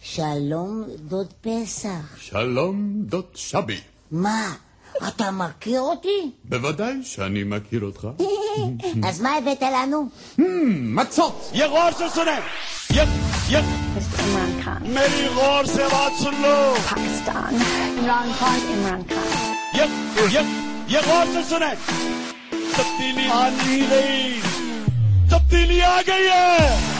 שלום, 0.00 0.84
דוד 0.96 1.32
פסח. 1.40 2.16
שלום, 2.20 2.92
דוד 2.96 3.24
שבי. 3.34 3.80
מה? 4.10 4.54
אתה 5.08 5.30
מכיר 5.30 5.80
אותי? 5.80 6.30
בוודאי 6.44 6.92
שאני 7.02 7.44
מכיר 7.44 7.82
אותך. 7.84 8.08
אז 9.08 9.20
מה 9.20 9.30
הבאת 9.36 9.62
לנו? 9.62 10.08
Hmm, 10.38 10.42
מצות! 10.70 11.50
ירוש 11.54 11.94
של 11.98 12.08
סונן! 12.08 12.40
יפ, 12.90 13.08
יפ! 13.50 13.64
אימרן 14.18 14.62
חאן. 14.62 14.94
מרירור 14.94 15.64
פקיסטן. 16.90 17.54
אימרן 17.98 18.32
חאן, 18.32 18.58
אימרן 18.70 19.00
חאן. 19.08 19.52
יפ, 19.74 19.90
יפ! 20.32 20.46
ירור 20.88 21.24
של 21.34 21.42
תפתילי 22.72 23.30
ענירי! 23.30 24.40
תפתילי 25.28 25.80
אגייה! 26.00 26.91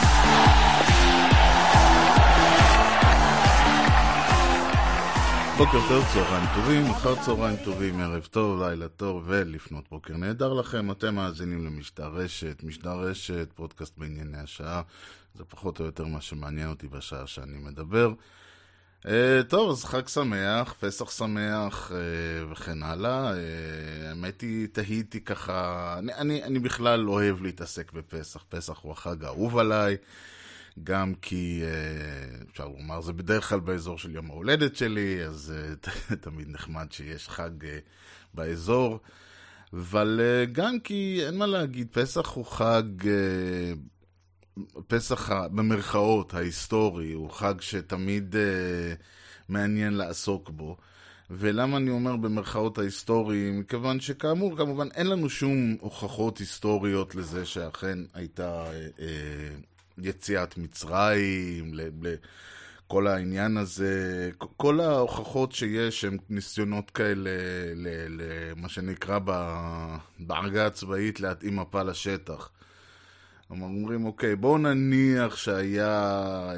בוקר 5.57 5.77
טוב, 5.89 6.05
צהריים 6.13 6.45
טובים, 6.55 6.85
אחר 6.85 7.15
צהריים 7.25 7.57
טובים, 7.63 7.99
ערב 7.99 8.27
טוב, 8.31 8.63
לילה 8.63 8.87
טוב 8.87 9.23
ולפנות 9.27 9.89
בוקר 9.91 10.17
נהדר 10.17 10.53
לכם. 10.53 10.91
אתם 10.91 11.15
מאזינים 11.15 11.65
למשדר 11.65 12.07
רשת, 12.07 12.63
משדר 12.63 12.91
רשת, 12.91 13.47
פודקאסט 13.55 13.97
בענייני 13.97 14.37
השעה. 14.37 14.81
זה 15.35 15.43
פחות 15.43 15.79
או 15.79 15.85
יותר 15.85 16.05
מה 16.05 16.21
שמעניין 16.21 16.69
אותי 16.69 16.87
בשעה 16.87 17.27
שאני 17.27 17.57
מדבר. 17.57 18.13
Uh, 19.03 19.07
טוב, 19.47 19.71
אז 19.71 19.85
חג 19.85 20.07
שמח, 20.07 20.75
פסח 20.79 21.11
שמח 21.11 21.91
uh, 21.91 22.51
וכן 22.51 22.83
הלאה. 22.83 23.31
Uh, 23.31 23.35
האמת 24.09 24.41
היא, 24.41 24.67
תהיתי 24.71 25.21
ככה, 25.21 25.95
אני, 25.97 26.13
אני, 26.13 26.43
אני 26.43 26.59
בכלל 26.59 27.09
אוהב 27.09 27.41
להתעסק 27.41 27.91
בפסח, 27.91 28.43
פסח 28.49 28.79
הוא 28.81 28.91
החג 28.91 29.23
האהוב 29.23 29.57
עליי. 29.57 29.97
גם 30.83 31.13
כי, 31.21 31.61
אה, 31.63 32.43
אפשר 32.51 32.67
לומר, 32.67 33.01
זה 33.01 33.13
בדרך 33.13 33.49
כלל 33.49 33.59
באזור 33.59 33.97
של 33.97 34.15
יום 34.15 34.31
ההולדת 34.31 34.75
שלי, 34.75 35.25
אז 35.25 35.53
אה, 35.55 36.15
תמיד 36.25 36.49
נחמד 36.49 36.91
שיש 36.91 37.29
חג 37.29 37.65
אה, 37.65 37.77
באזור. 38.33 38.99
אבל 39.73 40.19
גם 40.51 40.79
כי, 40.79 41.21
אין 41.25 41.37
מה 41.37 41.45
להגיד, 41.45 41.87
פסח 41.91 42.29
הוא 42.29 42.45
חג, 42.45 42.83
פסח 44.87 45.31
במרכאות 45.31 46.33
ההיסטורי, 46.33 47.13
הוא 47.13 47.29
חג 47.29 47.61
שתמיד 47.61 48.35
מעניין 49.49 49.93
לעסוק 49.93 50.49
בו. 50.49 50.77
ולמה 51.29 51.77
אני 51.77 51.89
אומר 51.89 52.15
במרכאות 52.15 52.77
ההיסטורי? 52.77 53.51
מכיוון 53.51 53.99
שכאמור, 53.99 54.57
כמובן, 54.57 54.87
אין 54.91 55.07
לנו 55.07 55.29
שום 55.29 55.75
הוכחות 55.79 56.37
היסטוריות 56.37 57.15
לזה 57.15 57.45
שאכן 57.45 57.99
הייתה 58.13 58.65
אה, 58.99 59.55
יציאת 59.97 60.57
מצרים, 60.57 61.71
לכל 62.01 63.07
העניין 63.07 63.57
הזה, 63.57 64.29
כל 64.37 64.79
ההוכחות 64.79 65.51
שיש 65.51 66.05
הם 66.05 66.17
ניסיונות 66.29 66.91
כאלה, 66.91 67.29
למה 68.09 68.69
שנקרא 68.69 69.19
ב- 69.25 69.97
בעגה 70.19 70.67
הצבאית 70.67 71.19
להתאים 71.19 71.55
מפה 71.55 71.83
לשטח. 71.83 72.49
הם 73.49 73.61
אומרים, 73.61 74.05
אוקיי, 74.05 74.35
בואו 74.35 74.57
נניח 74.57 75.35
שהיה, 75.35 75.89
אה, 76.49 76.55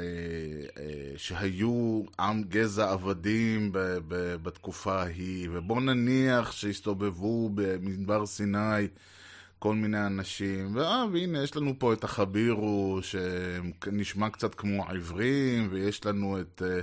אה, 0.78 1.12
שהיו 1.16 2.02
עם 2.20 2.42
גזע 2.42 2.90
עבדים 2.90 3.72
ב, 3.72 3.78
ב, 4.08 4.36
בתקופה 4.42 5.02
ההיא, 5.02 5.48
ובואו 5.52 5.80
נניח 5.80 6.52
שהסתובבו 6.52 7.50
במדבר 7.54 8.26
סיני 8.26 8.88
כל 9.58 9.74
מיני 9.74 10.06
אנשים, 10.06 10.76
ואה, 10.76 11.04
והנה, 11.12 11.42
יש 11.42 11.56
לנו 11.56 11.74
פה 11.78 11.92
את 11.92 12.04
החבירו, 12.04 13.00
שנשמע 13.02 14.30
קצת 14.30 14.54
כמו 14.54 14.84
עברים, 14.88 15.68
ויש 15.70 16.06
לנו 16.06 16.40
את 16.40 16.62
אה, 16.64 16.80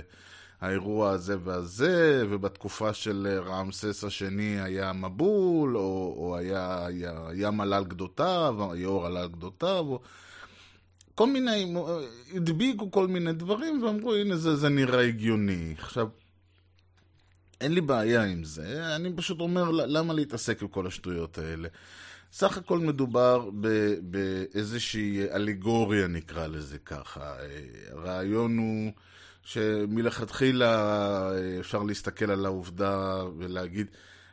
האירוע 0.60 1.10
הזה 1.10 1.36
והזה, 1.44 2.24
ובתקופה 2.30 2.92
של 2.94 3.26
אה, 3.30 3.40
רעמסס 3.40 4.04
השני 4.04 4.60
היה 4.60 4.92
מבול, 4.92 5.76
או, 5.76 6.14
או 6.16 6.36
היה, 6.36 6.86
היה 6.86 7.28
ים 7.34 7.60
עלה 7.60 7.82
גדותיו, 7.82 8.72
היאור 8.72 9.06
עלה 9.06 9.26
גדותיו, 9.26 9.84
או... 9.86 10.00
כל 11.14 11.26
מיני, 11.26 11.74
הדביקו 12.34 12.90
כל 12.90 13.06
מיני 13.06 13.32
דברים 13.32 13.82
ואמרו, 13.82 14.14
הנה 14.14 14.36
זה, 14.36 14.56
זה 14.56 14.68
נראה 14.68 15.06
הגיוני. 15.06 15.74
עכשיו, 15.78 16.08
אין 17.60 17.72
לי 17.72 17.80
בעיה 17.80 18.24
עם 18.24 18.44
זה, 18.44 18.96
אני 18.96 19.12
פשוט 19.16 19.40
אומר, 19.40 19.70
למה 19.70 20.14
להתעסק 20.14 20.62
עם 20.62 20.68
כל 20.68 20.86
השטויות 20.86 21.38
האלה? 21.38 21.68
סך 22.36 22.58
הכל 22.58 22.78
מדובר 22.78 23.50
באיזושהי 24.02 25.30
אלגוריה, 25.34 26.06
נקרא 26.06 26.46
לזה 26.46 26.78
ככה. 26.78 27.34
הרעיון 27.90 28.58
הוא 28.58 28.92
שמלכתחילה 29.42 31.30
אפשר 31.60 31.82
להסתכל 31.82 32.30
על 32.30 32.46
העובדה 32.46 33.22
ולהגיד, 33.38 33.86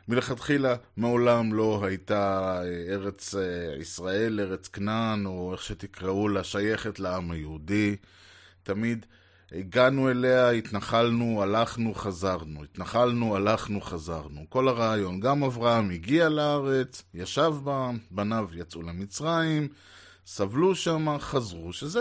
מלכתחילה 0.08 0.76
מעולם 0.96 1.52
לא 1.52 1.84
הייתה 1.84 2.60
ארץ 2.88 3.34
ישראל, 3.80 4.40
ארץ 4.40 4.68
כנען, 4.68 5.26
או 5.26 5.52
איך 5.52 5.62
שתקראו 5.62 6.28
לה, 6.28 6.44
שייכת 6.44 6.98
לעם 6.98 7.30
היהודי. 7.30 7.96
תמיד 8.62 9.06
הגענו 9.54 10.10
אליה, 10.10 10.50
התנחלנו, 10.50 11.42
הלכנו, 11.42 11.94
חזרנו. 11.94 12.64
התנחלנו, 12.64 13.36
הלכנו, 13.36 13.80
חזרנו. 13.80 14.44
כל 14.48 14.68
הרעיון. 14.68 15.20
גם 15.20 15.44
אברהם 15.44 15.90
הגיע 15.90 16.28
לארץ, 16.28 17.02
ישב 17.14 17.52
בה, 17.64 17.90
בניו 18.10 18.48
יצאו 18.54 18.82
למצרים, 18.82 19.68
סבלו 20.26 20.74
שם, 20.74 21.18
חזרו, 21.18 21.72
שזה... 21.72 22.00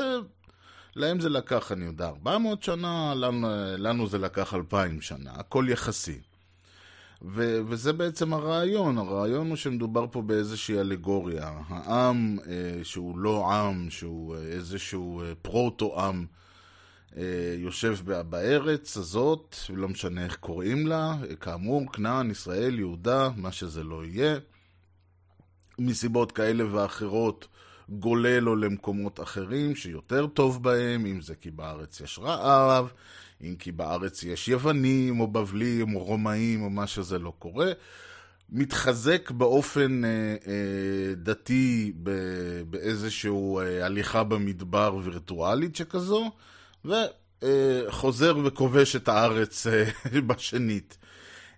להם 0.96 1.20
זה 1.20 1.30
לקח, 1.30 1.72
אני 1.72 1.86
יודע, 1.86 2.08
400 2.08 2.64
שנה, 2.64 3.14
לנו, 3.16 3.48
לנו 3.78 4.08
זה 4.08 4.18
לקח 4.18 4.54
2,000 4.54 5.02
שנה, 5.02 5.32
הכל 5.32 5.66
יחסי. 5.70 6.20
ו- 7.22 7.60
וזה 7.68 7.94
בעצם 7.94 8.34
הרעיון, 8.34 8.98
הרעיון 8.98 9.50
הוא 9.50 9.56
שמדובר 9.56 10.06
פה 10.12 10.22
באיזושהי 10.22 10.80
אלגוריה. 10.80 11.52
העם 11.68 12.38
אה, 12.48 12.84
שהוא 12.84 13.18
לא 13.18 13.52
עם, 13.52 13.90
שהוא 13.90 14.36
אה, 14.36 14.42
איזשהו 14.42 15.22
אה, 15.22 15.36
פרוטו-עם, 15.42 16.26
יושב 17.58 17.98
בארץ 18.30 18.98
הזאת, 18.98 19.56
לא 19.70 19.88
משנה 19.88 20.24
איך 20.24 20.36
קוראים 20.36 20.88
לה, 20.88 21.16
כאמור, 21.40 21.92
כנען, 21.94 22.32
ישראל, 22.32 22.80
יהודה, 22.80 23.30
מה 23.36 23.52
שזה 23.52 23.84
לא 23.84 24.06
יהיה. 24.06 24.36
מסיבות 25.80 26.32
כאלה 26.32 26.76
ואחרות 26.76 27.48
גולל 27.90 28.40
לו 28.40 28.56
למקומות 28.56 29.20
אחרים 29.20 29.76
שיותר 29.76 30.28
טוב 30.28 30.64
בהם, 30.64 31.06
אם 31.06 31.22
זה 31.22 31.36
כי 31.36 31.52
בארץ 31.52 32.02
יש 32.02 32.20
רעב, 32.20 32.88
אם 33.42 33.56
כי 33.60 33.72
בארץ 33.72 34.24
יש 34.24 34.48
יוונים 34.48 35.20
או 35.20 35.28
בבלים 35.28 35.96
או 35.96 36.04
רומאים 36.04 36.64
או 36.64 36.70
מה 36.70 36.88
שזה 36.88 37.20
לא 37.20 37.34
קורה. 37.40 37.72
מתחזק 38.50 39.32
באופן 39.32 40.06
אה, 40.06 40.10
אה, 40.48 41.16
דתי 41.16 41.94
באיזשהו 42.70 43.60
אה, 43.60 43.86
הליכה 43.86 44.24
במדבר 44.24 44.96
וירטואלית 45.04 45.76
שכזו, 45.76 46.32
וחוזר 46.86 48.38
וכובש 48.44 48.96
את 48.96 49.08
הארץ 49.08 49.68
בשנית. 50.28 50.98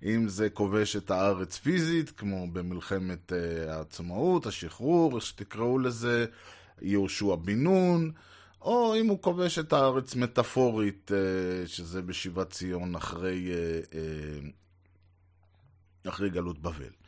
אם 0.04 0.28
זה 0.28 0.50
כובש 0.50 0.96
את 0.96 1.12
הארץ 1.12 1.58
פיזית, 1.58 2.10
כמו 2.10 2.48
במלחמת 2.52 3.32
העצמאות, 3.68 4.46
השחרור, 4.46 5.16
איך 5.16 5.26
שתקראו 5.26 5.80
לזה, 5.80 6.26
יהושע 6.82 7.36
בן 7.36 7.64
נון, 7.64 8.12
או 8.62 8.96
אם 8.96 9.08
הוא 9.08 9.22
כובש 9.22 9.60
את 9.60 9.74
הארץ 9.74 10.16
מטאפורית, 10.16 11.12
שזה 11.66 12.02
בשיבת 12.02 12.50
ציון 12.50 12.96
אחרי, 12.96 13.52
אחרי 16.08 16.30
גלות 16.30 16.60
בבל. 16.60 17.03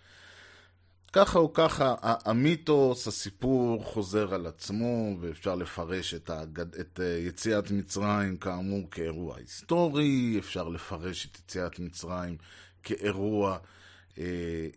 ככה 1.15 1.39
או 1.39 1.53
ככה, 1.53 1.95
המיתוס, 2.01 3.07
הסיפור 3.07 3.83
חוזר 3.83 4.33
על 4.33 4.45
עצמו, 4.45 5.17
ואפשר 5.19 5.55
לפרש 5.55 6.13
את, 6.13 6.29
הגד... 6.29 6.75
את 6.75 6.99
יציאת 7.27 7.71
מצרים 7.71 8.37
כאמור 8.37 8.91
כאירוע 8.91 9.37
היסטורי, 9.37 10.35
אפשר 10.39 10.69
לפרש 10.69 11.25
את 11.25 11.39
יציאת 11.39 11.79
מצרים 11.79 12.37
כאירוע 12.83 13.57
אה, 14.17 14.23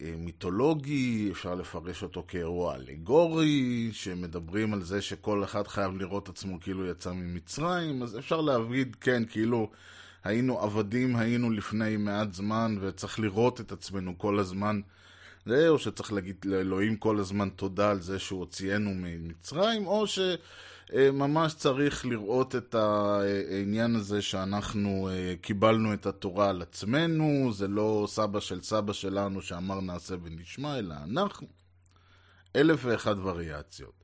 אה, 0.00 0.14
מיתולוגי, 0.19 1.29
אפשר 1.32 1.55
לפרש 1.55 2.02
אותו 2.02 2.25
כאירוע 2.29 2.75
אלגורי, 2.75 3.90
שמדברים 3.93 4.73
על 4.73 4.82
זה 4.82 5.02
שכל 5.02 5.44
אחד 5.44 5.67
חייב 5.67 5.96
לראות 5.96 6.29
עצמו 6.29 6.61
כאילו 6.61 6.87
יצא 6.87 7.12
ממצרים, 7.12 8.02
אז 8.02 8.19
אפשר 8.19 8.40
להגיד, 8.40 8.96
כן, 9.00 9.23
כאילו 9.31 9.70
היינו 10.25 10.61
עבדים, 10.61 11.17
היינו 11.17 11.50
לפני 11.50 11.96
מעט 11.96 12.32
זמן, 12.32 12.76
וצריך 12.81 13.20
לראות 13.20 13.61
את 13.61 13.73
עצמנו 13.73 14.19
כל 14.19 14.38
הזמן. 14.38 14.81
זה, 15.46 15.69
או 15.69 15.79
שצריך 15.79 16.12
להגיד 16.12 16.37
לאלוהים 16.44 16.96
כל 16.96 17.19
הזמן 17.19 17.49
תודה 17.49 17.90
על 17.90 18.00
זה 18.00 18.19
שהוא 18.19 18.40
הוציאנו 18.40 18.90
ממצרים, 18.94 19.87
או 19.87 20.05
שממש 20.06 21.55
צריך 21.55 22.06
לראות 22.06 22.56
את 22.56 22.75
העניין 22.75 23.96
הזה 23.96 24.23
שאנחנו 24.23 25.08
קיבלנו 25.40 25.93
את 25.94 26.06
התורה 26.06 26.50
על 26.50 26.62
עצמנו, 26.62 27.52
זה 27.52 27.69
לא 27.69 28.06
סבא 28.11 28.40
של 28.40 28.62
סבא 28.62 28.93
שלנו 28.93 29.43
שאמר 29.43 29.81
נעשה 29.81 30.14
ונשמע, 30.23 30.79
אלא 30.79 30.94
אנחנו. 31.05 31.46
אלף 32.56 32.81
ואחת 32.85 33.17
וריאציות. 33.23 33.98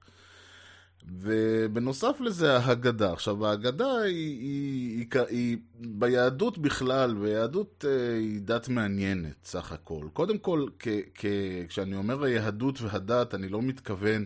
ובנוסף 1.12 2.16
לזה 2.20 2.56
ההגדה. 2.56 3.12
עכשיו 3.12 3.46
ההגדה 3.46 3.98
היא, 3.98 4.38
היא, 4.40 5.06
היא, 5.12 5.20
היא 5.28 5.56
ביהדות 5.80 6.58
בכלל, 6.58 7.16
ויהדות 7.18 7.84
אה, 7.88 8.14
היא 8.14 8.40
דת 8.40 8.68
מעניינת 8.68 9.34
סך 9.44 9.72
הכל. 9.72 10.06
קודם 10.12 10.38
כל, 10.38 10.66
כ, 10.78 10.88
כ, 11.14 11.24
כשאני 11.68 11.96
אומר 11.96 12.24
היהדות 12.24 12.80
והדת, 12.82 13.34
אני 13.34 13.48
לא 13.48 13.62
מתכוון 13.62 14.24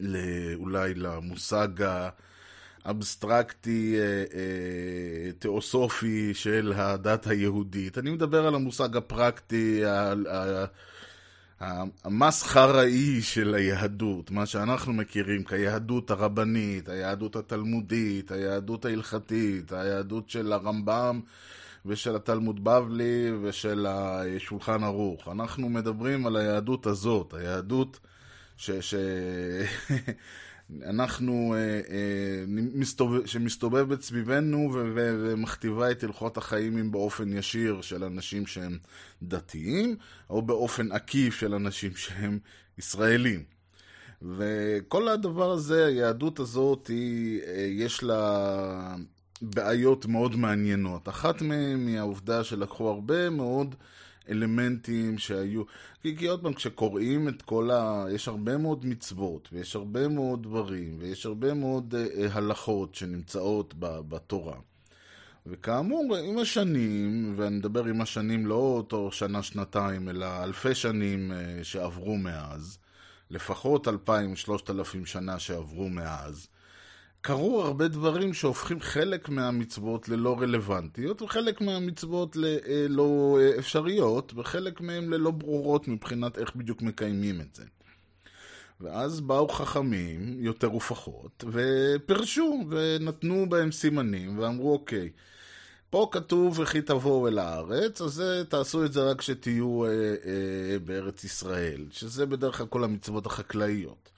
לא- 0.00 0.18
אולי 0.54 0.94
למושג 0.94 1.68
האבסטרקטי, 2.84 3.96
אה, 3.98 4.04
אה, 4.34 5.32
תיאוסופי 5.38 6.34
של 6.34 6.72
הדת 6.76 7.26
היהודית. 7.26 7.98
אני 7.98 8.10
מדבר 8.10 8.46
על 8.46 8.54
המושג 8.54 8.96
הפרקטי, 8.96 9.84
ה- 9.84 10.12
ה- 10.30 10.64
המסחראי 12.04 13.22
של 13.22 13.54
היהדות, 13.54 14.30
מה 14.30 14.46
שאנחנו 14.46 14.92
מכירים 14.92 15.44
כיהדות 15.44 16.10
הרבנית, 16.10 16.88
היהדות 16.88 17.36
התלמודית, 17.36 18.32
היהדות 18.32 18.84
ההלכתית, 18.84 19.72
היהדות 19.72 20.30
של 20.30 20.52
הרמב"ם 20.52 21.20
ושל 21.86 22.16
התלמוד 22.16 22.64
בבלי 22.64 23.32
ושל 23.42 23.86
השולחן 23.88 24.84
ערוך. 24.84 25.28
אנחנו 25.28 25.68
מדברים 25.68 26.26
על 26.26 26.36
היהדות 26.36 26.86
הזאת, 26.86 27.34
היהדות 27.34 28.00
ש... 28.56 28.70
ש... 28.70 28.94
אנחנו, 30.84 31.54
אה, 31.54 31.58
אה, 31.58 32.44
מסתובב, 32.74 33.26
שמסתובבת 33.26 34.02
סביבנו 34.02 34.70
ומכתיבה 34.74 35.90
את 35.90 36.04
הלכות 36.04 36.36
החיים 36.36 36.92
באופן 36.92 37.32
ישיר 37.32 37.80
של 37.80 38.04
אנשים 38.04 38.46
שהם 38.46 38.78
דתיים, 39.22 39.96
או 40.30 40.42
באופן 40.42 40.92
עקיף 40.92 41.34
של 41.34 41.54
אנשים 41.54 41.96
שהם 41.96 42.38
ישראלים. 42.78 43.44
וכל 44.22 45.08
הדבר 45.08 45.50
הזה, 45.50 45.86
היהדות 45.86 46.38
הזאת, 46.38 46.86
היא, 46.86 47.40
אה, 47.42 47.68
יש 47.70 48.02
לה 48.02 48.96
בעיות 49.42 50.06
מאוד 50.06 50.36
מעניינות. 50.36 51.08
אחת 51.08 51.42
מהן 51.42 51.86
היא 51.86 51.98
העובדה 51.98 52.44
שלקחו 52.44 52.88
הרבה 52.88 53.30
מאוד 53.30 53.74
אלמנטים 54.30 55.18
שהיו... 55.18 55.62
כי, 56.02 56.16
כי 56.16 56.26
עוד 56.26 56.42
פעם, 56.42 56.52
כשקוראים 56.52 57.28
את 57.28 57.42
כל 57.42 57.70
ה... 57.70 58.04
יש 58.10 58.28
הרבה 58.28 58.56
מאוד 58.56 58.86
מצוות, 58.86 59.48
ויש 59.52 59.76
הרבה 59.76 60.08
מאוד 60.08 60.42
דברים, 60.42 60.96
ויש 61.00 61.26
הרבה 61.26 61.54
מאוד 61.54 61.94
אה, 61.94 62.06
אה, 62.16 62.28
הלכות 62.32 62.94
שנמצאות 62.94 63.74
ב, 63.78 64.00
בתורה. 64.08 64.56
וכאמור, 65.46 66.16
עם 66.16 66.38
השנים, 66.38 67.34
ואני 67.36 67.56
מדבר 67.56 67.84
עם 67.84 68.00
השנים 68.00 68.46
לא 68.46 68.54
אותו 68.54 69.12
שנה-שנתיים, 69.12 70.08
אלא 70.08 70.44
אלפי 70.44 70.74
שנים 70.74 71.32
אה, 71.32 71.64
שעברו 71.64 72.16
מאז, 72.16 72.78
לפחות 73.30 73.88
אלפיים, 73.88 74.36
שלושת 74.36 74.70
אלפים 74.70 75.06
שנה 75.06 75.38
שעברו 75.38 75.88
מאז, 75.88 76.48
קרו 77.24 77.62
הרבה 77.62 77.88
דברים 77.88 78.34
שהופכים 78.34 78.80
חלק 78.80 79.28
מהמצוות 79.28 80.08
ללא 80.08 80.40
רלוונטיות, 80.40 81.22
וחלק 81.22 81.60
מהמצוות 81.60 82.36
ללא 82.36 83.38
אפשריות, 83.58 84.32
וחלק 84.36 84.80
מהן 84.80 85.10
ללא 85.10 85.30
ברורות 85.30 85.88
מבחינת 85.88 86.38
איך 86.38 86.56
בדיוק 86.56 86.82
מקיימים 86.82 87.40
את 87.40 87.54
זה. 87.54 87.64
ואז 88.80 89.20
באו 89.20 89.48
חכמים, 89.48 90.36
יותר 90.38 90.74
ופחות, 90.74 91.44
ופרשו, 91.52 92.64
ונתנו 92.70 93.48
בהם 93.48 93.72
סימנים, 93.72 94.38
ואמרו, 94.38 94.72
אוקיי, 94.72 95.10
פה 95.90 96.08
כתוב 96.10 96.58
וכי 96.58 96.82
תבואו 96.82 97.28
אל 97.28 97.38
הארץ, 97.38 98.00
אז 98.00 98.22
תעשו 98.48 98.84
את 98.84 98.92
זה 98.92 99.10
רק 99.10 99.18
כשתהיו 99.18 99.84
אה, 99.84 99.90
אה, 99.90 100.78
בארץ 100.84 101.24
ישראל, 101.24 101.86
שזה 101.90 102.26
בדרך 102.26 102.58
כלל 102.58 102.66
כל 102.66 102.84
המצוות 102.84 103.26
החקלאיות. 103.26 104.11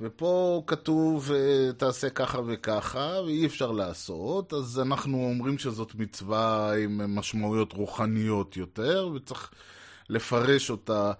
ופה 0.00 0.62
כתוב 0.66 1.30
אה, 1.32 1.72
תעשה 1.72 2.10
ככה 2.10 2.38
וככה, 2.46 3.20
ואי 3.26 3.46
אפשר 3.46 3.72
לעשות, 3.72 4.52
אז 4.52 4.80
אנחנו 4.80 5.24
אומרים 5.24 5.58
שזאת 5.58 5.94
מצווה 5.94 6.72
עם 6.76 7.16
משמעויות 7.16 7.72
רוחניות 7.72 8.56
יותר, 8.56 9.10
וצריך 9.14 9.50
לפרש 10.08 10.70
אותה 10.70 11.12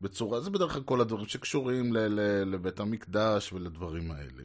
בצורה, 0.00 0.40
זה 0.40 0.50
בדרך 0.50 0.72
כלל 0.72 0.82
כל 0.82 1.00
הדברים 1.00 1.26
שקשורים 1.26 1.92
ל- 1.92 1.98
ל- 1.98 2.54
לבית 2.54 2.80
המקדש 2.80 3.52
ולדברים 3.52 4.10
האלה. 4.10 4.42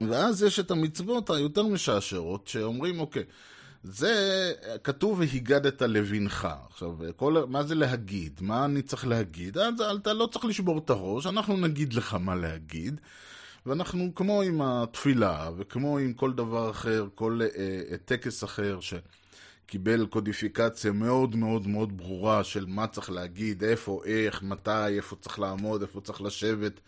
ואז 0.00 0.42
יש 0.42 0.60
את 0.60 0.70
המצוות 0.70 1.30
היותר 1.30 1.62
משעשרות, 1.62 2.46
שאומרים, 2.46 3.00
אוקיי, 3.00 3.22
זה 3.90 4.52
כתוב 4.84 5.18
והגדת 5.20 5.82
לבנך. 5.82 6.48
עכשיו, 6.70 6.96
כל, 7.16 7.44
מה 7.48 7.62
זה 7.62 7.74
להגיד? 7.74 8.40
מה 8.40 8.64
אני 8.64 8.82
צריך 8.82 9.06
להגיד? 9.06 9.58
אז 9.58 9.80
אתה 9.80 10.12
לא 10.12 10.28
צריך 10.32 10.44
לשבור 10.44 10.78
את 10.78 10.90
הראש, 10.90 11.26
אנחנו 11.26 11.56
נגיד 11.56 11.94
לך 11.94 12.14
מה 12.14 12.34
להגיד. 12.34 13.00
ואנחנו, 13.66 14.14
כמו 14.14 14.42
עם 14.42 14.62
התפילה, 14.62 15.50
וכמו 15.56 15.98
עם 15.98 16.12
כל 16.12 16.32
דבר 16.32 16.70
אחר, 16.70 17.06
כל 17.14 17.40
אה, 17.42 17.46
אה, 17.90 17.96
טקס 18.04 18.44
אחר 18.44 18.78
שקיבל 18.80 20.06
קודיפיקציה 20.06 20.92
מאוד 20.92 21.36
מאוד 21.36 21.66
מאוד 21.66 21.96
ברורה 21.96 22.44
של 22.44 22.66
מה 22.68 22.86
צריך 22.86 23.10
להגיד, 23.10 23.64
איפה, 23.64 24.02
איך, 24.04 24.42
מתי, 24.42 24.86
איפה 24.88 25.16
צריך 25.16 25.38
לעמוד, 25.38 25.82
איפה 25.82 26.00
צריך 26.00 26.22
לשבת, 26.22 26.80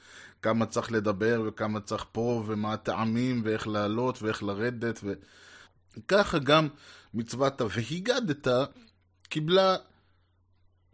כמה 0.43 0.67
צריך 0.67 0.93
לדבר 0.93 1.43
וכמה 1.47 1.81
צריך 1.81 2.05
פה, 2.13 2.43
ומה 2.47 2.73
הטעמים, 2.73 3.41
ואיך 3.45 3.69
לעלות 3.69 4.23
ואיך 4.23 4.43
לרדת, 4.43 5.01
ו... 5.05 5.13
ככה 6.09 6.39
גם 6.39 6.69
מצוות 7.15 7.61
ה"והיגדת" 7.61 8.49
קיבלה 9.29 9.77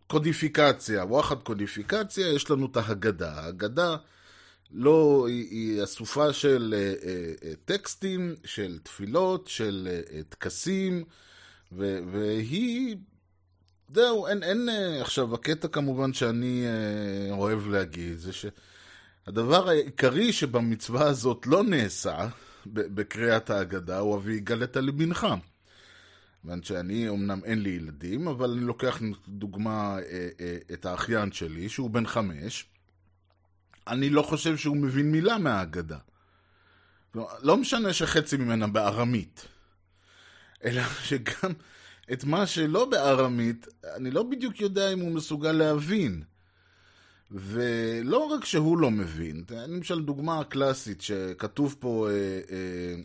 קודיפיקציה, 0.07 1.05
וואחד 1.05 1.43
קודיפיקציה, 1.43 2.33
יש 2.33 2.51
לנו 2.51 2.67
את 2.67 2.77
ההגדה. 2.77 3.33
ההגדה 3.33 3.97
לא, 4.71 5.25
היא, 5.29 5.51
היא 5.51 5.85
אסופה 5.85 6.33
של 6.33 6.75
אה, 6.77 6.95
אה, 7.49 7.53
טקסטים, 7.65 8.35
של 8.45 8.79
תפילות, 8.83 9.49
של 9.49 9.89
אה, 9.91 10.23
טקסים, 10.29 11.05
ו, 11.73 11.99
והיא... 12.13 12.97
זהו, 13.95 14.27
אין, 14.27 14.43
אין... 14.43 14.69
אה, 14.69 15.01
עכשיו, 15.01 15.35
הקטע 15.35 15.69
כמובן 15.69 16.13
שאני 16.13 16.65
אה, 16.67 17.35
אוהב 17.35 17.69
להגיד, 17.69 18.19
זה 18.19 18.31
שהדבר 18.33 19.69
העיקרי 19.69 20.33
שבמצווה 20.33 21.07
הזאת 21.07 21.47
לא 21.47 21.63
נעשה, 21.63 22.29
בקריאת 22.67 23.51
ההגדה 23.51 23.99
הוא 23.99 24.21
"והגלת 24.25 24.77
לבנך". 24.77 25.27
כיוון 26.43 26.63
שאני, 26.63 27.09
אמנם 27.09 27.41
אין 27.45 27.63
לי 27.63 27.71
ילדים, 27.71 28.29
אבל 28.29 28.51
אני 28.51 28.61
לוקח 28.61 29.01
דוגמה 29.29 29.99
אה, 29.99 30.29
אה, 30.41 30.57
את 30.73 30.87
האחיין 30.87 31.33
שלי, 31.33 31.69
שהוא 31.69 31.91
בן 31.91 32.07
חמש. 32.07 32.67
אני 33.87 34.11
לא 34.11 34.23
חושב 34.23 34.57
שהוא 34.57 34.77
מבין 34.77 35.13
מילה 35.13 35.39
מההגדה. 35.39 35.99
לא, 37.15 37.29
לא 37.43 37.57
משנה 37.57 37.93
שחצי 37.93 38.37
ממנה 38.37 38.67
בארמית, 38.67 39.47
אלא 40.65 40.83
שגם 41.03 41.53
את 42.13 42.25
מה 42.25 42.47
שלא 42.47 42.85
בארמית, 42.85 43.67
אני 43.97 44.11
לא 44.11 44.23
בדיוק 44.23 44.61
יודע 44.61 44.93
אם 44.93 45.01
הוא 45.01 45.13
מסוגל 45.13 45.53
להבין. 45.53 46.23
ולא 47.31 48.19
רק 48.19 48.45
שהוא 48.45 48.79
לא 48.79 48.91
מבין, 48.91 49.45
למשל 49.51 50.03
דוגמה 50.03 50.45
קלאסית 50.45 51.03
שכתוב 51.03 51.77
פה 51.79 52.09
אה, 52.11 52.41
אה, 52.51 53.03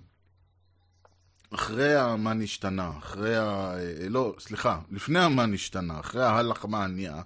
אחרי 1.51 1.95
המה 1.95 2.33
נשתנה, 2.33 2.91
אחרי 2.97 3.35
ה... 3.37 3.73
אה, 3.77 4.09
לא, 4.09 4.35
סליחה, 4.39 4.79
לפני 4.91 5.19
המה 5.19 5.45
נשתנה, 5.45 5.99
אחרי 5.99 6.23
ההלך 6.23 6.65
מעניה, 6.65 7.21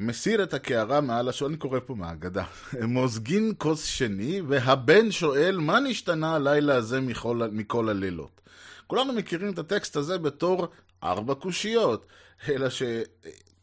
מסיר 0.00 0.42
את 0.42 0.54
הקערה 0.54 1.00
מעל 1.00 1.28
השואל, 1.28 1.50
אני 1.50 1.58
קורא 1.58 1.80
פה 1.86 1.94
מהאגדה, 1.94 2.44
מוזגין 2.88 3.52
כוס 3.58 3.84
שני, 3.84 4.40
והבן 4.48 5.10
שואל 5.10 5.56
מה 5.60 5.80
נשתנה 5.80 6.34
הלילה 6.34 6.74
הזה 6.74 7.00
מכל, 7.00 7.42
מכל 7.52 7.88
הלילות. 7.88 8.40
כולנו 8.86 9.12
מכירים 9.12 9.52
את 9.52 9.58
הטקסט 9.58 9.96
הזה 9.96 10.18
בתור 10.18 10.68
ארבע 11.02 11.34
קושיות, 11.34 12.06
אלא 12.48 12.70
ש... 12.70 12.82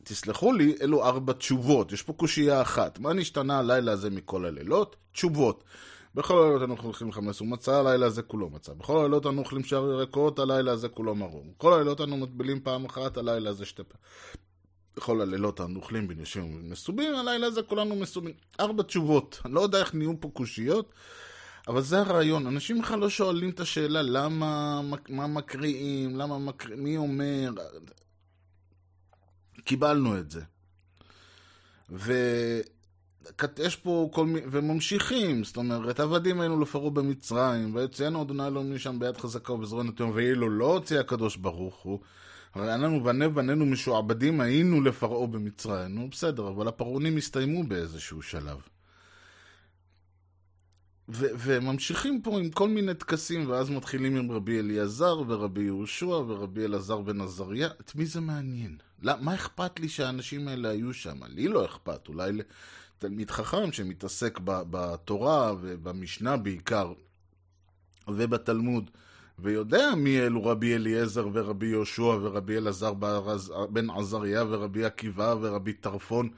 תסלחו 0.03 0.53
לי, 0.53 0.75
אלו 0.81 1.05
ארבע 1.05 1.33
תשובות. 1.33 1.91
יש 1.91 2.01
פה 2.01 2.13
קושייה 2.13 2.61
אחת. 2.61 2.99
מה 2.99 3.13
נשתנה 3.13 3.59
הלילה 3.59 3.91
הזה 3.91 4.09
מכל 4.09 4.45
הלילות? 4.45 4.95
תשובות. 5.11 5.63
בכל 6.15 6.43
הלילות 6.43 6.61
אנו 6.63 6.75
אוכלים 6.83 7.11
חמץ 7.11 7.41
ומצה, 7.41 7.79
הלילה 7.79 8.05
הזה 8.05 8.21
כולו 8.21 8.49
מצה. 8.49 8.73
בכל 8.73 8.99
הלילות 8.99 9.25
אנו 9.25 9.39
אוכלים 9.41 9.63
שער 9.63 9.91
ירקות, 9.91 10.39
הלילה 10.39 10.71
הזה 10.71 10.89
כולו 10.89 11.15
מרום. 11.15 11.51
בכל 11.57 11.73
הלילות 11.73 12.01
אנו 12.01 12.17
מטבילים 12.17 12.59
פעם 12.59 12.85
אחת, 12.85 13.17
הלילה 13.17 13.49
הזה 13.49 13.65
שתי 13.65 13.83
פעם. 13.83 14.01
בכל 14.95 15.21
הלילות 15.21 15.61
אנו 15.61 15.79
אוכלים 15.79 16.07
בנישים 16.07 16.55
ומסובים, 16.55 17.15
הלילה 17.15 17.47
הזה 17.47 17.61
כולנו 17.61 17.95
מסובים. 17.95 18.33
ארבע 18.59 18.83
תשובות. 18.83 19.41
אני 19.45 19.53
לא 19.53 19.61
יודע 19.61 19.79
איך 19.79 19.95
נהיו 19.95 20.13
פה 20.19 20.29
קושיות, 20.33 20.93
אבל 21.67 21.81
זה 21.81 21.99
הרעיון. 21.99 22.47
אנשים 22.47 22.81
בכלל 22.81 22.99
לא 22.99 23.09
שואלים 23.09 23.49
את 23.49 23.59
השאלה 23.59 24.01
למה, 24.01 24.81
מה 25.09 25.27
מקריאים, 25.27 26.15
למה 26.17 26.37
מקריאים, 26.37 26.83
מי 26.83 26.97
אומר. 26.97 27.49
קיבלנו 29.63 30.17
את 30.17 30.31
זה. 30.31 30.41
ויש 31.89 33.75
פה 33.75 34.09
כל 34.13 34.25
מיני, 34.25 34.45
וממשיכים, 34.51 35.43
זאת 35.43 35.57
אומרת, 35.57 35.99
עבדים 35.99 36.41
היינו 36.41 36.59
לפרעה 36.59 36.89
במצרים, 36.89 37.75
ויציאנו 37.75 38.21
אדוני 38.21 38.47
אלוהים 38.47 38.75
משם 38.75 38.99
ביד 38.99 39.17
חזקה 39.17 39.53
ובזרוע 39.53 39.83
נתון, 39.83 40.11
ואילו 40.13 40.49
לא 40.49 40.73
הוציא 40.73 40.99
הקדוש 40.99 41.37
ברוך 41.37 41.75
הוא, 41.75 41.99
הרי 42.55 42.73
אנחנו 42.73 43.03
בני 43.03 43.29
בנינו 43.29 43.65
משועבדים 43.65 44.41
היינו 44.41 44.81
לפרעה 44.81 45.27
במצרים, 45.27 45.95
נו 45.95 46.09
בסדר, 46.09 46.47
אבל 46.47 46.67
הפרעונים 46.67 47.17
הסתיימו 47.17 47.63
באיזשהו 47.63 48.21
שלב. 48.21 48.57
ו- 51.09 51.27
וממשיכים 51.37 52.21
פה 52.21 52.39
עם 52.39 52.49
כל 52.49 52.69
מיני 52.69 52.93
טקסים, 52.93 53.49
ואז 53.49 53.69
מתחילים 53.69 54.15
עם 54.15 54.31
רבי 54.31 54.59
אליעזר 54.59 55.21
ורבי 55.27 55.63
יהושע 55.63 56.05
ורבי 56.05 56.65
אלעזר 56.65 57.01
בן 57.01 57.21
עזריה. 57.21 57.67
את 57.81 57.95
מי 57.95 58.05
זה 58.05 58.21
מעניין? 58.21 58.77
מה 59.03 59.35
אכפת 59.35 59.79
לי 59.79 59.89
שהאנשים 59.89 60.47
האלה 60.47 60.69
היו 60.69 60.93
שם? 60.93 61.23
לי 61.23 61.47
לא 61.47 61.65
אכפת, 61.65 62.07
אולי 62.07 62.31
לתלמיד 62.31 63.31
חכם 63.31 63.71
שמתעסק 63.71 64.39
בתורה 64.43 65.53
ובמשנה 65.61 66.37
בעיקר, 66.37 66.93
ובתלמוד, 68.07 68.91
ויודע 69.39 69.95
מי 69.95 70.19
אלו 70.19 70.45
רבי 70.45 70.75
אליעזר 70.75 71.27
ורבי 71.33 71.67
יהושע 71.67 72.03
ורבי 72.03 72.57
אלעזר 72.57 72.93
בן 73.69 73.89
עזריה 73.89 74.43
ורבי 74.49 74.85
עקיבא 74.85 75.35
ורבי 75.41 75.73
טרפון. 75.73 76.29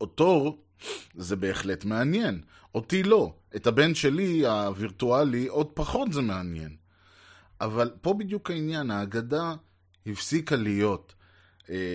אותו 0.00 0.58
זה 1.14 1.36
בהחלט 1.36 1.84
מעניין. 1.84 2.40
אותי 2.74 3.02
לא. 3.02 3.34
את 3.56 3.66
הבן 3.66 3.94
שלי, 3.94 4.46
הווירטואלי, 4.46 5.46
עוד 5.46 5.66
פחות 5.74 6.12
זה 6.12 6.20
מעניין. 6.20 6.76
אבל 7.60 7.90
פה 8.00 8.14
בדיוק 8.14 8.50
העניין, 8.50 8.90
ההגדה 8.90 9.54
הפסיקה 10.06 10.56
להיות 10.56 11.14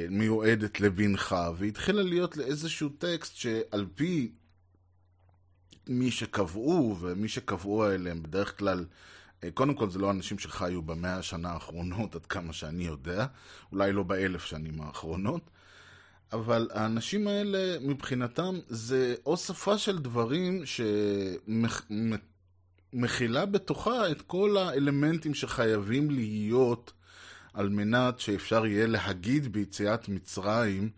מיועדת 0.10 0.80
לבנך, 0.80 1.36
והתחילה 1.58 2.04
להיות 2.04 2.38
לאיזשהו 2.38 2.90
טקסט 2.90 3.36
שעל 3.36 3.86
פי 3.96 4.32
מי 5.88 6.12
שקבעו, 6.12 6.98
ומי 7.00 7.28
שקבעו 7.28 7.86
האלה 7.86 8.12
הם 8.12 8.24
בדרך 8.24 8.58
כלל, 8.60 8.86
אה, 9.44 9.52
קודם 9.52 9.74
כל 9.74 9.90
זה 9.90 10.00
לא 10.00 10.12
אנשים 10.12 10.40
שחיו 10.40 10.82
במאה 10.82 11.18
השנה 11.18 11.52
האחרונות, 11.52 12.16
עד 12.16 12.26
כמה 12.26 12.54
שאני 12.54 12.84
יודע, 12.84 13.26
אולי 13.72 13.92
לא 13.92 14.04
באלף 14.04 14.46
שנים 14.46 14.82
האחרונות, 14.82 15.50
אבל 16.34 16.70
האנשים 16.74 17.28
האלה, 17.28 17.80
מבחינתם, 17.82 18.60
זה 18.68 19.16
אוספה 19.26 19.78
של 19.78 19.98
דברים 20.00 20.64
שמכילה 22.94 23.46
בתוכה 23.46 24.12
את 24.12 24.22
כל 24.22 24.58
האלמנטים 24.58 25.34
שחייבים 25.34 26.12
להיות 26.12 26.94
על 27.54 27.70
מנת 27.70 28.20
שאפשר 28.20 28.66
יהיה 28.66 28.88
להגיד 28.88 29.54
ביציאת 29.54 30.10
מצרים, 30.10 30.90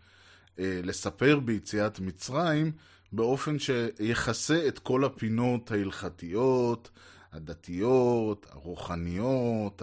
אה, 0.60 0.80
לספר 0.84 1.40
ביציאת 1.40 2.00
מצרים, 2.00 2.72
באופן 3.12 3.60
שיכסה 3.60 4.68
את 4.68 4.80
כל 4.80 5.04
הפינות 5.04 5.72
ההלכתיות, 5.72 6.90
הדתיות, 7.34 8.46
הרוחניות, 8.52 9.82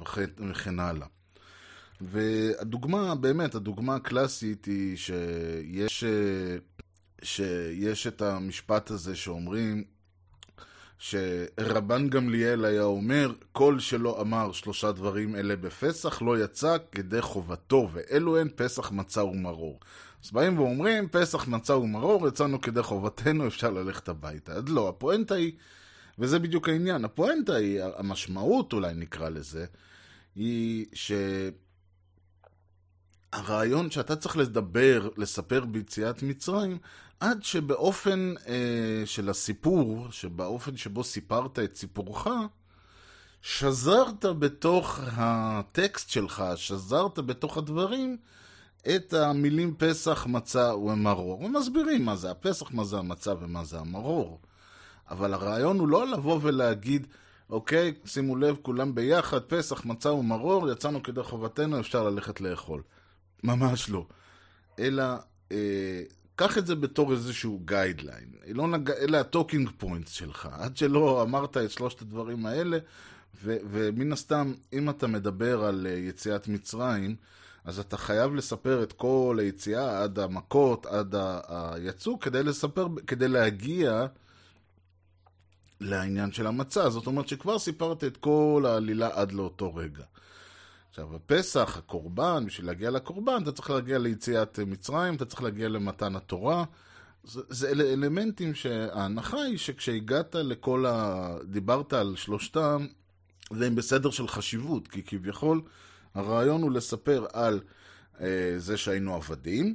וכן 0.00 0.80
הלאה. 0.80 1.06
והדוגמה, 2.00 3.14
באמת, 3.14 3.54
הדוגמה 3.54 3.94
הקלאסית 3.94 4.64
היא 4.64 4.96
שיש, 4.96 6.04
שיש 7.22 8.06
את 8.06 8.22
המשפט 8.22 8.90
הזה 8.90 9.16
שאומרים 9.16 9.84
שרבן 11.02 12.08
גמליאל 12.08 12.64
היה 12.64 12.82
אומר, 12.82 13.32
כל 13.52 13.78
שלא 13.80 14.20
אמר 14.20 14.52
שלושה 14.52 14.92
דברים 14.92 15.36
אלה 15.36 15.56
בפסח 15.56 16.22
לא 16.22 16.44
יצא 16.44 16.76
כדי 16.92 17.22
חובתו, 17.22 17.88
ואלו 17.92 18.38
הן 18.38 18.48
פסח 18.56 18.90
מצה 18.90 19.24
ומרור. 19.24 19.80
אז 20.24 20.30
באים 20.30 20.58
ואומרים, 20.58 21.08
פסח 21.08 21.48
מצה 21.48 21.76
ומרור, 21.76 22.28
יצאנו 22.28 22.60
כדי 22.60 22.82
חובתנו, 22.82 23.46
אפשר 23.46 23.70
ללכת 23.70 24.08
הביתה. 24.08 24.52
אז 24.52 24.62
לא, 24.68 24.88
הפואנטה 24.88 25.34
היא, 25.34 25.52
וזה 26.18 26.38
בדיוק 26.38 26.68
העניין, 26.68 27.04
הפואנטה 27.04 27.54
היא, 27.54 27.80
המשמעות 27.96 28.72
אולי 28.72 28.94
נקרא 28.94 29.28
לזה, 29.28 29.64
היא 30.36 30.86
ש... 30.92 31.12
הרעיון 33.32 33.90
שאתה 33.90 34.16
צריך 34.16 34.36
לדבר, 34.36 35.08
לספר 35.16 35.64
ביציאת 35.64 36.22
מצרים, 36.22 36.78
עד 37.20 37.44
שבאופן 37.44 38.34
אה, 38.48 39.02
של 39.04 39.28
הסיפור, 39.28 40.06
שבאופן 40.10 40.76
שבו 40.76 41.04
סיפרת 41.04 41.58
את 41.58 41.76
סיפורך, 41.76 42.26
שזרת 43.42 44.24
בתוך 44.24 45.00
הטקסט 45.06 46.10
שלך, 46.10 46.44
שזרת 46.56 47.18
בתוך 47.18 47.56
הדברים, 47.58 48.16
את 48.96 49.12
המילים 49.12 49.74
פסח, 49.78 50.26
מצה 50.26 50.74
ומרור. 50.74 51.40
ומסבירים 51.40 52.04
מה 52.04 52.16
זה 52.16 52.30
הפסח, 52.30 52.72
מה 52.72 52.84
זה 52.84 52.98
המצה 52.98 53.32
ומה 53.40 53.64
זה 53.64 53.78
המרור. 53.78 54.40
אבל 55.10 55.34
הרעיון 55.34 55.78
הוא 55.78 55.88
לא 55.88 56.06
לבוא 56.06 56.38
ולהגיד, 56.42 57.06
אוקיי, 57.50 57.94
שימו 58.04 58.36
לב, 58.36 58.56
כולם 58.62 58.94
ביחד, 58.94 59.40
פסח, 59.40 59.84
מצה 59.84 60.12
ומרור, 60.12 60.70
יצאנו 60.70 61.02
כדי 61.02 61.22
חובתנו, 61.22 61.80
אפשר 61.80 62.02
ללכת 62.02 62.40
לאכול. 62.40 62.82
ממש 63.42 63.90
לא. 63.90 64.06
אלא, 64.78 65.04
אה, 65.52 66.02
קח 66.36 66.58
את 66.58 66.66
זה 66.66 66.74
בתור 66.74 67.12
איזשהו 67.12 67.60
guideline. 67.64 68.32
לא 68.48 68.68
נג... 68.68 68.90
אלה 68.90 69.20
ה 69.20 69.26
talking 69.26 69.70
points 69.78 70.12
שלך. 70.12 70.48
עד 70.52 70.76
שלא 70.76 71.22
אמרת 71.22 71.56
את 71.56 71.70
שלושת 71.70 72.02
הדברים 72.02 72.46
האלה, 72.46 72.78
ו- 73.44 73.56
ומן 73.70 74.12
הסתם, 74.12 74.54
אם 74.72 74.90
אתה 74.90 75.06
מדבר 75.06 75.64
על 75.64 75.86
uh, 75.86 76.08
יציאת 76.08 76.48
מצרים, 76.48 77.16
אז 77.64 77.78
אתה 77.78 77.96
חייב 77.96 78.34
לספר 78.34 78.82
את 78.82 78.92
כל 78.92 79.38
היציאה 79.40 80.02
עד 80.02 80.18
המכות, 80.18 80.86
עד 80.86 81.14
היצוא, 81.48 82.18
כדי 82.20 82.42
לספר, 82.42 82.86
כדי 83.06 83.28
להגיע 83.28 84.06
לעניין 85.80 86.32
של 86.32 86.46
המצה. 86.46 86.90
זאת 86.90 87.06
אומרת 87.06 87.28
שכבר 87.28 87.58
סיפרת 87.58 88.04
את 88.04 88.16
כל 88.16 88.64
העלילה 88.68 89.08
עד 89.12 89.32
לאותו 89.32 89.74
רגע. 89.74 90.04
עכשיו, 90.92 91.16
הפסח, 91.16 91.76
הקורבן, 91.78 92.44
בשביל 92.46 92.66
להגיע 92.66 92.90
לקורבן, 92.90 93.42
אתה 93.42 93.52
צריך 93.52 93.70
להגיע 93.70 93.98
ליציאת 93.98 94.58
מצרים, 94.58 95.14
אתה 95.14 95.24
צריך 95.24 95.42
להגיע 95.42 95.68
למתן 95.68 96.16
התורה. 96.16 96.64
זה, 97.24 97.40
זה 97.48 97.68
אלה 97.68 97.84
אלמנטים 97.92 98.54
שההנחה 98.54 99.42
היא 99.42 99.58
שכשהגעת 99.58 100.34
לכל 100.34 100.86
ה... 100.86 101.28
דיברת 101.44 101.92
על 101.92 102.16
שלושתם, 102.16 102.86
זה 103.52 103.66
עם 103.66 103.74
בסדר 103.74 104.10
של 104.10 104.28
חשיבות, 104.28 104.88
כי 104.88 105.02
כביכול 105.02 105.62
הרעיון 106.14 106.62
הוא 106.62 106.72
לספר 106.72 107.26
על 107.32 107.60
אה, 108.20 108.54
זה 108.56 108.76
שהיינו 108.76 109.14
עבדים, 109.14 109.74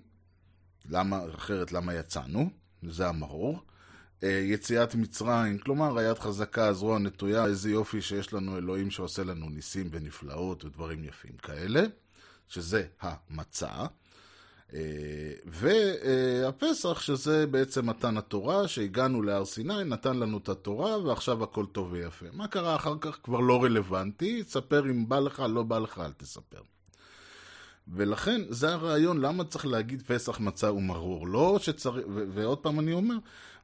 למה, 0.90 1.20
אחרת 1.36 1.72
למה 1.72 1.94
יצאנו, 1.94 2.50
זה 2.90 3.08
המרור. 3.08 3.62
אה, 4.24 4.30
יציאת 4.30 4.96
מצרים, 4.96 5.58
כלומר 5.58 5.98
היד 5.98 6.20
חזקה, 6.20 6.68
הזרוע 6.68 7.00
נטויה, 7.00 7.46
איזה 7.46 7.70
יופי 7.70 8.02
שיש 8.02 8.34
לנו 8.34 8.58
אלוהים 8.58 8.92
שעושה 8.92 9.24
לנו 9.24 9.50
ניסים 9.50 9.90
ונפלאות 9.92 10.66
ודברים 10.66 11.04
יפים 11.04 11.38
כאלה, 11.38 11.84
שזה 12.48 12.86
המצה. 13.02 13.86
אה, 14.74 14.80
והפסח, 15.46 17.02
שזה 17.02 17.48
בעצם 17.48 17.90
מתן 17.90 18.18
התורה, 18.18 18.68
שהגענו 18.68 19.22
להר 19.22 19.46
סיני, 19.46 19.84
נתן 19.84 20.18
לנו 20.18 20.38
את 20.38 20.50
התורה, 20.50 20.98
ועכשיו 20.98 21.44
הכל 21.44 21.66
טוב 21.72 21.92
ויפה. 21.92 22.26
מה 22.34 22.48
קרה 22.48 22.76
אחר 22.76 22.96
כך 23.02 23.20
כבר 23.24 23.40
לא 23.40 23.64
רלוונטי, 23.64 24.44
תספר 24.44 24.86
אם 24.86 25.10
בא 25.10 25.20
לך, 25.20 25.44
לא 25.50 25.64
בא 25.64 25.80
לך, 25.80 26.02
אל 26.06 26.12
תספר. 26.12 26.62
ולכן, 27.88 28.42
זה 28.50 28.74
הרעיון, 28.74 29.22
למה 29.22 29.44
צריך 29.44 29.66
להגיד 29.66 30.04
פסח 30.08 30.40
מצה 30.40 30.72
ומרור? 30.72 31.28
לא 31.28 31.60
שצריך, 31.62 32.06
ו- 32.16 32.26
ועוד 32.34 32.58
פעם 32.58 32.80
אני 32.80 32.94
אומר, 32.94 33.16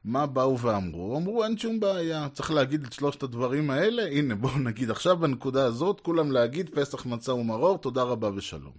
מה 0.04 0.26
באו 0.26 0.58
ואמרו? 0.58 1.16
אמרו, 1.16 1.44
אין 1.44 1.58
שום 1.58 1.80
בעיה, 1.80 2.28
צריך 2.32 2.50
להגיד 2.50 2.84
את 2.84 2.92
שלושת 2.92 3.22
הדברים 3.22 3.70
האלה, 3.70 4.06
הנה, 4.06 4.34
בואו 4.34 4.58
נגיד 4.58 4.90
עכשיו 4.90 5.16
בנקודה 5.16 5.64
הזאת, 5.64 6.00
כולם 6.00 6.32
להגיד 6.32 6.70
פסח 6.74 7.06
מצה 7.06 7.34
ומרור, 7.34 7.78
תודה 7.78 8.02
רבה 8.02 8.30
ושלום. 8.34 8.72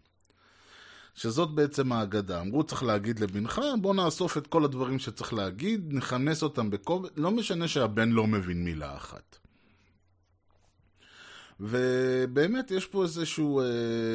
שזאת 1.16 1.50
בעצם 1.50 1.92
ההגדה. 1.92 2.42
אמרו, 2.42 2.64
צריך 2.64 2.84
להגיד 2.84 3.20
לבנך, 3.20 3.62
בוא 3.82 3.96
נאסוף 3.96 4.38
את 4.38 4.48
כל 4.48 4.66
הדברים 4.66 5.00
שצריך 5.00 5.34
להגיד, 5.34 5.94
נכנס 5.94 6.44
אותם 6.44 6.70
בקובץ, 6.70 7.12
לא 7.16 7.32
משנה 7.32 7.68
שהבן 7.68 8.10
לא 8.10 8.28
מבין 8.28 8.64
מילה 8.64 8.96
אחת. 8.96 9.38
ובאמת 11.60 12.72
יש 12.72 12.86
פה 12.86 13.04
איזשהו 13.04 13.60
אה, 13.60 13.66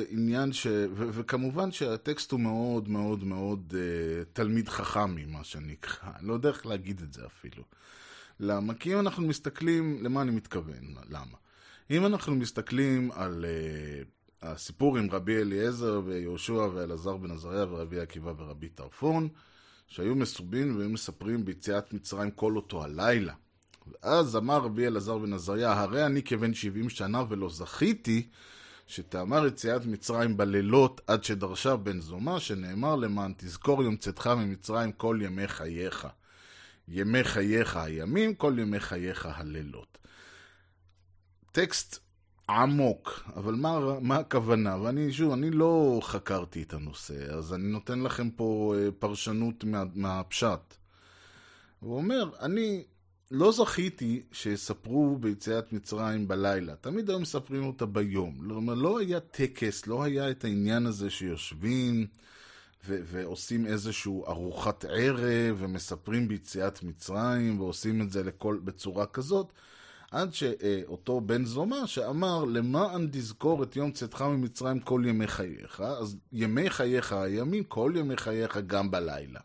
עניין 0.08 0.52
ש... 0.52 0.66
ו- 0.66 1.08
וכמובן 1.12 1.72
שהטקסט 1.72 2.32
הוא 2.32 2.40
מאוד 2.40 2.88
מאוד 2.88 3.24
מאוד 3.24 3.74
אה, 3.76 4.24
תלמיד 4.32 4.68
חכם 4.68 5.14
ממה 5.14 5.44
שנקרא, 5.44 6.10
אני 6.18 6.28
לא 6.28 6.34
יודע 6.34 6.48
איך 6.48 6.66
להגיד 6.66 7.00
את 7.02 7.12
זה 7.12 7.26
אפילו. 7.26 7.62
למה? 8.40 8.74
כי 8.74 8.94
אם 8.94 8.98
אנחנו 9.00 9.26
מסתכלים, 9.26 9.98
למה 10.02 10.22
אני 10.22 10.30
מתכוון? 10.30 10.94
למה? 11.08 11.36
אם 11.90 12.06
אנחנו 12.06 12.34
מסתכלים 12.34 13.12
על 13.12 13.44
אה, 13.44 14.02
הסיפור 14.50 14.96
עם 14.98 15.10
רבי 15.10 15.36
אליעזר 15.36 16.00
ויהושע 16.04 16.68
ואלעזר 16.74 17.16
בן 17.16 17.30
עזריה 17.30 17.64
ורבי 17.64 18.00
עקיבא 18.00 18.32
ורבי 18.36 18.68
טרפון, 18.68 19.28
שהיו 19.86 20.14
מסובין 20.14 20.76
והיו 20.76 20.90
מספרים 20.90 21.44
ביציאת 21.44 21.92
מצרים 21.92 22.30
כל 22.30 22.56
אותו 22.56 22.84
הלילה. 22.84 23.34
ואז 23.86 24.36
אמר 24.36 24.58
רבי 24.58 24.86
אלעזר 24.86 25.18
בן 25.18 25.32
עזריה, 25.32 25.72
הרי 25.72 26.06
אני 26.06 26.22
כבן 26.22 26.54
שבעים 26.54 26.88
שנה 26.88 27.22
ולא 27.28 27.48
זכיתי 27.50 28.28
שתאמר 28.86 29.46
יציאת 29.46 29.86
מצרים 29.86 30.36
בלילות 30.36 31.00
עד 31.06 31.24
שדרשה 31.24 31.76
בן 31.76 32.00
זומה, 32.00 32.40
שנאמר 32.40 32.96
למען 32.96 33.32
תזכור 33.36 33.82
יום 33.82 33.96
צאתך 33.96 34.26
ממצרים 34.26 34.92
כל 34.92 35.18
ימי 35.22 35.48
חייך. 35.48 36.06
ימי 36.88 37.24
חייך 37.24 37.76
הימים, 37.76 38.34
כל 38.34 38.56
ימי 38.58 38.80
חייך 38.80 39.26
הלילות. 39.26 39.98
טקסט 41.52 41.98
עמוק, 42.48 43.22
אבל 43.36 43.54
מה, 43.54 44.00
מה 44.00 44.16
הכוונה? 44.16 44.76
ואני, 44.82 45.12
שוב, 45.12 45.32
אני 45.32 45.50
לא 45.50 46.00
חקרתי 46.02 46.62
את 46.62 46.74
הנושא, 46.74 47.34
אז 47.34 47.54
אני 47.54 47.68
נותן 47.68 48.00
לכם 48.00 48.30
פה 48.30 48.74
פרשנות 48.98 49.64
מה, 49.64 49.84
מהפשט. 49.94 50.74
הוא 51.80 51.96
אומר, 51.96 52.30
אני 52.40 52.84
לא 53.30 53.52
זכיתי 53.52 54.22
שיספרו 54.32 55.16
ביציאת 55.20 55.72
מצרים 55.72 56.28
בלילה. 56.28 56.76
תמיד 56.76 57.10
היו 57.10 57.20
מספרים 57.20 57.64
אותה 57.64 57.86
ביום. 57.86 58.38
לא, 58.42 58.76
לא 58.76 58.98
היה 58.98 59.20
טקס, 59.20 59.86
לא 59.86 60.02
היה 60.02 60.30
את 60.30 60.44
העניין 60.44 60.86
הזה 60.86 61.10
שיושבים 61.10 62.06
ו- 62.86 63.00
ועושים 63.04 63.66
איזושהי 63.66 64.12
ארוחת 64.28 64.84
ערב 64.84 65.56
ומספרים 65.58 66.28
ביציאת 66.28 66.82
מצרים 66.82 67.60
ועושים 67.60 68.02
את 68.02 68.10
זה 68.10 68.22
לכל, 68.22 68.58
בצורה 68.64 69.06
כזאת. 69.06 69.52
עד 70.10 70.34
שאותו 70.34 71.20
בן 71.20 71.44
זומא 71.44 71.86
שאמר 71.86 72.44
למען 72.44 73.08
תזכור 73.12 73.62
את 73.62 73.76
יום 73.76 73.92
צאתך 73.92 74.22
ממצרים 74.22 74.80
כל 74.80 75.02
ימי 75.06 75.26
חייך, 75.26 75.80
אז 75.80 76.16
ימי 76.32 76.70
חייך 76.70 77.12
הימים, 77.12 77.64
כל 77.64 77.92
ימי 77.96 78.16
חייך 78.16 78.58
גם 78.66 78.90
בלילה. 78.90 79.40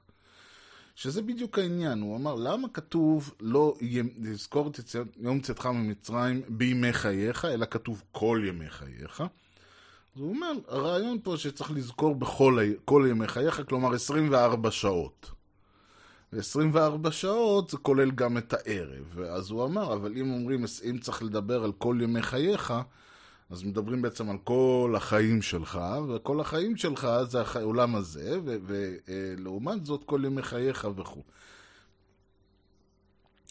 שזה 0.95 1.21
בדיוק 1.21 1.59
העניין, 1.59 2.01
הוא 2.01 2.17
אמר, 2.17 2.35
למה 2.35 2.67
כתוב 2.69 3.33
לא 3.39 3.75
לזכור 4.21 4.67
את 4.67 4.79
יום 5.17 5.39
צאתך 5.39 5.65
ממצרים 5.65 6.41
בימי 6.49 6.93
חייך, 6.93 7.45
אלא 7.45 7.65
כתוב 7.65 8.03
כל 8.11 8.41
ימי 8.47 8.69
חייך? 8.69 9.21
אז 9.21 10.21
הוא 10.21 10.29
אומר, 10.29 10.51
הרעיון 10.67 11.17
פה 11.23 11.37
שצריך 11.37 11.71
לזכור 11.71 12.15
בכל 12.15 12.59
כל 12.85 13.07
ימי 13.09 13.27
חייך, 13.27 13.61
כלומר 13.69 13.93
24 13.93 14.71
שעות. 14.71 15.31
ו-24 16.33 17.11
שעות 17.11 17.69
זה 17.69 17.77
כולל 17.77 18.11
גם 18.11 18.37
את 18.37 18.53
הערב. 18.53 19.19
אז 19.19 19.49
הוא 19.49 19.65
אמר, 19.65 19.93
אבל 19.93 20.17
אם 20.17 20.31
אומרים, 20.31 20.65
אם 20.89 20.97
צריך 20.97 21.23
לדבר 21.23 21.63
על 21.63 21.71
כל 21.71 21.97
ימי 22.01 22.21
חייך, 22.21 22.73
אז 23.49 23.63
מדברים 23.63 24.01
בעצם 24.01 24.29
על 24.29 24.37
כל 24.43 24.93
החיים 24.97 25.41
שלך, 25.41 25.79
וכל 26.09 26.39
החיים 26.39 26.77
שלך 26.77 27.07
זה 27.29 27.41
העולם 27.41 27.95
הזה, 27.95 28.39
ולעומת 28.43 29.85
זאת 29.85 30.03
כל 30.05 30.21
ימי 30.25 30.41
חייך 30.41 30.87
וכו'. 30.95 31.23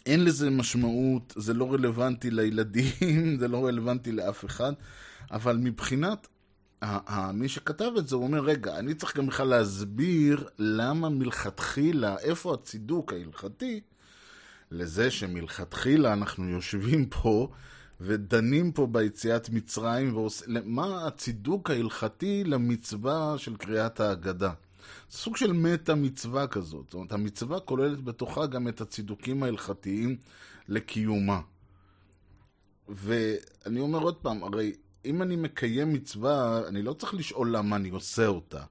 אין 0.05 0.23
לזה 0.23 0.49
משמעות, 0.49 1.33
זה 1.37 1.53
לא 1.53 1.73
רלוונטי 1.73 2.31
לילדים, 2.31 3.37
זה 3.39 3.47
לא 3.47 3.65
רלוונטי 3.65 4.11
לאף 4.11 4.45
אחד, 4.45 4.73
אבל 5.31 5.57
מבחינת 5.57 6.27
מי 7.33 7.49
שכתב 7.49 7.91
את 7.97 8.07
זה, 8.07 8.15
הוא 8.15 8.23
אומר, 8.23 8.39
רגע, 8.39 8.79
אני 8.79 8.93
צריך 8.93 9.17
גם 9.17 9.27
בכלל 9.27 9.47
להסביר 9.47 10.47
למה 10.59 11.09
מלכתחילה, 11.09 12.17
איפה 12.17 12.53
הצידוק 12.53 13.13
ההלכתי 13.13 13.81
לזה 14.71 15.11
שמלכתחילה 15.11 16.13
אנחנו 16.13 16.49
יושבים 16.49 17.05
פה 17.05 17.49
ודנים 18.01 18.71
פה 18.71 18.87
ביציאת 18.87 19.49
מצרים, 19.49 20.15
ועוש... 20.15 20.43
מה 20.47 21.07
הצידוק 21.07 21.69
ההלכתי 21.69 22.43
למצווה 22.43 23.33
של 23.37 23.55
קריאת 23.55 23.99
ההגדה. 23.99 24.51
סוג 25.11 25.37
של 25.37 25.53
מטה 25.53 25.95
מצווה 25.95 26.47
כזאת. 26.47 26.85
זאת 26.85 26.93
אומרת, 26.93 27.11
המצווה 27.11 27.59
כוללת 27.59 28.01
בתוכה 28.01 28.45
גם 28.45 28.67
את 28.67 28.81
הצידוקים 28.81 29.43
ההלכתיים 29.43 30.17
לקיומה. 30.67 31.41
ואני 32.89 33.79
אומר 33.79 33.99
עוד 33.99 34.15
פעם, 34.15 34.43
הרי 34.43 34.73
אם 35.05 35.21
אני 35.21 35.35
מקיים 35.35 35.93
מצווה, 35.93 36.61
אני 36.67 36.81
לא 36.81 36.93
צריך 36.93 37.13
לשאול 37.13 37.55
למה 37.55 37.75
אני 37.75 37.89
עושה 37.89 38.27
אותה. 38.27 38.63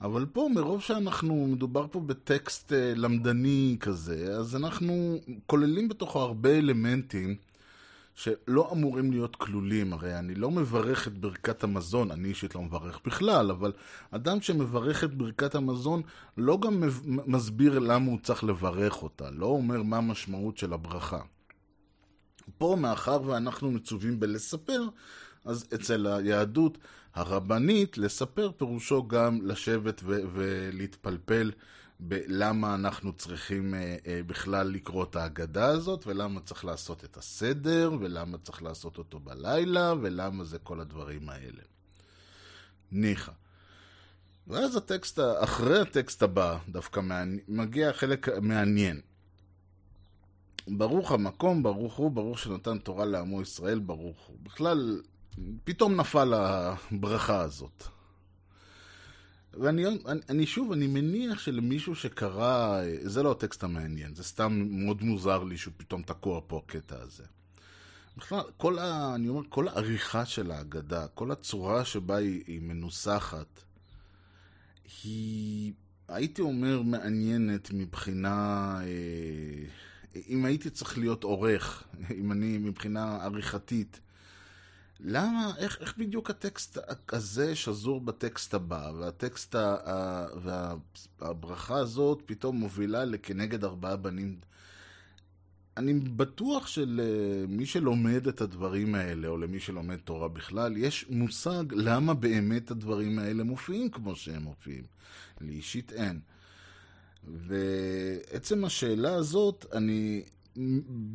אבל 0.00 0.26
פה, 0.26 0.48
מרוב 0.54 0.80
שאנחנו, 0.80 1.46
מדובר 1.46 1.86
פה 1.90 2.00
בטקסט 2.00 2.72
אה, 2.72 2.92
למדני 2.96 3.76
כזה, 3.80 4.36
אז 4.38 4.56
אנחנו 4.56 5.20
כוללים 5.46 5.88
בתוכו 5.88 6.20
הרבה 6.20 6.58
אלמנטים 6.58 7.36
שלא 8.22 8.68
אמורים 8.72 9.10
להיות 9.10 9.36
כלולים. 9.36 9.92
הרי 9.92 10.18
אני 10.18 10.34
לא 10.34 10.50
מברך 10.50 11.08
את 11.08 11.18
ברכת 11.18 11.64
המזון, 11.64 12.10
אני 12.10 12.28
אישית 12.28 12.54
לא 12.54 12.62
מברך 12.62 13.00
בכלל, 13.06 13.50
אבל 13.50 13.72
אדם 14.10 14.40
שמברך 14.40 15.04
את 15.04 15.14
ברכת 15.14 15.54
המזון 15.54 16.02
לא 16.36 16.58
גם 16.60 16.82
מסביר 17.04 17.78
למה 17.78 18.10
הוא 18.10 18.18
צריך 18.22 18.44
לברך 18.44 19.02
אותה, 19.02 19.30
לא 19.30 19.46
אומר 19.46 19.82
מה 19.82 19.96
המשמעות 19.96 20.58
של 20.58 20.72
הברכה. 20.72 21.20
פה, 22.58 22.76
מאחר 22.78 23.22
ואנחנו 23.22 23.70
מצווים 23.70 24.20
בלספר, 24.20 24.82
אז 25.44 25.66
אצל 25.74 26.06
היהדות 26.06 26.78
הרבנית, 27.14 27.98
לספר 27.98 28.50
פירושו 28.56 29.08
גם 29.08 29.38
לשבת 29.42 30.02
ולהתפלפל 30.04 31.50
בלמה 32.04 32.74
אנחנו 32.74 33.12
צריכים 33.12 33.74
אה, 33.74 33.96
אה, 34.06 34.20
בכלל 34.26 34.66
לקרוא 34.66 35.04
את 35.04 35.16
ההגדה 35.16 35.66
הזאת, 35.66 36.06
ולמה 36.06 36.40
צריך 36.40 36.64
לעשות 36.64 37.04
את 37.04 37.16
הסדר, 37.16 37.90
ולמה 38.00 38.38
צריך 38.38 38.62
לעשות 38.62 38.98
אותו 38.98 39.20
בלילה, 39.20 39.94
ולמה 40.02 40.44
זה 40.44 40.58
כל 40.58 40.80
הדברים 40.80 41.28
האלה. 41.28 41.62
ניחא. 42.92 43.32
ואז 44.46 44.76
הטקסט, 44.76 45.18
אחרי 45.38 45.80
הטקסט 45.80 46.22
הבא, 46.22 46.58
דווקא 46.68 47.00
מעני, 47.00 47.38
מגיע 47.48 47.92
חלק 47.92 48.28
מעניין. 48.28 49.00
ברוך 50.68 51.12
המקום, 51.12 51.62
ברוך 51.62 51.94
הוא, 51.94 52.10
ברוך 52.10 52.38
שנתן 52.38 52.78
תורה 52.78 53.04
לעמו 53.04 53.42
ישראל, 53.42 53.78
ברוך 53.78 54.20
הוא. 54.26 54.36
בכלל, 54.42 55.02
פתאום 55.64 55.96
נפל 55.96 56.34
הברכה 56.34 57.40
הזאת. 57.40 57.84
ואני 59.60 59.86
אני, 59.86 60.20
אני 60.28 60.46
שוב, 60.46 60.72
אני 60.72 60.86
מניח 60.86 61.38
שלמישהו 61.38 61.94
שקרא, 61.94 62.82
זה 63.02 63.22
לא 63.22 63.32
הטקסט 63.32 63.64
המעניין, 63.64 64.14
זה 64.14 64.24
סתם 64.24 64.66
מאוד 64.70 65.02
מוזר 65.02 65.44
לי 65.44 65.58
שהוא 65.58 65.74
פתאום 65.76 66.02
תקוע 66.02 66.40
פה 66.46 66.62
הקטע 66.64 66.96
הזה. 67.00 67.24
בכלל, 68.16 68.40
כל, 68.56 68.78
ה, 68.78 69.14
אני 69.14 69.28
אומר, 69.28 69.42
כל 69.48 69.68
העריכה 69.68 70.26
של 70.26 70.50
ההגדה, 70.50 71.06
כל 71.08 71.30
הצורה 71.30 71.84
שבה 71.84 72.16
היא, 72.16 72.42
היא 72.46 72.60
מנוסחת, 72.60 73.62
היא, 75.04 75.72
הייתי 76.08 76.42
אומר, 76.42 76.82
מעניינת 76.82 77.70
מבחינה, 77.72 78.78
אה, 78.82 79.64
אם 80.28 80.44
הייתי 80.44 80.70
צריך 80.70 80.98
להיות 80.98 81.24
עורך, 81.24 81.84
אם 82.18 82.32
אני, 82.32 82.58
מבחינה 82.58 83.24
עריכתית, 83.24 84.00
למה, 85.04 85.52
איך, 85.58 85.78
איך 85.80 85.98
בדיוק 85.98 86.30
הטקסט 86.30 86.78
הזה 87.12 87.56
שזור 87.56 88.00
בטקסט 88.00 88.54
הבא, 88.54 88.92
והטקסט, 88.98 89.54
ה, 89.54 90.26
והברכה 91.20 91.76
הזאת 91.76 92.22
פתאום 92.26 92.56
מובילה 92.56 93.04
לכנגד 93.04 93.64
ארבעה 93.64 93.96
בנים? 93.96 94.36
אני 95.76 95.94
בטוח 95.94 96.66
שלמי 96.66 97.66
שלומד 97.66 98.26
את 98.26 98.40
הדברים 98.40 98.94
האלה, 98.94 99.28
או 99.28 99.38
למי 99.38 99.60
שלומד 99.60 99.96
תורה 99.96 100.28
בכלל, 100.28 100.76
יש 100.76 101.06
מושג 101.10 101.64
למה 101.70 102.14
באמת 102.14 102.70
הדברים 102.70 103.18
האלה 103.18 103.44
מופיעים 103.44 103.90
כמו 103.90 104.16
שהם 104.16 104.42
מופיעים. 104.42 104.84
לי 105.40 105.52
אישית 105.52 105.92
אין. 105.92 106.20
ועצם 107.24 108.64
השאלה 108.64 109.14
הזאת, 109.14 109.66
אני 109.72 110.22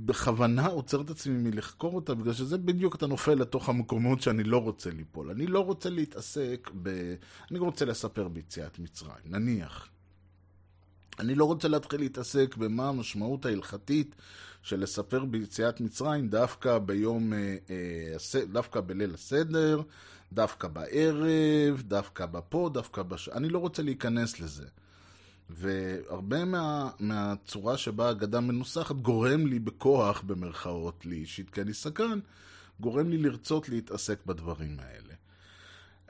בכוונה 0.06 0.68
עוצר 0.68 1.02
את 1.02 1.10
עצמי 1.10 1.50
מלחקור 1.50 1.94
אותה, 1.96 2.14
בגלל 2.14 2.34
שזה 2.34 2.58
בדיוק 2.58 2.96
אתה 2.96 3.08
נופל 3.08 3.34
לתוך 3.34 3.70
המקומות 3.70 4.22
שאני 4.22 4.44
לא 4.44 4.58
רוצה 4.58 4.90
ליפול. 4.90 5.30
אני 5.30 5.48
לא 5.48 5.60
רוצה 5.60 5.90
להתעסק 5.90 6.70
ב... 6.84 7.16
אני 7.52 7.60
רוצה 7.60 7.86
לספר 7.86 8.28
ביציאת 8.28 8.80
מצרים, 8.80 9.24
נניח. 9.26 9.90
אני 11.20 11.36
לא 11.36 11.46
רוצה 11.46 11.68
להתחיל 11.68 12.00
להתעסק 12.00 12.56
במה 12.58 12.90
המשמעות 12.90 13.46
ההלכתית 13.46 14.16
של 14.62 14.80
לספר 14.80 15.26
ביציאת 15.26 15.82
מצרים 15.82 16.30
דווקא 16.30 16.78
ביום, 16.78 17.34
אה, 17.34 17.58
אה, 17.70 18.44
דווקא 18.52 18.82
בליל 18.82 19.14
הסדר, 19.14 19.82
דווקא 20.34 20.68
בערב, 20.68 21.82
דווקא 21.82 22.26
בפה, 22.26 22.70
דווקא 22.74 23.04
בש... 23.04 23.30
אני 23.30 23.50
לא 23.50 23.60
רוצה 23.60 23.84
להיכנס 23.84 24.40
לזה. 24.40 24.66
והרבה 25.50 26.46
מה, 26.46 26.90
מהצורה 27.00 27.78
שבה 27.78 28.08
האגדה 28.08 28.40
מנוסחת 28.40 28.96
גורם 28.96 29.48
לי 29.48 29.60
בכוח, 29.60 30.22
במרכאות, 30.22 31.06
לי 31.06 31.16
אישית, 31.16 31.50
כי 31.50 31.62
אני 31.62 31.74
סקרן, 31.74 32.20
גורם 32.80 33.10
לי 33.10 33.18
לרצות 33.18 33.70
להתעסק 33.70 34.26
בדברים 34.26 34.78
האלה. 34.80 35.14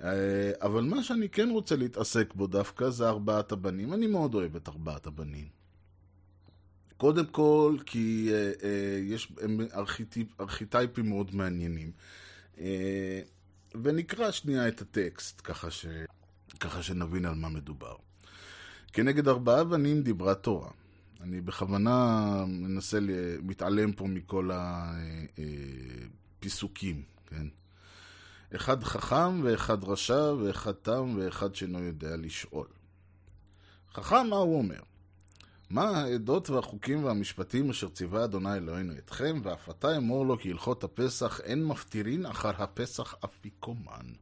אה, 0.03 0.51
אבל 0.61 0.83
מה 0.83 1.03
שאני 1.03 1.29
כן 1.29 1.49
רוצה 1.49 1.75
להתעסק 1.75 2.33
בו 2.33 2.47
דווקא 2.47 2.89
זה 2.89 3.09
ארבעת 3.09 3.51
הבנים. 3.51 3.93
אני 3.93 4.07
מאוד 4.07 4.33
אוהב 4.33 4.55
את 4.55 4.69
ארבעת 4.69 5.07
הבנים. 5.07 5.47
קודם 6.97 7.25
כל, 7.25 7.77
כי 7.85 8.29
אה, 8.31 8.51
אה, 8.63 8.99
יש 9.03 9.33
הם 9.41 9.59
ארכיטיפ, 9.73 10.41
ארכיטייפים 10.41 11.09
מאוד 11.09 11.35
מעניינים. 11.35 11.91
אה, 12.59 13.21
ונקרא 13.83 14.31
שנייה 14.31 14.67
את 14.67 14.81
הטקסט, 14.81 15.41
ככה, 15.43 15.71
ש, 15.71 15.85
ככה 16.59 16.83
שנבין 16.83 17.25
על 17.25 17.35
מה 17.35 17.49
מדובר. 17.49 17.95
כנגד 18.93 19.27
ארבעה 19.27 19.63
בנים 19.63 20.01
דיברה 20.01 20.35
תורה. 20.35 20.69
אני 21.21 21.41
בכוונה 21.41 22.45
מנסה, 22.47 22.99
מתעלם 23.43 23.91
פה 23.91 24.07
מכל 24.07 24.49
הפיסוקים, 26.39 27.03
כן? 27.25 27.47
אחד 28.55 28.83
חכם 28.83 29.41
ואחד 29.43 29.83
רשע 29.83 30.33
ואחד 30.39 30.71
תם 30.71 31.15
ואחד 31.17 31.55
שאינו 31.55 31.83
יודע 31.83 32.17
לשאול. 32.17 32.67
חכם, 33.93 34.27
מה 34.29 34.35
הוא 34.35 34.57
אומר? 34.57 34.79
מה 35.69 35.89
העדות 35.89 36.49
והחוקים 36.49 37.03
והמשפטים 37.03 37.69
אשר 37.69 37.89
ציווה 37.89 38.23
אדוני 38.23 38.53
אלוהינו 38.53 38.93
אתכם, 38.97 39.41
ואף 39.43 39.69
אתה 39.69 39.97
אמור 39.97 40.25
לו 40.25 40.39
כי 40.39 40.51
הלכות 40.51 40.83
הפסח 40.83 41.39
אין 41.43 41.65
מפטירין 41.65 42.25
אחר 42.25 42.63
הפסח 42.63 43.15
אפיקומן. 43.25 44.13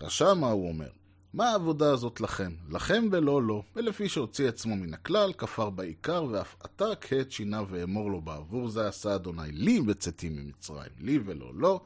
רשע, 0.00 0.34
מה 0.34 0.46
הוא 0.46 0.68
אומר? 0.68 0.90
מה 1.34 1.50
העבודה 1.50 1.90
הזאת 1.90 2.20
לכם? 2.20 2.52
לכם 2.70 3.08
ולא 3.12 3.42
לו, 3.42 3.62
ולפי 3.76 4.08
שהוציא 4.08 4.48
עצמו 4.48 4.76
מן 4.76 4.94
הכלל, 4.94 5.32
כפר 5.38 5.70
בעיקר, 5.70 6.24
ואף 6.30 6.56
עתה 6.60 6.84
כעת 7.00 7.32
שינה 7.32 7.62
ואמור 7.70 8.10
לו 8.10 8.20
בעבור 8.20 8.68
זה 8.68 8.88
עשה 8.88 9.14
אדוני 9.14 9.52
לי 9.52 9.80
בצאתי 9.80 10.28
ממצרים, 10.28 10.90
לי 10.98 11.18
ולא 11.24 11.52
לו, 11.54 11.80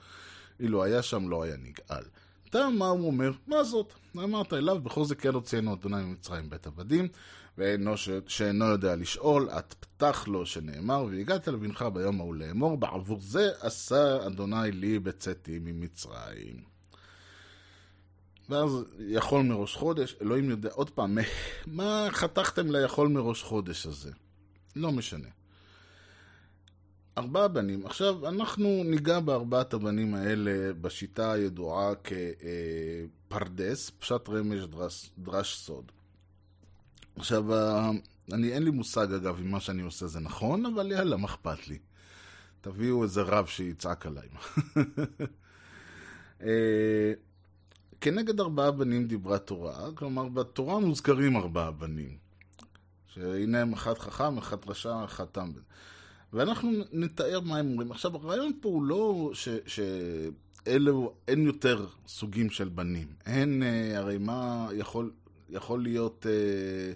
אילו 0.61 0.85
היה 0.85 1.03
שם 1.03 1.29
לא 1.29 1.42
היה 1.42 1.57
נגאל. 1.57 2.05
אתה 2.50 2.68
מה 2.68 2.88
הוא 2.88 3.07
אומר? 3.07 3.33
מה 3.46 3.64
זאת? 3.64 3.92
אמרת 4.16 4.53
אליו, 4.53 4.81
בכל 4.81 5.05
זה 5.05 5.14
כן 5.14 5.35
הוציאנו 5.35 5.74
אדוני 5.74 6.03
ממצרים 6.03 6.50
בית 6.50 6.66
עבדים, 6.66 7.09
ואינו 7.59 7.96
ש... 7.96 8.11
שאינו 8.26 8.64
יודע 8.64 8.96
לשאול, 8.96 9.50
את 9.50 9.74
פתח 9.81 10.24
לו 10.29 10.46
שנאמר, 10.46 11.05
והגעת 11.11 11.48
לבנך 11.48 11.83
ביום 11.83 12.20
ההוא 12.20 12.35
לאמור, 12.35 12.76
בעבור 12.76 13.20
זה 13.20 13.50
עשה 13.61 14.26
אדוני 14.26 14.72
לי 14.72 14.98
בצאתי 14.98 15.59
ממצרים. 15.59 16.70
ואז 18.50 18.84
יכול 18.98 19.42
מראש 19.42 19.76
חודש, 19.76 20.16
אלוהים 20.22 20.50
יודע, 20.50 20.70
עוד 20.72 20.90
פעם, 20.90 21.18
מה 21.66 22.08
חתכתם 22.10 22.70
ליכול 22.70 23.08
מראש 23.08 23.42
חודש 23.42 23.86
הזה? 23.86 24.10
לא 24.76 24.92
משנה. 24.92 25.28
ארבעה 27.18 27.48
בנים. 27.48 27.86
עכשיו, 27.86 28.28
אנחנו 28.28 28.82
ניגע 28.84 29.20
בארבעת 29.20 29.74
הבנים 29.74 30.14
האלה 30.14 30.72
בשיטה 30.80 31.32
הידועה 31.32 31.92
כפרדס, 33.28 33.90
פשט 33.90 34.28
רמש 34.28 34.64
דרש, 34.64 35.10
דרש 35.18 35.56
סוד. 35.56 35.92
עכשיו, 37.16 37.44
אני 38.32 38.52
אין 38.52 38.62
לי 38.62 38.70
מושג 38.70 39.12
אגב 39.12 39.38
אם 39.40 39.50
מה 39.50 39.60
שאני 39.60 39.82
עושה 39.82 40.06
זה 40.06 40.20
נכון, 40.20 40.66
אבל 40.66 40.92
יאללה, 40.92 41.16
מה 41.16 41.26
אכפת 41.26 41.68
לי? 41.68 41.78
תביאו 42.60 43.02
איזה 43.02 43.22
רב 43.22 43.46
שיצעק 43.46 44.06
עליי. 44.06 44.28
כנגד 48.00 48.40
ארבעה 48.40 48.70
בנים 48.70 49.06
דיברה 49.06 49.38
תורה, 49.38 49.92
כלומר 49.94 50.28
בתורה 50.28 50.78
מוזכרים 50.78 51.36
ארבעה 51.36 51.70
בנים. 51.70 52.16
שהנה 53.06 53.60
הם 53.60 53.72
אחד 53.72 53.98
חכם, 53.98 54.38
אחד 54.38 54.56
רשע, 54.66 55.04
אחד 55.04 55.24
תם. 55.24 55.50
ואנחנו 56.32 56.70
נתאר 56.92 57.40
מה 57.40 57.58
הם 57.58 57.70
אומרים. 57.70 57.90
עכשיו, 57.90 58.16
הרעיון 58.16 58.52
פה 58.60 58.68
הוא 58.68 58.82
לא 58.82 59.30
ש... 59.34 59.48
שאלו, 59.66 61.14
אין 61.28 61.46
יותר 61.46 61.86
סוגים 62.06 62.50
של 62.50 62.68
בנים. 62.68 63.06
אין, 63.26 63.62
אה, 63.62 63.98
הרי 63.98 64.18
מה 64.18 64.68
יכול, 64.72 65.10
יכול 65.48 65.82
להיות 65.82 66.26
אה, 66.28 66.92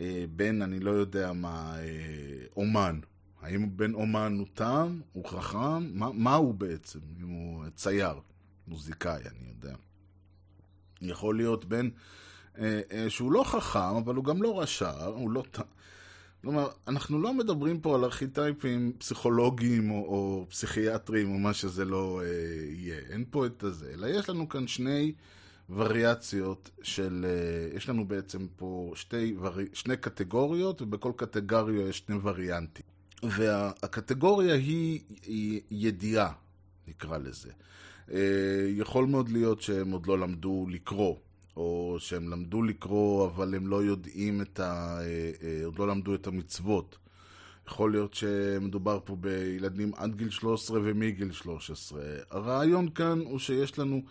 אה, 0.00 0.24
בן, 0.36 0.62
אני 0.62 0.80
לא 0.80 0.90
יודע 0.90 1.32
מה, 1.32 1.74
אה, 1.78 2.46
אומן. 2.56 3.00
האם 3.42 3.76
בן 3.76 3.94
אומן 3.94 4.36
הוא 4.38 4.46
תם, 4.54 5.00
הוא 5.12 5.24
חכם? 5.24 5.98
מה, 5.98 6.12
מה 6.12 6.34
הוא 6.34 6.54
בעצם? 6.54 6.98
אם 7.20 7.28
הוא 7.28 7.64
צייר, 7.74 8.14
מוזיקאי, 8.68 9.20
אני 9.22 9.48
יודע. 9.48 9.74
יכול 11.02 11.36
להיות 11.36 11.64
בן 11.64 11.88
אה, 12.58 12.80
אה, 12.92 13.10
שהוא 13.10 13.32
לא 13.32 13.44
חכם, 13.44 13.96
אבל 14.04 14.14
הוא 14.14 14.24
גם 14.24 14.42
לא 14.42 14.60
רשע, 14.60 15.04
הוא 15.04 15.30
לא... 15.30 15.42
כלומר, 16.42 16.68
אנחנו 16.88 17.18
לא 17.18 17.34
מדברים 17.34 17.80
פה 17.80 17.94
על 17.94 18.04
ארכיטייפים 18.04 18.92
פסיכולוגיים 18.98 19.90
או, 19.90 19.96
או 19.96 20.46
פסיכיאטריים 20.50 21.32
או 21.32 21.38
מה 21.38 21.54
שזה 21.54 21.84
לא 21.84 22.22
אה, 22.24 22.28
יהיה. 22.70 22.98
אין 23.10 23.24
פה 23.30 23.46
את 23.46 23.62
הזה. 23.62 23.90
אלא 23.94 24.06
יש 24.06 24.28
לנו 24.28 24.48
כאן 24.48 24.66
שני 24.66 25.12
וריאציות 25.70 26.70
של... 26.82 27.26
אה, 27.28 27.76
יש 27.76 27.88
לנו 27.88 28.08
בעצם 28.08 28.46
פה 28.56 28.92
שתי, 28.94 29.36
ורי, 29.40 29.66
שני 29.72 29.96
קטגוריות, 29.96 30.82
ובכל 30.82 31.12
קטגוריה 31.16 31.88
יש 31.88 31.98
שני 31.98 32.16
וריאנטים. 32.22 32.84
והקטגוריה 33.22 34.54
היא, 34.54 35.00
היא 35.22 35.60
ידיעה, 35.70 36.32
נקרא 36.88 37.18
לזה. 37.18 37.50
אה, 38.10 38.18
יכול 38.68 39.06
מאוד 39.06 39.28
להיות 39.28 39.62
שהם 39.62 39.90
עוד 39.90 40.06
לא 40.06 40.18
למדו 40.18 40.66
לקרוא, 40.70 41.16
או 41.56 41.96
שהם 41.98 42.28
למדו 42.28 42.62
לקרוא 42.62 43.26
אבל 43.26 43.54
הם 43.54 43.66
לא 43.66 43.82
יודעים 43.82 44.42
את 44.42 44.60
ה... 44.60 44.98
אה, 45.00 45.30
אה, 45.42 45.64
עוד 45.64 45.78
לא 45.78 45.88
למדו 45.88 46.14
את 46.14 46.26
המצוות. 46.26 46.98
יכול 47.68 47.90
להיות 47.90 48.14
שמדובר 48.14 48.98
פה 49.04 49.16
בילדים 49.16 49.92
עד 49.96 50.14
גיל 50.14 50.30
13 50.30 50.80
ומגיל 50.82 51.32
13. 51.32 52.02
הרעיון 52.30 52.88
כאן 52.88 53.18
הוא 53.18 53.38
שיש 53.38 53.78
לנו... 53.78 54.02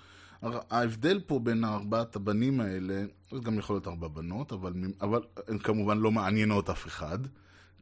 ההבדל 0.41 1.19
פה 1.27 1.39
בין 1.39 1.63
ארבעת 1.63 2.15
הבנים 2.15 2.59
האלה, 2.59 3.03
זה 3.31 3.39
גם 3.39 3.59
יכול 3.59 3.75
להיות 3.75 3.87
ארבע 3.87 4.07
בנות, 4.07 4.51
אבל, 4.51 4.73
אבל 5.01 5.21
הן 5.47 5.57
כמובן 5.57 5.97
לא 5.97 6.11
מעניינות 6.11 6.69
אף 6.69 6.87
אחד. 6.87 7.19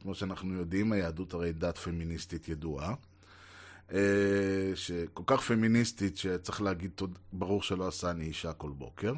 כמו 0.01 0.15
שאנחנו 0.15 0.53
יודעים, 0.53 0.91
היהדות 0.91 1.33
הרי 1.33 1.53
דת 1.53 1.77
פמיניסטית 1.77 2.49
ידועה. 2.49 2.93
אה, 3.93 4.71
שכל 4.75 5.23
כך 5.25 5.41
פמיניסטית, 5.41 6.17
שצריך 6.17 6.61
להגיד, 6.61 6.91
ברור 7.33 7.61
שלא 7.63 7.87
עשה 7.87 8.11
אני 8.11 8.25
אישה 8.25 8.53
כל 8.53 8.69
בוקר. 8.69 9.13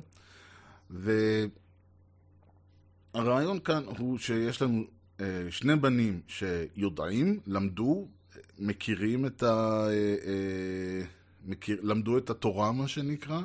והרעיון 3.13 3.59
כאן 3.59 3.83
הוא 3.97 4.17
שיש 4.17 4.61
לנו 4.61 4.83
אה, 5.19 5.47
שני 5.49 5.75
בנים 5.75 6.21
שיודעים, 6.27 7.39
למדו, 7.47 8.07
מכירים 8.59 9.25
את 9.25 9.43
ה... 9.43 9.87
אה, 9.89 11.01
מכיר, 11.45 11.79
למדו 11.83 12.17
את 12.17 12.29
התורה, 12.29 12.71
מה 12.71 12.87
שנקרא, 12.87 13.41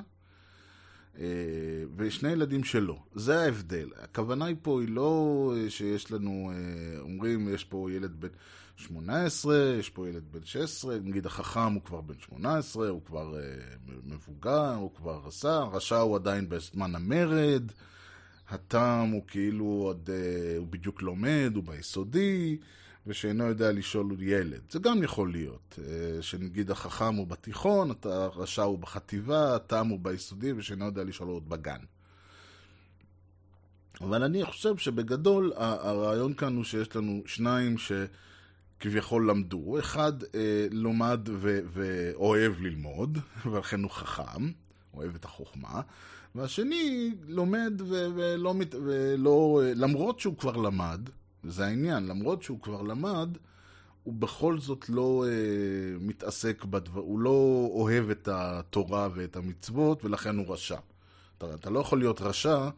ושני 1.96 2.32
ילדים 2.32 2.64
שלא. 2.64 2.98
זה 3.14 3.40
ההבדל. 3.40 3.90
הכוונה 4.02 4.44
היא 4.44 4.56
פה 4.62 4.80
היא 4.80 4.88
לא 4.88 5.52
שיש 5.68 6.12
לנו, 6.12 6.52
אומרים, 7.00 7.48
יש 7.54 7.64
פה 7.64 7.88
ילד 7.92 8.20
בן... 8.20 8.28
18, 8.76 9.56
יש 9.78 9.90
פה 9.90 10.08
ילד 10.08 10.22
בן 10.32 10.44
16, 10.44 10.98
נגיד 11.02 11.26
החכם 11.26 11.72
הוא 11.72 11.82
כבר 11.82 12.00
בן 12.00 12.14
18, 12.18 12.88
הוא 12.88 13.02
כבר 13.04 13.34
uh, 13.34 13.90
מבוגר, 14.04 14.74
הוא 14.74 14.90
כבר 14.94 15.20
עשה, 15.26 15.56
הרשע 15.56 15.96
הוא 15.96 16.16
עדיין 16.16 16.48
בזמן 16.48 16.94
המרד, 16.94 17.72
התם 18.48 19.08
הוא 19.12 19.22
כאילו 19.28 19.64
עוד, 19.64 20.08
uh, 20.08 20.58
הוא 20.58 20.66
בדיוק 20.66 21.02
לומד, 21.02 21.52
הוא 21.54 21.64
ביסודי, 21.64 22.58
ושאינו 23.06 23.44
יודע 23.44 23.72
לשאול 23.72 24.06
הוא 24.10 24.18
ילד. 24.20 24.60
זה 24.70 24.78
גם 24.78 25.02
יכול 25.02 25.32
להיות, 25.32 25.78
uh, 25.78 26.22
שנגיד 26.22 26.70
החכם 26.70 27.14
הוא 27.14 27.26
בתיכון, 27.26 27.90
הרשע 28.02 28.62
הוא 28.62 28.78
בחטיבה, 28.78 29.56
התם 29.56 29.88
הוא 29.88 29.98
ביסודי, 30.02 30.52
ושאינו 30.52 30.84
יודע 30.84 31.04
לשאול 31.04 31.28
הוא 31.28 31.36
עוד 31.36 31.48
בגן. 31.48 31.80
אבל 34.00 34.22
אני 34.22 34.44
חושב 34.44 34.76
שבגדול 34.76 35.52
הרעיון 35.56 36.34
כאן 36.34 36.56
הוא 36.56 36.64
שיש 36.64 36.96
לנו 36.96 37.22
שניים 37.26 37.78
ש... 37.78 37.92
כביכול 38.80 39.30
למדו. 39.30 39.78
אחד 39.78 40.22
אה, 40.22 40.66
לומד 40.70 41.20
ו- 41.32 41.60
ואוהב 41.72 42.60
ללמוד, 42.60 43.18
ולכן 43.52 43.82
הוא 43.82 43.90
חכם, 43.90 44.50
אוהב 44.94 45.14
את 45.14 45.24
החוכמה, 45.24 45.80
והשני 46.34 47.14
לומד 47.28 47.80
ו- 47.80 48.06
ולא, 48.14 48.54
מת- 48.54 48.74
ולא, 48.84 49.62
למרות 49.74 50.20
שהוא 50.20 50.36
כבר 50.36 50.56
למד, 50.56 51.00
זה 51.44 51.66
העניין, 51.66 52.06
למרות 52.06 52.42
שהוא 52.42 52.60
כבר 52.60 52.82
למד, 52.82 53.28
הוא 54.02 54.14
בכל 54.14 54.58
זאת 54.58 54.88
לא 54.88 55.24
אה, 55.28 55.32
מתעסק 56.00 56.64
בדבר, 56.64 57.00
הוא 57.00 57.20
לא 57.20 57.68
אוהב 57.72 58.10
את 58.10 58.28
התורה 58.32 59.08
ואת 59.14 59.36
המצוות, 59.36 60.04
ולכן 60.04 60.36
הוא 60.36 60.52
רשע. 60.54 60.78
אתה, 61.38 61.54
אתה 61.54 61.70
לא 61.70 61.78
יכול 61.80 61.98
להיות 61.98 62.20
רשע 62.20 62.68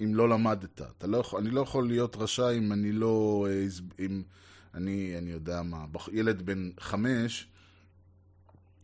אם 0.00 0.14
לא 0.14 0.28
למדת. 0.28 0.82
אתה 0.98 1.06
לא 1.06 1.22
אני 1.38 1.50
לא 1.50 1.60
יכול 1.60 1.86
להיות 1.88 2.16
רשע 2.16 2.50
אם 2.50 2.72
אני 2.72 2.92
לא... 2.92 3.46
אה, 3.50 3.66
אם, 4.04 4.22
אני, 4.74 5.18
אני 5.18 5.30
יודע 5.30 5.62
מה, 5.62 5.84
ילד 6.12 6.42
בן 6.42 6.70
חמש 6.80 7.48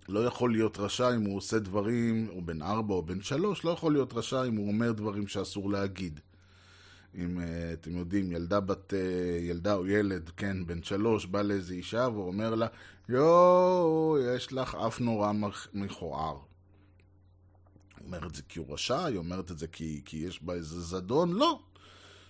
לא 0.08 0.24
יכול 0.24 0.52
להיות 0.52 0.78
רשע 0.78 1.14
אם 1.16 1.24
הוא 1.24 1.36
עושה 1.36 1.58
דברים, 1.58 2.28
או 2.28 2.42
בן 2.42 2.62
ארבע 2.62 2.94
או 2.94 3.02
בן 3.02 3.22
שלוש, 3.22 3.64
לא 3.64 3.70
יכול 3.70 3.92
להיות 3.92 4.12
רשע 4.12 4.44
אם 4.44 4.56
הוא 4.56 4.68
אומר 4.68 4.92
דברים 4.92 5.26
שאסור 5.26 5.70
להגיד. 5.70 6.20
אם 7.14 7.38
uh, 7.38 7.42
אתם 7.72 7.96
יודעים, 7.96 8.32
ילדה 8.32 8.60
בת, 8.60 8.92
uh, 8.92 8.96
ילדה 9.42 9.74
או 9.74 9.86
ילד, 9.86 10.30
כן, 10.36 10.66
בן 10.66 10.82
שלוש, 10.82 11.26
בא 11.26 11.42
לאיזו 11.42 11.74
אישה 11.74 12.08
ואומר 12.14 12.54
לה, 12.54 12.66
יואו, 13.08 14.18
יש 14.34 14.52
לך 14.52 14.74
אף 14.74 15.00
נורא 15.00 15.32
מכוער. 15.74 16.38
אומרת 18.04 18.30
את 18.30 18.34
זה 18.34 18.42
כי 18.48 18.58
הוא 18.58 18.74
רשע, 18.74 19.04
היא 19.04 19.18
אומרת 19.18 19.50
את 19.50 19.58
זה 19.58 19.66
כי, 19.66 20.02
כי 20.04 20.16
יש 20.16 20.42
בה 20.42 20.54
איזה 20.54 20.80
זדון, 20.80 21.32
לא. 21.32 21.60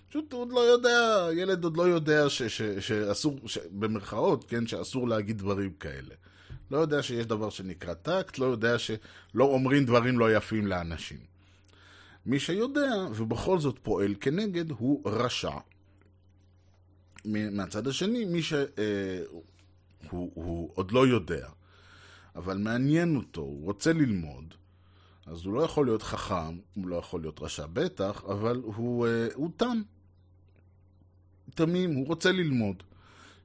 פשוט 0.08 0.32
הוא 0.32 0.40
עוד 0.40 0.52
לא 0.52 0.60
יודע, 0.60 1.28
ילד 1.32 1.64
עוד 1.64 1.76
לא 1.76 1.82
יודע 1.82 2.30
ש, 2.30 2.42
ש, 2.42 2.62
שאסור, 2.62 3.40
ש, 3.46 3.58
במרכאות, 3.70 4.44
כן, 4.48 4.66
שאסור 4.66 5.08
להגיד 5.08 5.38
דברים 5.38 5.72
כאלה. 5.72 6.14
לא 6.70 6.78
יודע 6.78 7.02
שיש 7.02 7.26
דבר 7.26 7.50
שנקרא 7.50 7.94
טקט, 7.94 8.38
לא 8.38 8.44
יודע 8.44 8.78
שלא 8.78 9.44
אומרים 9.44 9.84
דברים 9.84 10.18
לא 10.18 10.36
יפים 10.36 10.66
לאנשים. 10.66 11.18
מי 12.26 12.38
שיודע 12.38 13.06
ובכל 13.16 13.58
זאת 13.58 13.78
פועל 13.82 14.14
כנגד 14.20 14.70
הוא 14.70 15.02
רשע. 15.10 15.56
מהצד 17.24 17.88
השני, 17.88 18.24
מי 18.24 18.42
שהוא 18.42 18.66
אה, 18.78 19.22
עוד 20.74 20.92
לא 20.92 21.06
יודע, 21.06 21.48
אבל 22.36 22.58
מעניין 22.58 23.16
אותו, 23.16 23.40
הוא 23.40 23.64
רוצה 23.64 23.92
ללמוד, 23.92 24.54
אז 25.26 25.44
הוא 25.44 25.54
לא 25.54 25.62
יכול 25.62 25.86
להיות 25.86 26.02
חכם, 26.02 26.58
הוא 26.74 26.88
לא 26.88 26.96
יכול 26.96 27.20
להיות 27.20 27.42
רשע 27.42 27.66
בטח, 27.72 28.24
אבל 28.24 28.60
הוא, 28.64 29.06
אה, 29.06 29.26
הוא 29.34 29.50
תם. 29.56 29.82
תמים, 31.54 31.94
הוא 31.94 32.06
רוצה 32.06 32.32
ללמוד. 32.32 32.82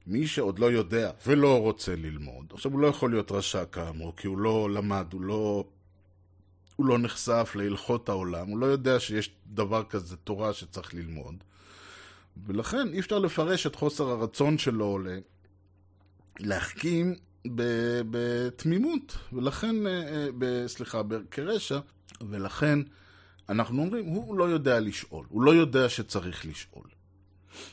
מי 0.06 0.26
שעוד 0.26 0.58
לא 0.58 0.66
יודע 0.66 1.10
ולא 1.26 1.60
רוצה 1.60 1.96
ללמוד, 1.96 2.46
עכשיו 2.52 2.72
הוא 2.72 2.80
לא 2.80 2.86
יכול 2.86 3.10
להיות 3.10 3.32
רשע 3.32 3.64
כאמור, 3.64 4.16
כי 4.16 4.26
הוא 4.26 4.38
לא 4.38 4.70
למד, 4.70 5.06
הוא 5.12 5.20
לא, 5.20 5.64
הוא 6.76 6.86
לא 6.86 6.98
נחשף 6.98 7.52
להלכות 7.54 8.08
העולם, 8.08 8.48
הוא 8.48 8.58
לא 8.58 8.66
יודע 8.66 9.00
שיש 9.00 9.30
דבר 9.46 9.84
כזה 9.84 10.16
תורה 10.16 10.52
שצריך 10.52 10.94
ללמוד. 10.94 11.34
ולכן 12.46 12.88
אי 12.92 13.00
אפשר 13.00 13.18
לפרש 13.18 13.66
את 13.66 13.74
חוסר 13.74 14.08
הרצון 14.08 14.58
שלו. 14.58 14.98
להחכים 16.40 17.14
בתמימות, 18.10 19.16
ולכן, 19.32 19.86
אה, 19.86 20.28
אה, 20.42 20.68
סליחה, 20.68 21.02
כרשע, 21.30 21.78
ולכן 22.30 22.78
אנחנו 23.48 23.82
אומרים, 23.82 24.04
הוא 24.04 24.38
לא 24.38 24.44
יודע 24.44 24.80
לשאול, 24.80 25.26
הוא 25.28 25.42
לא 25.42 25.54
יודע 25.54 25.88
שצריך 25.88 26.46
לשאול. 26.46 26.84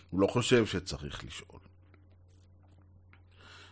הוא 0.10 0.22
לא 0.22 0.28
חושב 0.28 0.66
שצריך 0.66 1.26
לשאול. 1.26 1.60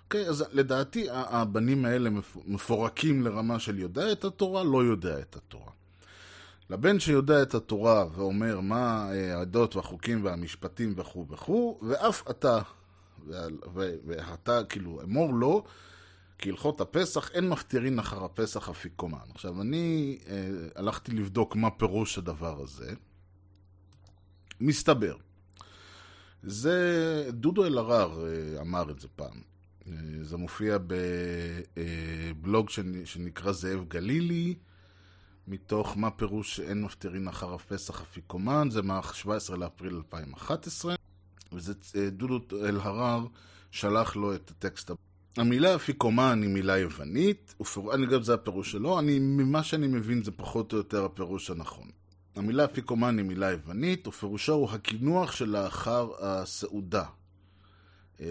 אוקיי, 0.06 0.30
אז 0.30 0.46
לדעתי 0.52 1.08
הבנים 1.12 1.86
האלה 1.86 2.10
מפ- 2.10 2.38
מפורקים 2.46 3.24
לרמה 3.24 3.60
של 3.60 3.80
יודע 3.80 4.12
את 4.12 4.26
התורה, 4.26 4.64
לא 4.64 4.84
יודע 4.84 5.20
את 5.20 5.36
התורה. 5.36 5.72
לבן 6.70 7.00
שיודע 7.00 7.42
את 7.42 7.54
התורה 7.56 8.06
ואומר 8.16 8.60
מה 8.60 9.10
אה, 9.12 9.38
העדות 9.38 9.76
והחוקים 9.76 10.26
והמשפטים 10.26 10.94
וכו' 10.98 11.26
וכו', 11.30 11.80
ואף 11.88 12.30
אתה, 12.30 12.62
ואתה 14.06 14.64
כאילו 14.70 15.02
אמור 15.02 15.34
לו, 15.34 15.64
כי 16.38 16.50
הלכות 16.50 16.82
הפסח 16.82 17.32
אין 17.32 17.50
מפטירין 17.50 18.00
אחר 18.00 18.24
הפסח 18.24 18.70
אפיקומן. 18.70 19.18
עכשיו, 19.34 19.62
אני 19.62 20.18
אה, 20.28 20.48
הלכתי 20.76 21.12
לבדוק 21.12 21.56
מה 21.56 21.72
פירוש 21.72 22.18
הדבר 22.18 22.62
הזה. 22.62 22.94
מסתבר. 24.62 25.16
זה, 26.44 27.30
דודו 27.30 27.66
אלהרר 27.66 28.26
אה, 28.26 28.62
אמר 28.62 28.92
את 28.92 29.00
זה 29.00 29.08
פעם. 29.16 29.42
אה, 29.88 29.94
זה 30.22 30.38
מופיע 30.38 30.78
בבלוג 31.78 32.70
שנקרא 33.06 33.52
זאב 33.52 33.84
גלילי, 33.88 34.56
מתוך 35.48 35.98
מה 35.98 36.12
פירוש 36.12 36.56
שאין 36.56 36.82
מפטירין 36.82 37.28
אחר 37.28 37.54
הפסח 37.54 38.02
אפיקומן, 38.02 38.68
זה 38.72 38.82
מה-17 38.82 39.56
לאפריל 39.56 39.96
2011, 39.96 40.96
וזה 41.54 41.74
אה, 41.96 42.10
דודו 42.10 42.40
אלהרר 42.66 43.26
שלח 43.72 44.16
לו 44.16 44.36
את 44.36 44.52
הטקסט 44.52 44.90
הבא. 44.90 45.00
המילה 45.38 45.76
אפיקומן 45.76 46.42
היא 46.42 46.50
מילה 46.50 46.78
יוונית, 46.78 47.56
ופיר... 47.62 47.94
אני 47.94 48.06
גם 48.06 48.24
זה 48.24 48.34
הפירוש 48.34 48.72
שלו, 48.72 49.00
אני, 49.00 49.20
ממה 49.20 49.64
שאני 49.64 49.88
מבין 49.88 50.24
זה 50.24 50.32
פחות 50.32 50.74
או 50.74 50.78
יותר 50.78 51.06
הפירוש 51.06 51.50
הנכון. 51.50 51.88
המילה 52.38 52.66
אפיקומן 52.66 53.18
היא 53.18 53.26
מילה 53.26 53.52
יוונית, 53.52 54.08
ופירושו 54.08 54.54
הוא 54.54 54.70
הקינוח 54.72 55.32
שלאחר 55.32 56.12
הסעודה. 56.20 57.04
אה, 58.22 58.28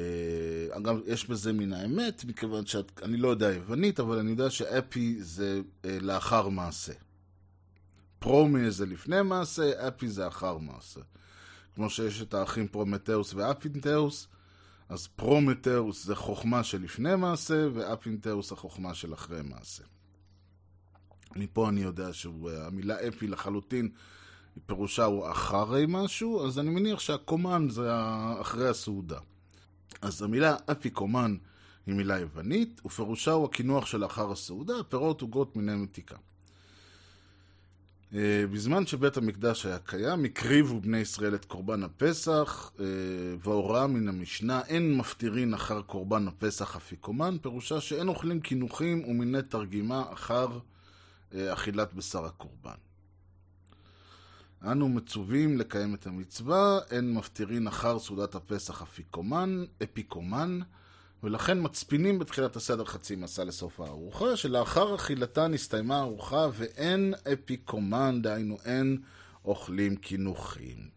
אגב, 0.71 0.97
יש 1.07 1.27
בזה 1.29 1.53
מן 1.53 1.73
האמת, 1.73 2.25
מכיוון 2.25 2.66
שאני 2.66 3.16
לא 3.16 3.29
יודע 3.29 3.53
יוונית, 3.53 4.01
אבל 4.01 4.19
אני 4.19 4.31
יודע 4.31 4.51
שאפי 4.51 5.16
זה 5.21 5.61
אה, 5.85 5.99
לאחר 6.01 6.49
מעשה. 6.49 6.92
פרו 8.18 8.70
זה 8.71 8.87
לפני 8.87 9.23
מעשה, 9.23 9.88
אפי 9.88 10.09
זה 10.09 10.29
אחר 10.29 10.59
מעשה. 10.59 11.01
כמו 11.75 11.90
שיש 11.90 12.23
את 12.23 12.35
האחים 12.35 12.69
פרומטאוס 12.69 13.35
ואפימתאוס, 13.35 14.29
אז 14.88 15.07
פרומטאוס 15.07 16.05
זה 16.05 16.14
חוכמה 16.14 16.64
שלפני 16.64 17.16
מעשה, 17.16 17.66
ואפימתאוס 17.74 18.52
החוכמה 18.53 18.95
של 18.95 19.14
אחרי 19.14 19.42
מעשה. 19.42 19.83
מפה 21.38 21.68
אני 21.68 21.81
יודע 21.81 22.12
שהמילה 22.12 22.96
אפי 23.09 23.27
לחלוטין, 23.29 23.88
פירושה 24.66 25.05
הוא 25.05 25.31
אחרי 25.31 25.85
משהו, 25.88 26.46
אז 26.46 26.59
אני 26.59 26.70
מניח 26.70 26.99
שהקומן 27.01 27.66
זה 27.70 27.90
אחרי 28.40 28.68
הסעודה. 28.68 29.18
אז 30.03 30.22
המילה 30.22 30.57
אפיקומן 30.70 31.37
היא 31.87 31.94
מילה 31.94 32.18
יוונית, 32.18 32.81
ופירושה 32.85 33.31
הוא 33.31 33.44
הקינוח 33.44 33.87
של 33.87 34.05
אחר 34.05 34.33
הסעודה, 34.33 34.75
פירות 34.88 35.20
עוגות 35.20 35.57
מיני 35.57 35.75
מתיקה. 35.75 36.16
בזמן 38.53 38.87
שבית 38.87 39.16
המקדש 39.16 39.66
היה 39.66 39.79
קיים, 39.79 40.25
הקריבו 40.25 40.81
בני 40.81 40.99
ישראל 40.99 41.35
את 41.35 41.44
קורבן 41.44 41.83
הפסח, 41.83 42.72
וההוראה 43.44 43.87
מן 43.87 44.09
המשנה, 44.09 44.61
אין 44.61 44.96
מפטירין 44.96 45.55
אחר 45.55 45.83
קורבן 45.83 46.29
הפסח 46.29 46.77
אפיקומן, 46.77 47.37
פירושה 47.42 47.81
שאין 47.81 48.09
אוכלים 48.09 48.40
קינוחים 48.40 49.05
ומיני 49.05 49.42
תרגימה 49.42 50.05
אחר 50.12 50.59
אכילת 51.34 51.94
בשר 51.94 52.24
הקורבן. 52.24 52.76
אנו 54.62 54.88
מצווים 54.88 55.58
לקיים 55.58 55.94
את 55.94 56.06
המצווה, 56.06 56.78
אין 56.90 57.14
מפטירין 57.14 57.66
אחר 57.66 57.98
סעודת 57.98 58.34
הפסח 58.34 58.82
אפיקומן, 58.82 59.64
אפיקומן, 59.82 60.60
ולכן 61.22 61.58
מצפינים 61.62 62.18
בתחילת 62.18 62.56
הסדר 62.56 62.84
חצי 62.84 63.16
מסע 63.16 63.44
לסוף 63.44 63.80
הארוחה, 63.80 64.36
שלאחר 64.36 64.94
אכילתה 64.94 65.48
נסתיימה 65.48 65.96
הארוחה 65.96 66.48
ואין 66.52 67.14
אפיקומן, 67.32 68.22
דהיינו 68.22 68.58
אין 68.64 68.98
אוכלים 69.44 69.96
קינוחים. 69.96 70.95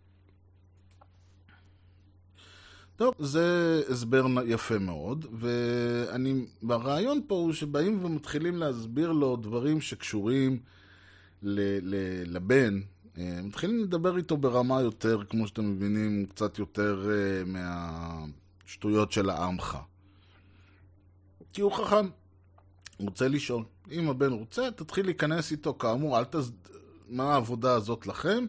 טוב, 2.99 3.13
זה 3.19 3.81
הסבר 3.89 4.25
יפה 4.45 4.79
מאוד, 4.79 5.25
ואני, 5.33 6.45
והרעיון 6.63 7.21
פה 7.27 7.35
הוא 7.35 7.53
שבאים 7.53 8.05
ומתחילים 8.05 8.57
להסביר 8.57 9.11
לו 9.11 9.35
דברים 9.35 9.81
שקשורים 9.81 10.59
ל, 11.43 11.59
ל, 11.81 11.95
לבן, 12.35 12.79
מתחילים 13.17 13.83
לדבר 13.83 14.17
איתו 14.17 14.37
ברמה 14.37 14.81
יותר, 14.81 15.23
כמו 15.29 15.47
שאתם 15.47 15.71
מבינים, 15.71 16.25
קצת 16.25 16.59
יותר 16.59 17.07
uh, 17.07 17.49
מהשטויות 18.65 19.11
של 19.11 19.29
העמך. 19.29 19.77
כי 21.53 21.61
הוא 21.61 21.71
חכם, 21.71 22.07
רוצה 22.99 23.27
לשאול. 23.27 23.63
אם 23.91 24.09
הבן 24.09 24.31
רוצה, 24.31 24.71
תתחיל 24.71 25.05
להיכנס 25.05 25.51
איתו, 25.51 25.73
כאמור, 25.73 26.19
אל 26.19 26.23
תז... 26.23 26.51
מה 27.09 27.33
העבודה 27.33 27.73
הזאת 27.73 28.07
לכם? 28.07 28.45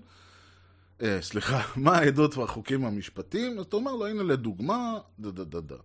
אה, 1.03 1.23
סליחה, 1.23 1.63
מה 1.77 1.97
העדות 1.99 2.37
והחוקים 2.37 2.85
המשפטיים? 2.85 3.59
אז 3.59 3.65
אתה 3.65 3.77
אומר 3.77 3.93
לו, 3.93 4.07
הנה 4.07 4.23
לדוגמה, 4.23 4.99
דה 5.19 5.31
דה 5.31 5.45
דה 5.45 5.61
דה. 5.61 5.77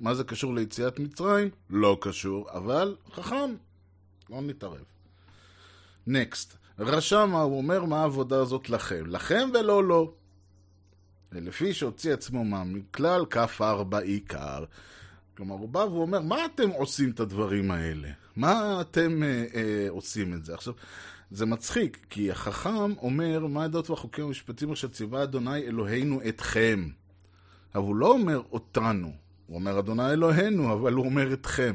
מה 0.00 0.14
זה 0.14 0.24
קשור 0.24 0.54
ליציאת 0.54 0.98
מצרים? 0.98 1.50
לא 1.70 1.98
קשור, 2.00 2.50
אבל 2.50 2.96
חכם. 3.12 3.54
לא 4.30 4.40
נתערב. 4.40 4.84
נקסט. 6.06 6.56
רשם, 6.78 7.30
הוא 7.34 7.58
אומר, 7.58 7.84
מה 7.84 8.00
העבודה 8.00 8.40
הזאת 8.40 8.70
לכם? 8.70 9.06
לכם 9.06 9.48
ולא 9.54 9.84
לא. 9.84 10.12
ולפי 11.32 11.74
שהוציא 11.74 12.12
עצמו 12.12 12.44
מהכלל, 12.44 13.24
כף 13.30 13.60
ארבע 13.62 13.98
עיקר. 13.98 14.64
כלומר, 15.36 15.54
הוא 15.54 15.68
בא 15.68 15.78
ואומר, 15.78 16.20
מה 16.20 16.44
אתם 16.44 16.70
עושים 16.70 17.10
את 17.10 17.20
הדברים 17.20 17.70
האלה? 17.70 18.08
מה 18.36 18.80
אתם 18.80 19.22
אה, 19.22 19.44
אה, 19.54 19.86
עושים 19.88 20.34
את 20.34 20.44
זה? 20.44 20.54
עכשיו, 20.54 20.74
זה 21.30 21.46
מצחיק, 21.46 22.06
כי 22.10 22.30
החכם 22.30 22.92
אומר, 23.02 23.46
מה 23.46 23.62
העדות 23.62 23.90
והחוקים 23.90 24.24
המשפטיים 24.24 24.72
אשר 24.72 24.88
ציווה 24.88 25.22
אדוני 25.22 25.62
אלוהינו 25.62 26.20
אתכם. 26.28 26.88
אבל 27.74 27.82
הוא 27.82 27.96
לא 27.96 28.12
אומר 28.12 28.42
אותנו, 28.52 29.12
הוא 29.46 29.54
אומר 29.54 29.78
אדוני 29.78 30.10
אלוהינו, 30.10 30.72
אבל 30.72 30.92
הוא 30.92 31.04
אומר 31.04 31.32
אתכם. 31.32 31.74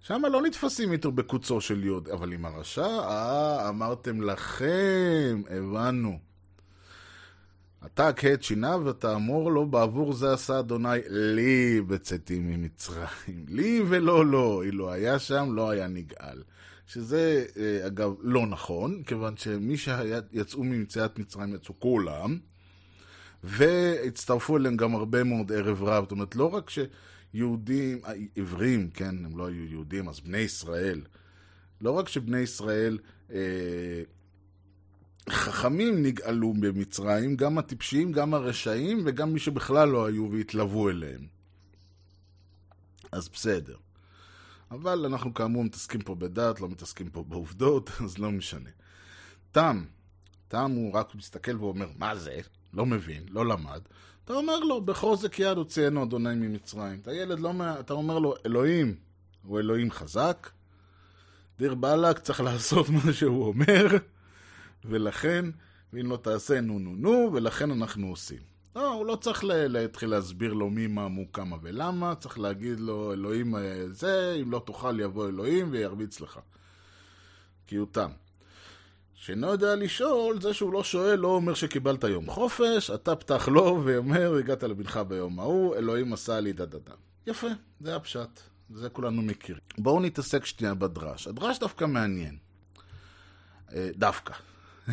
שם 0.00 0.22
לא 0.32 0.42
נתפסים 0.42 0.92
איתו 0.92 1.12
בקוצו 1.12 1.60
של 1.60 1.84
יוד, 1.84 2.08
אבל 2.08 2.32
עם 2.32 2.44
הרשע, 2.44 2.86
אה, 2.86 3.68
אמרתם 3.68 4.22
לכם, 4.22 5.42
הבנו. 5.50 6.18
אתה 7.86 8.08
הכה 8.08 8.32
את 8.32 8.42
שיניו 8.42 8.82
ותאמור 8.86 9.52
לו, 9.52 9.66
בעבור 9.66 10.12
זה 10.12 10.32
עשה 10.32 10.58
אדוני 10.58 10.98
לי 11.08 11.80
בצאתי 11.80 12.38
ממצרים. 12.38 13.44
לי 13.48 13.82
ולא 13.88 14.26
לו, 14.26 14.62
אילו 14.62 14.92
היה 14.92 15.18
שם 15.18 15.48
לא 15.52 15.70
היה 15.70 15.88
נגאל. 15.88 16.42
שזה, 16.92 17.46
אגב, 17.86 18.14
לא 18.20 18.46
נכון, 18.46 19.02
כיוון 19.02 19.36
שמי 19.36 19.76
שיצאו 19.76 20.64
ממציאת 20.64 21.18
מצרים 21.18 21.54
יצאו 21.54 21.74
כולם, 21.78 22.38
והצטרפו 23.44 24.56
אליהם 24.56 24.76
גם 24.76 24.94
הרבה 24.94 25.24
מאוד 25.24 25.52
ערב 25.52 25.82
רב. 25.82 26.04
זאת 26.04 26.12
אומרת, 26.12 26.36
לא 26.36 26.54
רק 26.54 26.70
שיהודים, 26.70 28.00
עברים, 28.36 28.90
כן, 28.90 29.24
הם 29.24 29.38
לא 29.38 29.46
היו 29.46 29.64
יהודים, 29.64 30.08
אז 30.08 30.20
בני 30.20 30.38
ישראל. 30.38 31.00
לא 31.80 31.90
רק 31.90 32.08
שבני 32.08 32.38
ישראל 32.38 32.98
אה, 33.32 34.02
חכמים 35.30 36.02
נגאלו 36.02 36.52
במצרים, 36.52 37.36
גם 37.36 37.58
הטיפשים, 37.58 38.12
גם 38.12 38.34
הרשעים, 38.34 39.02
וגם 39.04 39.32
מי 39.32 39.40
שבכלל 39.40 39.88
לא 39.88 40.06
היו 40.06 40.28
והתלוו 40.32 40.88
אליהם. 40.88 41.26
אז 43.12 43.28
בסדר. 43.28 43.76
אבל 44.70 45.06
אנחנו 45.06 45.34
כאמור 45.34 45.64
מתעסקים 45.64 46.00
פה 46.00 46.14
בדת, 46.14 46.60
לא 46.60 46.68
מתעסקים 46.68 47.10
פה 47.10 47.22
בעובדות, 47.22 47.90
אז 48.04 48.18
לא 48.18 48.30
משנה. 48.30 48.70
תם, 49.52 49.84
תם 50.48 50.70
הוא 50.70 50.94
רק 50.94 51.14
מסתכל 51.14 51.56
ואומר, 51.56 51.88
מה 51.98 52.16
זה? 52.16 52.40
לא 52.72 52.86
מבין, 52.86 53.22
לא 53.28 53.46
למד. 53.46 53.80
אתה 54.24 54.32
אומר 54.32 54.58
לו, 54.58 54.80
בחוזק 54.80 55.38
יד 55.38 55.56
הוציאנו 55.56 56.04
אדוני 56.04 56.34
ממצרים. 56.34 56.98
אתה 57.02 57.12
ילד 57.12 57.40
לא, 57.40 57.52
אתה 57.80 57.92
אומר 57.92 58.18
לו, 58.18 58.34
אלוהים, 58.46 58.94
הוא 59.42 59.58
אלוהים 59.58 59.90
חזק, 59.90 60.50
דיר 61.58 61.74
באלק 61.74 62.18
צריך 62.18 62.40
לעשות 62.40 62.88
מה 63.04 63.12
שהוא 63.12 63.46
אומר, 63.46 63.86
ולכן, 64.84 65.44
ואם 65.92 66.10
לא 66.10 66.16
תעשה 66.16 66.60
נו 66.60 66.78
נו 66.78 66.96
נו, 66.96 67.30
ולכן 67.32 67.70
אנחנו 67.70 68.08
עושים. 68.08 68.40
לא, 68.76 68.92
הוא 68.92 69.06
לא 69.06 69.16
צריך 69.16 69.44
להתחיל 69.46 70.10
להסביר 70.10 70.52
לו 70.52 70.70
מי, 70.70 70.86
מה, 70.86 71.08
מו, 71.08 71.32
כמה 71.32 71.56
ולמה, 71.62 72.14
צריך 72.14 72.38
להגיד 72.38 72.80
לו, 72.80 73.12
אלוהים 73.12 73.54
זה, 73.90 74.36
אם 74.42 74.50
לא 74.50 74.62
תוכל 74.66 75.00
יבוא 75.00 75.28
אלוהים 75.28 75.68
וירביץ 75.70 76.20
לך. 76.20 76.40
כי 77.66 77.76
הוא 77.76 77.86
תם. 77.92 78.10
שאינו 79.14 79.46
יודע 79.46 79.76
לשאול, 79.76 80.40
זה 80.40 80.54
שהוא 80.54 80.72
לא 80.72 80.84
שואל 80.84 81.18
לא 81.18 81.28
אומר 81.28 81.54
שקיבלת 81.54 82.04
יום 82.04 82.30
חופש, 82.30 82.90
אתה 82.90 83.16
פתח 83.16 83.48
לו 83.48 83.82
ואומר, 83.84 84.34
הגעת 84.34 84.62
לבנך 84.62 84.96
ביום 84.96 85.40
ההוא, 85.40 85.76
אלוהים 85.76 86.12
עשה 86.12 86.40
לי 86.40 86.52
דה 86.52 86.66
דה. 86.66 86.78
יפה, 87.26 87.48
זה 87.80 87.96
הפשט, 87.96 88.40
זה 88.74 88.88
כולנו 88.88 89.22
מכירים. 89.22 89.60
בואו 89.78 90.00
נתעסק 90.00 90.44
שנייה 90.44 90.74
בדרש. 90.74 91.28
הדרש 91.28 91.58
דווקא 91.58 91.84
מעניין. 91.84 92.36
אה, 93.72 93.90
דווקא. 93.96 94.34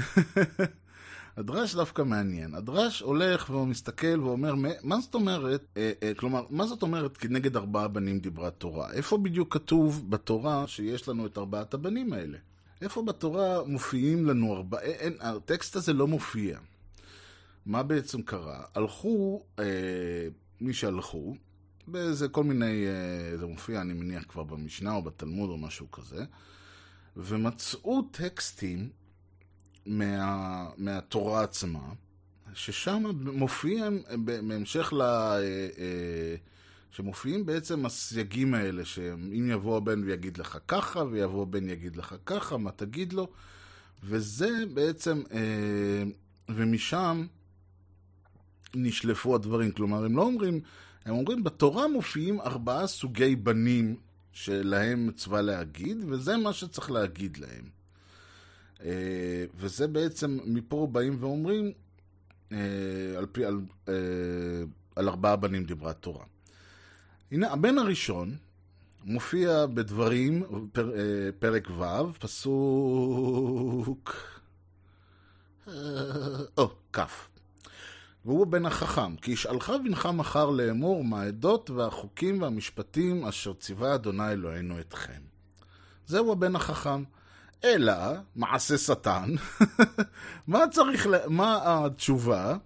הדרש 1.38 1.76
דווקא 1.76 2.02
מעניין. 2.02 2.56
הדרש 2.56 3.02
הולך 3.02 3.50
ומסתכל 3.50 4.20
ואומר, 4.22 4.54
מה 4.84 5.00
זאת 5.02 5.14
אומרת, 5.14 5.66
אה, 5.78 5.92
אה, 6.04 6.14
כלומר, 6.14 6.46
מה 6.50 6.68
זאת 6.68 6.82
אומרת 6.82 7.18
כנגד 7.18 7.56
ארבעה 7.56 7.88
בנים 7.88 8.20
דיברה 8.20 8.52
תורה? 8.52 8.92
איפה 8.94 9.18
בדיוק 9.18 9.54
כתוב 9.54 10.10
בתורה 10.10 10.68
שיש 10.68 11.10
לנו 11.10 11.26
את 11.26 11.38
ארבעת 11.38 11.74
הבנים 11.74 12.14
האלה? 12.14 12.38
איפה 12.82 13.02
בתורה 13.02 13.64
מופיעים 13.64 14.26
לנו 14.26 14.56
ארבעה... 14.56 14.82
אין, 14.82 15.14
הטקסט 15.20 15.76
הזה 15.76 15.94
לא 15.94 16.08
מופיע. 16.08 16.60
מה 17.66 17.84
בעצם 17.84 18.22
קרה? 18.22 18.64
הלכו, 18.76 19.44
אה, 19.60 19.66
מי 20.62 20.74
שהלכו, 20.74 21.36
באיזה 21.88 22.28
כל 22.28 22.44
מיני, 22.44 22.86
אה, 22.88 23.38
זה 23.38 23.46
מופיע, 23.46 23.82
אני 23.82 23.94
מניח, 23.94 24.24
כבר 24.30 24.44
במשנה 24.44 24.94
או 24.94 25.02
בתלמוד 25.02 25.50
או 25.50 25.58
משהו 25.58 25.92
כזה, 25.92 26.26
ומצאו 27.18 28.02
טקסטים 28.02 28.90
מה, 29.88 30.70
מהתורה 30.78 31.44
עצמה, 31.44 31.94
ששם 32.54 33.04
מופיע, 33.34 33.90
בהמשך 34.18 34.94
ל... 34.94 35.02
אה, 35.02 35.40
אה, 35.78 36.36
שמופיעים 36.92 37.46
בעצם 37.46 37.86
הסייגים 37.86 38.54
האלה, 38.54 38.86
שאם 38.86 39.50
יבוא 39.52 39.78
הבן 39.78 40.04
ויגיד 40.04 40.38
לך 40.38 40.58
ככה, 40.68 41.04
ויבוא 41.12 41.42
הבן 41.42 41.70
יגיד 41.70 41.96
לך 41.96 42.16
ככה, 42.26 42.58
מה 42.58 42.72
תגיד 42.72 43.14
לו, 43.14 43.28
וזה 44.04 44.50
בעצם, 44.74 45.22
אה, 45.32 46.04
ומשם 46.50 47.26
נשלפו 48.76 49.36
הדברים. 49.36 49.72
כלומר, 49.72 50.06
הם 50.06 50.18
לא 50.18 50.22
אומרים, 50.22 50.60
הם 51.06 51.16
אומרים, 51.16 51.44
בתורה 51.44 51.88
מופיעים 51.88 52.42
ארבעה 52.42 52.88
סוגי 52.88 53.36
בנים 53.36 53.96
שלהם 54.32 55.08
מצווה 55.08 55.42
להגיד, 55.42 55.98
וזה 56.08 56.38
מה 56.38 56.54
שצריך 56.54 56.92
להגיד 56.92 57.38
להם. 57.38 57.77
אה, 58.86 59.46
וזה 59.56 59.88
בעצם, 59.88 60.40
מפה 60.46 60.88
באים 60.92 61.18
ואומרים, 61.20 61.72
אה, 62.52 62.58
על, 63.18 63.26
פי, 63.26 63.46
על, 63.46 63.60
על 64.96 65.10
ארבעה 65.10 65.36
בנים 65.36 65.64
דיברה 65.64 65.94
תורה. 65.94 66.26
הנה, 67.32 67.52
הבן 67.52 67.78
הראשון 67.78 68.38
מופיע 69.04 69.66
בדברים, 69.66 70.44
פר, 70.72 70.92
אה, 70.96 71.30
פרק 71.40 71.70
ו', 71.70 72.14
פסוק... 72.20 74.16
אה, 75.68 75.74
או, 76.58 76.70
כ'. 76.94 77.00
והוא 78.26 78.48
בן 78.48 78.66
החכם, 78.66 79.16
כי 79.16 79.32
ישאלך 79.32 79.74
בנך 79.84 80.06
מחר 80.06 80.50
לאמור 80.50 81.04
מה 81.04 81.22
העדות 81.22 81.70
והחוקים 81.70 82.42
והמשפטים 82.42 83.26
אשר 83.26 83.54
ציווה 83.54 83.96
אדוני 83.96 84.32
אלוהינו 84.32 84.80
אתכם. 84.80 85.22
זהו 86.08 86.32
הבן 86.32 86.56
החכם. 86.56 87.04
אלא, 87.64 87.94
מעשה 88.36 88.78
שטן, 88.78 89.34
מה 90.48 90.60
צריך, 90.72 91.08
מה 91.28 91.60
התשובה? 91.64 92.58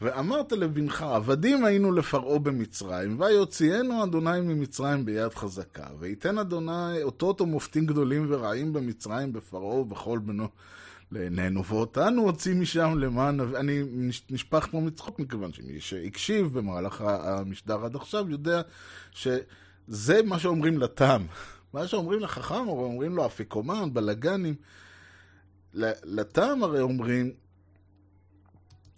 ואמרת 0.00 0.52
לבנך, 0.52 1.02
עבדים 1.02 1.64
היינו 1.64 1.92
לפרעה 1.92 2.38
במצרים, 2.38 3.20
ויוציאנו 3.20 4.04
אדוני 4.04 4.40
ממצרים 4.40 5.04
ביד 5.04 5.34
חזקה, 5.34 5.86
ויתן 5.98 6.38
אדוני 6.38 7.02
אותות 7.02 7.40
ומופתים 7.40 7.86
גדולים 7.86 8.26
ורעים 8.28 8.72
במצרים 8.72 9.32
בפרעה 9.32 9.76
ובכל 9.76 10.18
בנו 10.18 10.48
לעינינו, 11.12 11.64
ואותנו 11.64 12.22
הוציא 12.22 12.54
משם 12.54 12.98
למען, 12.98 13.40
אני 13.40 13.82
נשפך 14.30 14.66
כמו 14.70 14.80
מצחוק, 14.80 15.18
מכיוון 15.18 15.52
שמי 15.52 15.80
שהקשיב 15.80 16.58
במהלך 16.58 17.00
המשדר 17.00 17.84
עד 17.84 17.96
עכשיו 17.96 18.30
יודע 18.30 18.62
שזה 19.12 20.20
מה 20.24 20.38
שאומרים 20.38 20.78
לתם. 20.78 21.22
מה 21.72 21.86
שאומרים 21.86 22.20
לחכם, 22.20 22.68
אומרים 22.68 23.16
לו 23.16 23.26
אפיקומן, 23.26 23.94
בלאגנים. 23.94 24.54
לתם 26.04 26.62
הרי 26.62 26.80
אומרים, 26.80 27.32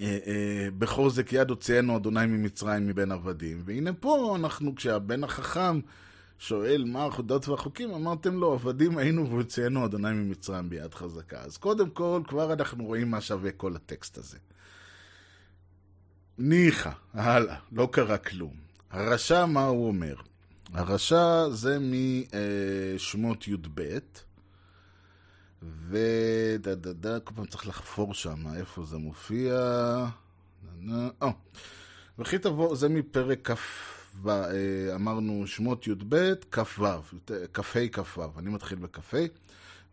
אה, 0.01 0.19
אה, 0.27 0.69
בחוזק 0.79 1.33
יד 1.33 1.51
הוציאנו 1.51 1.97
אדוני 1.97 2.27
ממצרים 2.27 2.87
מבין 2.87 3.13
עבדים. 3.13 3.63
והנה 3.65 3.93
פה 3.93 4.37
אנחנו, 4.37 4.75
כשהבן 4.75 5.25
החכם 5.25 5.81
שואל 6.39 6.85
מה 6.87 7.05
החודות 7.05 7.49
והחוקים, 7.49 7.95
אמרתם 7.95 8.35
לו, 8.35 8.53
עבדים 8.53 8.99
היינו 8.99 9.31
והוציאנו 9.31 9.85
אדוני 9.85 10.13
ממצרים 10.13 10.71
ביד 10.71 10.95
חזקה. 10.95 11.41
אז 11.41 11.57
קודם 11.57 11.91
כל, 11.91 12.23
כבר 12.29 12.53
אנחנו 12.53 12.85
רואים 12.85 13.11
מה 13.11 13.21
שווה 13.21 13.53
כל 13.53 13.77
הטקסט 13.77 14.19
הזה. 14.19 14.39
ניחא, 16.39 16.91
הלאה, 17.13 17.57
לא 17.73 17.89
קרה 17.93 18.19
כלום. 18.19 18.55
הרשע, 18.91 19.47
מה 19.47 19.65
הוא 19.65 19.89
אומר? 19.89 20.15
הרשע 20.75 21.49
זה 21.51 21.79
משמות 21.81 23.49
י"ב. 23.49 23.99
ודה 25.89 26.75
דה 26.75 26.93
דה, 26.93 27.21
כל 27.21 27.35
פעם 27.35 27.47
צריך 27.47 27.67
לחפור 27.67 28.15
שם, 28.15 28.55
איפה 28.57 28.85
זה 28.85 28.97
מופיע? 28.97 29.55
או, 31.23 31.29
וכי 32.19 32.39
תבוא, 32.39 32.77
זה 32.77 32.89
מפרק 32.89 33.51
כ', 33.51 34.29
אמרנו 34.95 35.47
שמות 35.47 35.87
י"ב, 35.87 36.33
כ"ו, 36.51 36.85
כ"ה 37.53 37.89
כ"ו, 37.93 38.25
אני 38.39 38.51
מתחיל 38.51 38.79
בכ"ה. 38.79 39.19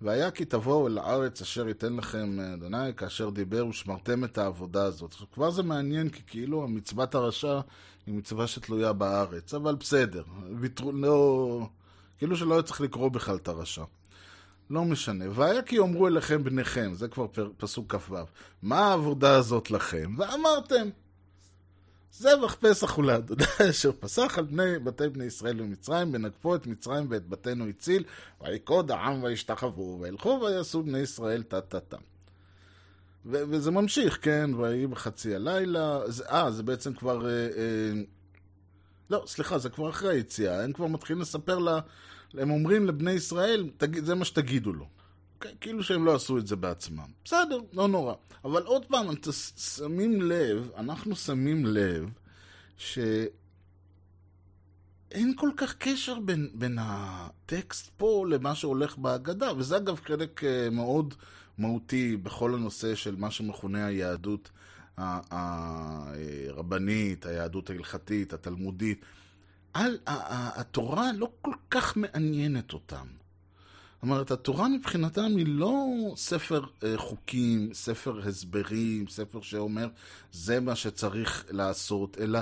והיה 0.01 0.31
כי 0.31 0.45
תבואו 0.45 0.87
אל 0.87 0.97
הארץ 0.97 1.41
אשר 1.41 1.67
ייתן 1.67 1.95
לכם 1.95 2.39
אדוני, 2.39 2.93
כאשר 2.97 3.29
דיבר 3.29 3.67
ושמרתם 3.67 4.23
את 4.23 4.37
העבודה 4.37 4.83
הזאת. 4.83 5.13
עכשיו, 5.13 5.27
כבר 5.31 5.51
זה 5.51 5.63
מעניין, 5.63 6.09
כי 6.09 6.21
כאילו 6.27 6.63
המצוות 6.63 7.15
הרשע 7.15 7.59
היא 8.05 8.15
מצווה 8.15 8.47
שתלויה 8.47 8.93
בארץ, 8.93 9.53
אבל 9.53 9.75
בסדר, 9.75 10.23
ויתרו, 10.59 10.91
לא... 10.91 11.67
כאילו 12.17 12.35
שלא 12.35 12.53
היה 12.53 12.63
צריך 12.63 12.81
לקרוא 12.81 13.09
בכלל 13.09 13.35
את 13.35 13.47
הרשע. 13.47 13.83
לא 14.69 14.85
משנה. 14.85 15.25
והיה 15.33 15.61
כי 15.61 15.75
יאמרו 15.75 16.07
אליכם 16.07 16.43
בניכם, 16.43 16.91
זה 16.93 17.07
כבר 17.07 17.25
פסוק 17.57 17.95
כ"ו, 17.95 18.15
מה 18.61 18.79
העבודה 18.79 19.35
הזאת 19.35 19.71
לכם? 19.71 20.15
ואמרתם, 20.17 20.89
זבח 22.13 22.55
פסח 22.59 22.91
הוא 22.91 23.05
לאדוני 23.05 23.43
אשר 23.69 23.91
פסח 23.99 24.37
על 24.37 24.43
בני, 24.43 24.79
בתי 24.79 25.09
בני 25.09 25.23
ישראל 25.23 25.55
במצרים, 25.55 26.13
ונגפו 26.13 26.55
את 26.55 26.67
מצרים 26.67 27.05
ואת 27.09 27.27
בתינו 27.27 27.67
הציל, 27.67 28.03
ויקוד 28.41 28.91
העם 28.91 29.23
וישתחוו, 29.23 29.99
וילכו 30.01 30.41
ויעשו 30.43 30.83
בני 30.83 30.99
ישראל 30.99 31.43
טה-טה-טה. 31.43 31.97
וזה 33.25 33.71
ממשיך, 33.71 34.19
כן, 34.21 34.51
ויהי 34.57 34.87
בחצי 34.87 35.35
הלילה, 35.35 35.99
אה, 36.29 36.51
זה 36.51 36.63
בעצם 36.63 36.93
כבר... 36.93 37.29
אה, 37.29 37.31
אה, 37.31 38.01
לא, 39.09 39.23
סליחה, 39.27 39.57
זה 39.57 39.69
כבר 39.69 39.89
אחרי 39.89 40.15
היציאה, 40.15 40.63
הם 40.63 40.73
כבר 40.73 40.87
מתחילים 40.87 41.21
לספר 41.21 41.59
לה... 41.59 41.79
הם 42.33 42.51
אומרים 42.51 42.87
לבני 42.87 43.11
ישראל, 43.11 43.69
תגיד, 43.77 44.05
זה 44.05 44.15
מה 44.15 44.25
שתגידו 44.25 44.73
לו. 44.73 44.85
כאילו 45.61 45.83
שהם 45.83 46.05
לא 46.05 46.15
עשו 46.15 46.37
את 46.37 46.47
זה 46.47 46.55
בעצמם. 46.55 47.07
בסדר, 47.25 47.59
לא 47.73 47.87
נורא. 47.87 48.13
אבל 48.45 48.63
עוד 48.63 48.85
פעם, 48.85 49.11
אתם 49.11 49.31
שמים 49.57 50.21
לב, 50.21 50.71
אנחנו 50.77 51.15
שמים 51.15 51.65
לב, 51.65 52.09
שאין 52.77 53.13
כל 55.35 55.49
כך 55.57 55.75
קשר 55.75 56.19
בין, 56.19 56.49
בין 56.53 56.77
הטקסט 56.81 57.91
פה 57.97 58.25
למה 58.29 58.55
שהולך 58.55 58.97
בהגדה, 58.97 59.51
וזה 59.57 59.77
אגב 59.77 59.99
חלק 60.05 60.43
אה, 60.43 60.69
מאוד 60.69 61.13
מהותי 61.57 62.17
בכל 62.17 62.53
הנושא 62.53 62.95
של 62.95 63.15
מה 63.15 63.31
שמכונה 63.31 63.85
היהדות 63.85 64.51
הרבנית, 65.31 67.25
היהדות 67.25 67.69
ההלכתית, 67.69 68.33
התלמודית. 68.33 69.05
על, 69.73 69.97
התורה 70.05 71.11
לא 71.13 71.31
כל 71.41 71.53
כך 71.71 71.97
מעניינת 71.97 72.73
אותם. 72.73 73.18
אומרת, 74.01 74.31
התורה 74.31 74.67
מבחינתם 74.67 75.37
היא 75.37 75.45
לא 75.47 75.85
ספר 76.15 76.63
אה, 76.83 76.97
חוקים, 76.97 77.73
ספר 77.73 78.27
הסברים, 78.27 79.07
ספר 79.07 79.41
שאומר 79.41 79.87
זה 80.31 80.59
מה 80.59 80.75
שצריך 80.75 81.45
לעשות, 81.49 82.17
אלא 82.19 82.39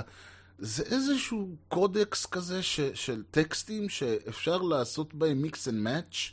זה 0.58 0.82
איזשהו 0.82 1.56
קודקס 1.68 2.26
כזה 2.26 2.62
ש, 2.62 2.80
של 2.80 3.22
טקסטים 3.30 3.88
שאפשר 3.88 4.58
לעשות 4.58 5.14
בהם 5.14 5.42
mix 5.42 5.68
and 5.68 5.78
match. 5.78 6.30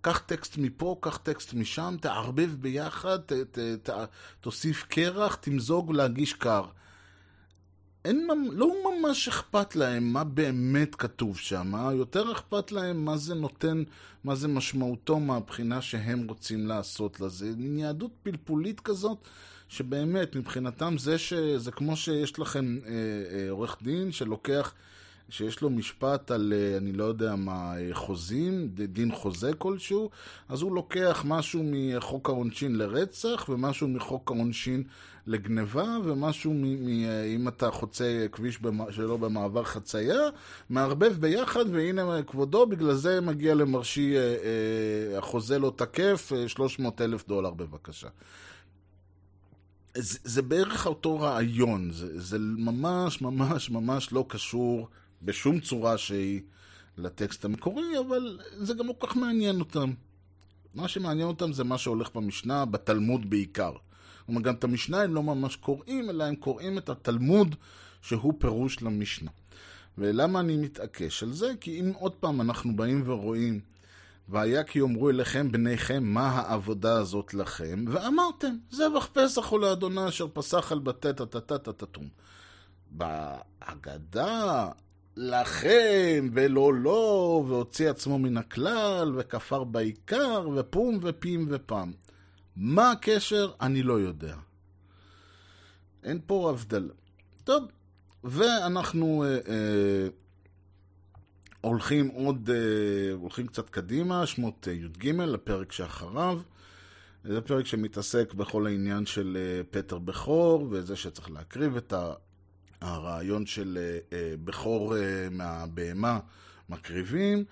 קח 0.00 0.18
טקסט 0.18 0.56
מפה, 0.58 0.96
קח 1.00 1.16
טקסט 1.16 1.54
משם, 1.54 1.96
תערבב 2.00 2.50
ביחד, 2.60 3.18
ת, 3.18 3.32
ת, 3.32 3.58
ת, 3.58 3.90
תוסיף 4.40 4.82
קרח, 4.82 5.34
תמזוג 5.34 5.92
להגיש 5.92 6.32
קר. 6.32 6.64
אין, 8.06 8.28
לא 8.52 8.72
ממש 8.84 9.28
אכפת 9.28 9.76
להם 9.76 10.12
מה 10.12 10.24
באמת 10.24 10.94
כתוב 10.94 11.38
שם, 11.38 11.72
יותר 11.92 12.32
אכפת 12.32 12.72
להם 12.72 13.04
מה 13.04 13.16
זה 13.16 13.34
נותן, 13.34 13.82
מה 14.24 14.34
זה 14.34 14.48
משמעותו 14.48 15.20
מהבחינה 15.20 15.82
שהם 15.82 16.28
רוצים 16.28 16.66
לעשות 16.66 17.20
לזה. 17.20 17.52
מין 17.56 17.78
יהדות 17.78 18.10
פלפולית 18.22 18.80
כזאת, 18.80 19.18
שבאמת 19.68 20.36
מבחינתם 20.36 20.98
זה, 20.98 21.18
ש, 21.18 21.32
זה 21.56 21.72
כמו 21.72 21.96
שיש 21.96 22.38
לכם 22.38 22.78
אה, 22.86 22.92
אה, 22.92 23.50
עורך 23.50 23.76
דין 23.82 24.12
שלוקח 24.12 24.74
שיש 25.28 25.60
לו 25.60 25.70
משפט 25.70 26.30
על, 26.30 26.52
אה, 26.56 26.76
אני 26.76 26.92
לא 26.92 27.04
יודע 27.04 27.36
מה, 27.36 27.78
אה, 27.78 27.94
חוזים, 27.94 28.68
דין 28.68 29.14
חוזה 29.14 29.52
כלשהו, 29.58 30.10
אז 30.48 30.62
הוא 30.62 30.74
לוקח 30.74 31.22
משהו 31.26 31.62
מחוק 31.64 32.28
העונשין 32.28 32.76
לרצח, 32.76 33.46
ומשהו 33.48 33.88
מחוק 33.88 34.30
העונשין 34.30 34.82
לגניבה, 35.26 35.96
ומשהו 36.04 36.54
מ... 36.54 36.86
מ 36.86 37.04
אה, 37.04 37.24
אם 37.24 37.48
אתה 37.48 37.70
חוצה 37.70 38.26
כביש 38.32 38.58
שלא 38.90 39.16
במעבר 39.16 39.64
חצייה, 39.64 40.20
מערבב 40.70 41.12
ביחד, 41.20 41.64
והנה 41.72 42.22
כבודו, 42.22 42.66
בגלל 42.66 42.94
זה 42.94 43.20
מגיע 43.20 43.54
למרשי, 43.54 44.14
החוזה 45.18 45.58
לא 45.58 45.72
תקף, 45.76 46.32
אה, 46.36 46.48
300 46.48 47.00
אלף 47.00 47.28
דולר 47.28 47.50
בבקשה. 47.50 48.08
זה, 49.96 50.18
זה 50.24 50.42
בערך 50.42 50.86
אותו 50.86 51.20
רעיון, 51.20 51.90
זה, 51.90 52.20
זה 52.20 52.38
ממש 52.38 53.22
ממש 53.22 53.70
ממש 53.70 54.12
לא 54.12 54.24
קשור 54.28 54.88
בשום 55.22 55.60
צורה 55.60 55.98
שהיא 55.98 56.40
לטקסט 56.98 57.44
המקורי, 57.44 57.98
אבל 57.98 58.40
זה 58.56 58.74
גם 58.74 58.86
לא 58.86 58.94
כל 58.98 59.06
כך 59.06 59.16
מעניין 59.16 59.60
אותם. 59.60 59.92
מה 60.74 60.88
שמעניין 60.88 61.28
אותם 61.28 61.52
זה 61.52 61.64
מה 61.64 61.78
שהולך 61.78 62.10
במשנה, 62.14 62.64
בתלמוד 62.64 63.30
בעיקר. 63.30 63.72
כלומר, 64.26 64.40
גם 64.40 64.54
את 64.54 64.64
המשנה 64.64 65.02
הם 65.02 65.14
לא 65.14 65.22
ממש 65.22 65.56
קוראים, 65.56 66.10
אלא 66.10 66.24
הם 66.24 66.34
קוראים 66.34 66.78
את 66.78 66.88
התלמוד 66.88 67.54
שהוא 68.02 68.34
פירוש 68.38 68.82
למשנה. 68.82 69.30
ולמה 69.98 70.40
אני 70.40 70.56
מתעקש 70.56 71.22
על 71.22 71.32
זה? 71.32 71.52
כי 71.60 71.80
אם 71.80 71.92
עוד 71.98 72.12
פעם 72.12 72.40
אנחנו 72.40 72.76
באים 72.76 73.02
ורואים 73.06 73.60
והיה 74.28 74.64
כי 74.64 74.78
יאמרו 74.78 75.10
אליכם 75.10 75.52
בניכם 75.52 76.04
מה 76.04 76.28
העבודה 76.28 76.98
הזאת 76.98 77.34
לכם, 77.34 77.84
ואמרתם, 77.88 78.56
זבח 78.70 79.08
פסח 79.12 79.46
הוא 79.46 79.60
לאדוני 79.60 80.08
אשר 80.08 80.26
פסח 80.32 80.72
על 80.72 80.78
בתי 80.78 81.12
טטטטטטום. 81.12 82.08
בהגדה, 82.90 84.68
לכם 85.16 86.28
ולא 86.32 86.74
לו, 86.74 87.44
והוציא 87.48 87.90
עצמו 87.90 88.18
מן 88.18 88.36
הכלל, 88.36 89.12
וכפר 89.16 89.64
בעיקר, 89.64 90.48
ופום 90.56 90.98
ופים 91.02 91.46
ופם. 91.50 91.92
מה 92.56 92.90
הקשר? 92.90 93.52
אני 93.60 93.82
לא 93.82 94.00
יודע. 94.00 94.36
אין 96.04 96.20
פה 96.26 96.50
הבדלה. 96.50 96.92
טוב, 97.44 97.64
ואנחנו 98.24 99.24
אה, 99.24 99.28
אה, 99.48 100.08
הולכים 101.60 102.08
עוד, 102.08 102.50
אה, 102.50 103.12
הולכים 103.14 103.46
קצת 103.46 103.70
קדימה, 103.70 104.26
שמות 104.26 104.68
אה, 104.68 104.72
י"ג, 104.72 105.08
לפרק 105.08 105.72
שאחריו. 105.72 106.40
זה 107.24 107.40
פרק 107.40 107.66
שמתעסק 107.66 108.34
בכל 108.34 108.66
העניין 108.66 109.06
של 109.06 109.36
אה, 109.40 109.62
פטר 109.70 109.98
בכור, 109.98 110.66
וזה 110.70 110.96
שצריך 110.96 111.30
להקריב 111.30 111.76
את 111.76 111.92
ה- 111.92 112.14
הרעיון 112.80 113.46
של 113.46 113.78
אה, 113.80 114.18
אה, 114.18 114.34
בכור 114.44 114.96
אה, 114.96 115.28
מהבהמה 115.30 116.18
מקריבים, 116.68 117.44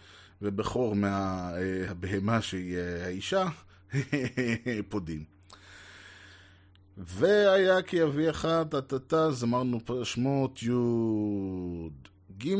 ובכור 0.43 0.95
מהבהמה 0.95 2.43
שהיא 2.43 2.77
אה, 2.77 3.05
האישה, 3.05 3.47
פודים. 4.89 5.25
והיה 6.97 7.83
כי 7.83 8.03
אבי 8.03 8.31
אחד, 8.31 8.65
טה-טה-טה, 8.71 9.25
אז 9.25 9.45
אמרנו 9.45 9.81
שמות 10.05 10.63
י"ג, 10.63 12.55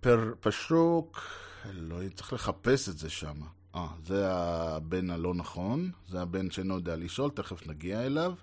פר 0.00 0.32
פשוק, 0.40 1.20
אלוהים, 1.70 2.10
צריך 2.10 2.32
לחפש 2.32 2.88
את 2.88 2.98
זה 2.98 3.10
שם. 3.10 3.40
אה, 3.74 3.86
זה 4.06 4.32
הבן 4.32 5.10
הלא 5.10 5.34
נכון, 5.34 5.90
זה 6.08 6.22
הבן 6.22 6.50
שאינו 6.50 6.74
יודע 6.74 6.96
לשאול, 6.96 7.30
תכף 7.30 7.66
נגיע 7.66 8.06
אליו. 8.06 8.34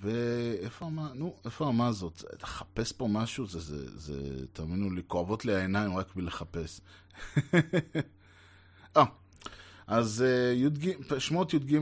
ואיפה 0.00 0.86
המה, 0.86 1.10
נו, 1.14 1.34
איפה 1.44 1.66
המה 1.66 1.88
הזאת? 1.88 2.24
לחפש 2.42 2.92
פה 2.92 3.08
משהו, 3.08 3.46
זה, 3.46 3.60
זה, 3.60 3.98
זה, 3.98 4.46
תאמינו 4.52 4.90
לי, 4.90 5.02
כואבות 5.06 5.44
לי 5.44 5.54
העיניים 5.54 5.96
רק 5.96 6.16
מלחפש. 6.16 6.80
אה, 8.96 9.04
אז 9.86 10.24
אה, 10.26 10.52
י"ג, 10.52 11.18
שמות 11.18 11.54
י"ג 11.54 11.78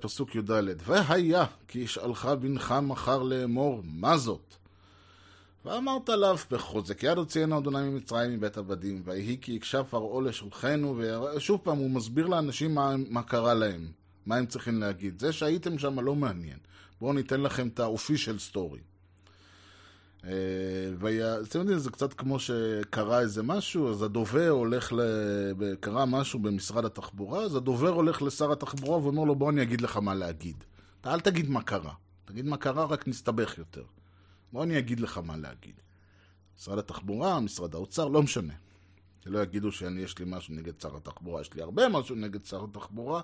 פסוק 0.00 0.34
י"ד 0.34 0.50
והיה 0.84 1.44
כי 1.68 1.78
ישאלך 1.78 2.26
בנך 2.40 2.74
מחר 2.82 3.22
לאמור 3.22 3.82
מה 3.84 4.18
זאת? 4.18 4.54
ואמרת 5.64 6.08
עליו 6.08 6.36
בחוזק 6.50 7.02
יד 7.02 7.18
הוציאנו 7.18 7.58
אדוני 7.58 7.88
ממצרים 7.88 8.32
מבית 8.32 8.58
עבדים 8.58 9.02
ויהי 9.04 9.36
כי 9.40 9.52
יקשב 9.52 9.82
פרעה 9.90 10.22
לשולחנו 10.22 10.98
ושוב 10.98 11.60
פעם 11.62 11.78
הוא 11.78 11.90
מסביר 11.90 12.26
לאנשים 12.26 12.74
מה, 12.74 12.94
מה 13.10 13.22
קרה 13.22 13.54
להם 13.54 13.92
מה 14.26 14.36
הם 14.36 14.46
צריכים 14.46 14.80
להגיד 14.80 15.20
זה 15.20 15.32
שהייתם 15.32 15.78
שם 15.78 16.00
לא 16.00 16.14
מעניין 16.14 16.58
בואו 17.00 17.12
ניתן 17.12 17.40
לכם 17.40 17.68
את 17.68 17.80
האופי 17.80 18.18
של 18.18 18.38
סטורי 18.38 18.80
אה, 20.24 20.30
והיה, 20.98 21.40
אתם 21.40 21.58
יודעים, 21.58 21.78
זה 21.78 21.90
קצת 21.90 22.12
כמו 22.12 22.38
שקרה 22.38 23.20
איזה 23.20 23.42
משהו, 23.42 23.90
אז 23.90 24.02
הדובר 24.02 24.48
הולך, 24.48 24.92
ל... 24.92 25.00
קרה 25.80 26.06
משהו 26.06 26.38
במשרד 26.38 26.84
התחבורה, 26.84 27.42
אז 27.42 27.54
הדובר 27.54 27.88
הולך 27.88 28.22
לשר 28.22 28.52
התחבורה 28.52 28.98
ואומר 28.98 29.24
לו, 29.24 29.34
בוא 29.34 29.50
אני 29.50 29.62
אגיד 29.62 29.80
לך 29.80 29.96
מה 29.96 30.14
להגיד. 30.14 30.64
אתה 31.00 31.14
אל 31.14 31.20
תגיד 31.20 31.50
מה 31.50 31.62
קרה, 31.62 31.92
תגיד 32.24 32.44
מה 32.44 32.56
קרה, 32.56 32.84
רק 32.84 33.08
נסתבך 33.08 33.58
יותר. 33.58 33.84
בוא 34.52 34.64
אני 34.64 34.78
אגיד 34.78 35.00
לך 35.00 35.18
מה 35.18 35.36
להגיד. 35.36 35.80
משרד 36.58 36.78
התחבורה, 36.78 37.40
משרד 37.40 37.74
האוצר, 37.74 38.08
לא 38.08 38.22
משנה. 38.22 38.54
שלא 39.24 39.38
יגידו 39.42 39.72
שאני, 39.72 40.00
יש 40.00 40.18
לי 40.18 40.24
משהו 40.28 40.54
נגד 40.54 40.80
שר 40.80 40.96
התחבורה, 40.96 41.40
יש 41.40 41.54
לי 41.54 41.62
הרבה 41.62 41.88
משהו 41.88 42.14
נגד 42.14 42.44
שר 42.44 42.64
התחבורה, 42.64 43.20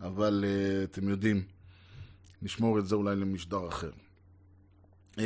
אבל 0.00 0.44
uh, 0.44 0.84
אתם 0.90 1.08
יודעים, 1.08 1.44
נשמור 2.44 2.78
את 2.78 2.86
זה 2.86 2.94
אולי 2.94 3.16
למשדר 3.16 3.68
אחר. 3.68 3.90
Uh, 5.12 5.18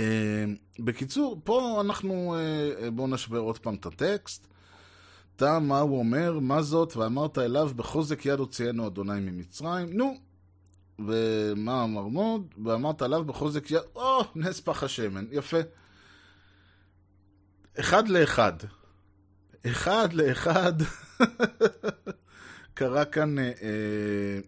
בקיצור, 0.78 1.40
פה 1.44 1.80
אנחנו, 1.80 2.36
uh, 2.36 2.90
בואו 2.90 3.06
נשווה 3.06 3.38
עוד 3.38 3.58
פעם 3.58 3.74
את 3.74 3.86
הטקסט. 3.86 4.46
תא 5.36 5.58
מה 5.58 5.78
הוא 5.80 5.98
אומר, 5.98 6.38
מה 6.38 6.62
זאת, 6.62 6.96
ואמרת 6.96 7.38
אליו 7.38 7.70
בחוזק 7.76 8.26
יד 8.26 8.38
הוציאנו 8.38 8.86
אדוני 8.86 9.20
ממצרים. 9.20 9.92
נו, 9.92 10.18
ומה 10.98 11.84
אמרנו? 11.84 12.44
ואמרת 12.64 13.02
עליו 13.02 13.24
בחוזק 13.24 13.70
יד, 13.70 13.80
או, 13.94 14.20
נס 14.34 14.60
פח 14.60 14.82
השמן, 14.82 15.24
יפה. 15.30 15.58
אחד 17.80 18.08
לאחד. 18.08 18.52
אחד 19.66 20.12
לאחד. 20.12 20.72
קרה 22.74 23.04
כאן... 23.04 23.38
אה, 23.38 23.44
אה, 23.44 24.40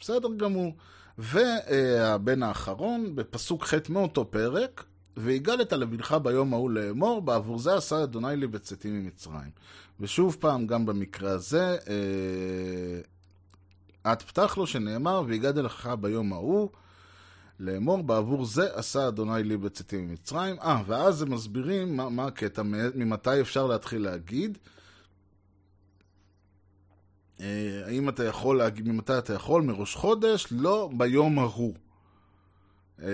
בסדר 0.00 0.28
גמור. 0.36 0.74
והבן 1.18 2.42
האחרון, 2.42 3.16
בפסוק 3.16 3.64
ח' 3.64 3.74
מאותו 3.88 4.30
פרק, 4.30 4.84
והגלת 5.16 5.72
לבנך 5.72 6.16
ביום 6.22 6.54
ההוא 6.54 6.70
לאמור, 6.70 7.22
בעבור 7.22 7.58
זה 7.58 7.74
עשה 7.74 8.02
אדוני 8.02 8.36
לי 8.36 8.46
בצאתי 8.46 8.90
ממצרים. 8.90 9.50
ושוב 10.00 10.36
פעם, 10.40 10.66
גם 10.66 10.86
במקרה 10.86 11.30
הזה, 11.30 11.76
אה, 11.88 13.00
את 14.12 14.22
פתח 14.22 14.54
לו 14.56 14.66
שנאמר, 14.66 15.22
והגדת 15.28 15.64
לך 15.64 15.90
ביום 16.00 16.32
ההוא 16.32 16.68
לאמור, 17.60 18.02
בעבור 18.02 18.44
זה 18.44 18.74
עשה 18.74 19.08
אדוני 19.08 19.42
לי 19.42 19.56
בצאתי 19.56 19.96
ממצרים. 19.96 20.56
אה, 20.60 20.82
ואז 20.86 21.22
הם 21.22 21.30
מסבירים 21.34 21.96
מה, 21.96 22.08
מה 22.08 22.26
הקטע, 22.26 22.62
ממתי 22.94 23.40
אפשר 23.40 23.66
להתחיל 23.66 24.02
להגיד. 24.02 24.58
אה, 27.40 27.82
האם 27.86 28.08
אתה 28.08 28.24
יכול 28.24 28.58
להגיד, 28.58 28.88
ממתי 28.88 29.18
אתה 29.18 29.34
יכול? 29.34 29.62
מראש 29.62 29.94
חודש? 29.94 30.46
לא 30.50 30.90
ביום 30.96 31.38
ההוא. 31.38 31.74
אה, 33.02 33.08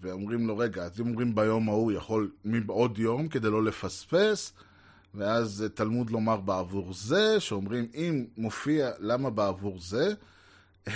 ואומרים 0.00 0.46
לו, 0.46 0.58
רגע, 0.58 0.82
אז 0.82 1.00
אם 1.00 1.08
אומרים 1.08 1.34
ביום 1.34 1.68
ההוא, 1.68 1.92
יכול 1.92 2.30
מבעוד 2.44 2.98
יום 2.98 3.28
כדי 3.28 3.50
לא 3.50 3.64
לפספס, 3.64 4.52
ואז 5.14 5.64
תלמוד 5.74 6.10
לומר 6.10 6.36
בעבור 6.36 6.94
זה, 6.94 7.40
שאומרים, 7.40 7.88
אם 7.94 8.26
מופיע, 8.36 8.90
למה 8.98 9.30
בעבור 9.30 9.78
זה? 9.80 10.14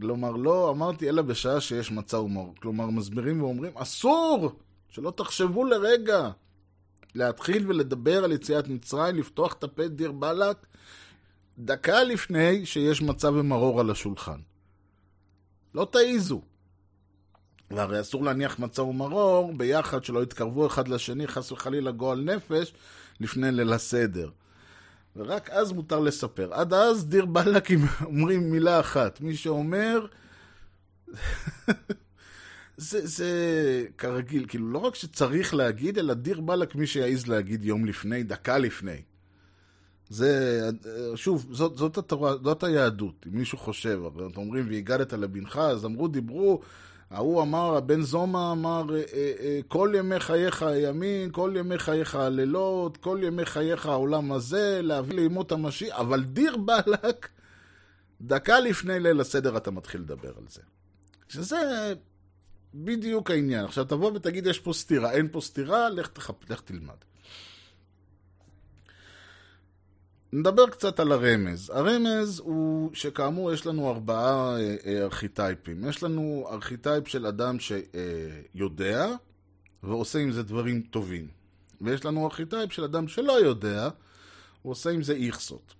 כלומר, 0.00 0.30
לא 0.30 0.70
אמרתי, 0.70 1.08
אלא 1.08 1.22
בשעה 1.22 1.60
שיש 1.60 1.92
מצה 1.92 2.18
ומור. 2.18 2.54
כלומר, 2.62 2.86
מסבירים 2.86 3.42
ואומרים, 3.42 3.72
אסור! 3.76 4.52
שלא 4.88 5.12
תחשבו 5.16 5.64
לרגע 5.64 6.30
להתחיל 7.14 7.68
ולדבר 7.68 8.24
על 8.24 8.32
יציאת 8.32 8.68
מצרים, 8.68 9.16
לפתוח 9.16 9.52
את 9.52 9.64
הפה 9.64 9.88
דיר 9.88 10.12
באלק, 10.12 10.56
דקה 11.58 12.04
לפני 12.04 12.66
שיש 12.66 13.02
מצה 13.02 13.30
ומרור 13.30 13.80
על 13.80 13.90
השולחן. 13.90 14.40
לא 15.74 15.88
תעיזו. 15.92 16.42
והרי 17.70 18.00
אסור 18.00 18.24
להניח 18.24 18.58
מצה 18.58 18.82
ומרור 18.82 19.52
ביחד, 19.56 20.04
שלא 20.04 20.22
יתקרבו 20.22 20.66
אחד 20.66 20.88
לשני, 20.88 21.26
חס 21.26 21.52
וחלילה 21.52 21.90
גועל 21.90 22.20
נפש, 22.20 22.72
לפני 23.20 23.52
ליל 23.52 23.72
הסדר. 23.72 24.30
ורק 25.16 25.50
אז 25.50 25.72
מותר 25.72 26.00
לספר. 26.00 26.54
עד 26.54 26.74
אז 26.74 27.06
דיר 27.06 27.24
באלקים 27.24 27.78
אומרים 28.04 28.50
מילה 28.50 28.80
אחת. 28.80 29.20
מי 29.20 29.36
שאומר... 29.36 30.06
זה, 32.76 33.06
זה 33.06 33.30
כרגיל, 33.98 34.46
כאילו 34.48 34.70
לא 34.70 34.78
רק 34.78 34.94
שצריך 34.94 35.54
להגיד, 35.54 35.98
אלא 35.98 36.14
דיר 36.14 36.40
באלק 36.40 36.74
מי 36.74 36.86
שיעז 36.86 37.26
להגיד 37.26 37.64
יום 37.64 37.84
לפני, 37.84 38.22
דקה 38.22 38.58
לפני. 38.58 39.02
זה, 40.12 40.60
שוב, 41.14 41.46
זאת, 41.50 41.76
זאת, 41.76 41.98
התורה, 41.98 42.34
זאת 42.42 42.64
היהדות, 42.64 43.26
אם 43.26 43.38
מישהו 43.38 43.58
חושב, 43.58 44.00
אבל 44.06 44.26
אתם 44.26 44.40
אומרים, 44.40 44.66
והגדת 44.68 45.12
לבנך, 45.12 45.56
אז 45.56 45.84
אמרו, 45.84 46.08
דיברו 46.08 46.60
ההוא 47.10 47.42
אמר, 47.42 47.76
הבן 47.76 48.02
זומא 48.02 48.52
אמר, 48.52 48.84
אה, 48.94 49.02
אה, 49.12 49.32
אה, 49.40 49.60
כל 49.68 49.92
ימי 49.96 50.20
חייך 50.20 50.62
הימין, 50.62 51.30
כל 51.30 51.54
ימי 51.56 51.78
חייך 51.78 52.14
הלילות, 52.14 52.96
כל 52.96 53.20
ימי 53.22 53.44
חייך 53.44 53.86
העולם 53.86 54.32
הזה, 54.32 54.80
להביא 54.82 55.16
לימות 55.16 55.52
המשיח, 55.52 55.96
אבל 55.98 56.24
דיר 56.24 56.56
באלק, 56.56 57.28
דקה 58.20 58.60
לפני 58.60 59.00
ליל 59.00 59.20
הסדר 59.20 59.56
אתה 59.56 59.70
מתחיל 59.70 60.00
לדבר 60.00 60.32
על 60.38 60.44
זה. 60.48 60.60
שזה 61.28 61.92
בדיוק 62.74 63.30
העניין. 63.30 63.64
עכשיו 63.64 63.84
תבוא 63.84 64.12
ותגיד, 64.14 64.46
יש 64.46 64.58
פה 64.58 64.72
סתירה, 64.72 65.12
אין 65.12 65.28
פה 65.32 65.40
סתירה, 65.40 65.88
לך, 65.88 66.08
תחפ... 66.08 66.50
לך 66.50 66.60
תלמד. 66.60 67.11
נדבר 70.32 70.66
קצת 70.66 71.00
על 71.00 71.12
הרמז. 71.12 71.70
הרמז 71.70 72.40
הוא 72.44 72.90
שכאמור 72.94 73.52
יש 73.52 73.66
לנו 73.66 73.90
ארבעה 73.90 74.56
אה, 74.56 74.76
אה, 74.86 75.02
ארכיטייפים. 75.02 75.88
יש 75.88 76.02
לנו 76.02 76.46
ארכיטייפ 76.50 77.08
של 77.08 77.26
אדם 77.26 77.56
שיודע 77.58 79.06
ועושה 79.82 80.18
עם 80.18 80.32
זה 80.32 80.42
דברים 80.42 80.82
טובים. 80.82 81.28
ויש 81.80 82.04
לנו 82.04 82.24
ארכיטייפ 82.24 82.72
של 82.72 82.84
אדם 82.84 83.08
שלא 83.08 83.32
יודע 83.32 83.88
ועושה 84.64 84.90
עם 84.90 85.02
זה 85.02 85.12
איכסות. 85.12 85.74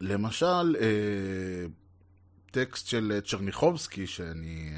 למשל, 0.00 0.76
אה, 0.80 1.66
טקסט 2.50 2.86
של 2.86 3.20
צ'רניחובסקי 3.26 4.06
שאני 4.06 4.72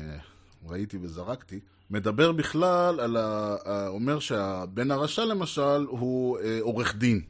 ראיתי 0.67 0.99
וזרקתי, 1.03 1.61
מדבר 1.91 2.33
בכלל 2.33 3.01
על 3.01 3.17
ה... 3.17 3.57
אומר 3.89 4.19
שהבן 4.19 4.91
הרשע 4.91 5.25
למשל 5.25 5.87
הוא 5.89 6.39
עורך 6.61 6.97
דין. 6.97 7.23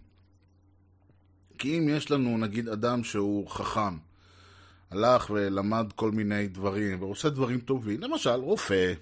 כי 1.60 1.78
אם 1.78 1.88
יש 1.88 2.10
לנו 2.10 2.38
נגיד 2.38 2.68
אדם 2.68 3.04
שהוא 3.04 3.48
חכם, 3.48 3.96
הלך 4.90 5.30
ולמד 5.30 5.92
כל 5.96 6.10
מיני 6.10 6.48
דברים, 6.48 7.02
ועושה 7.02 7.28
דברים 7.28 7.60
טובים, 7.60 8.00
למשל 8.00 8.30
רופא, 8.30 8.92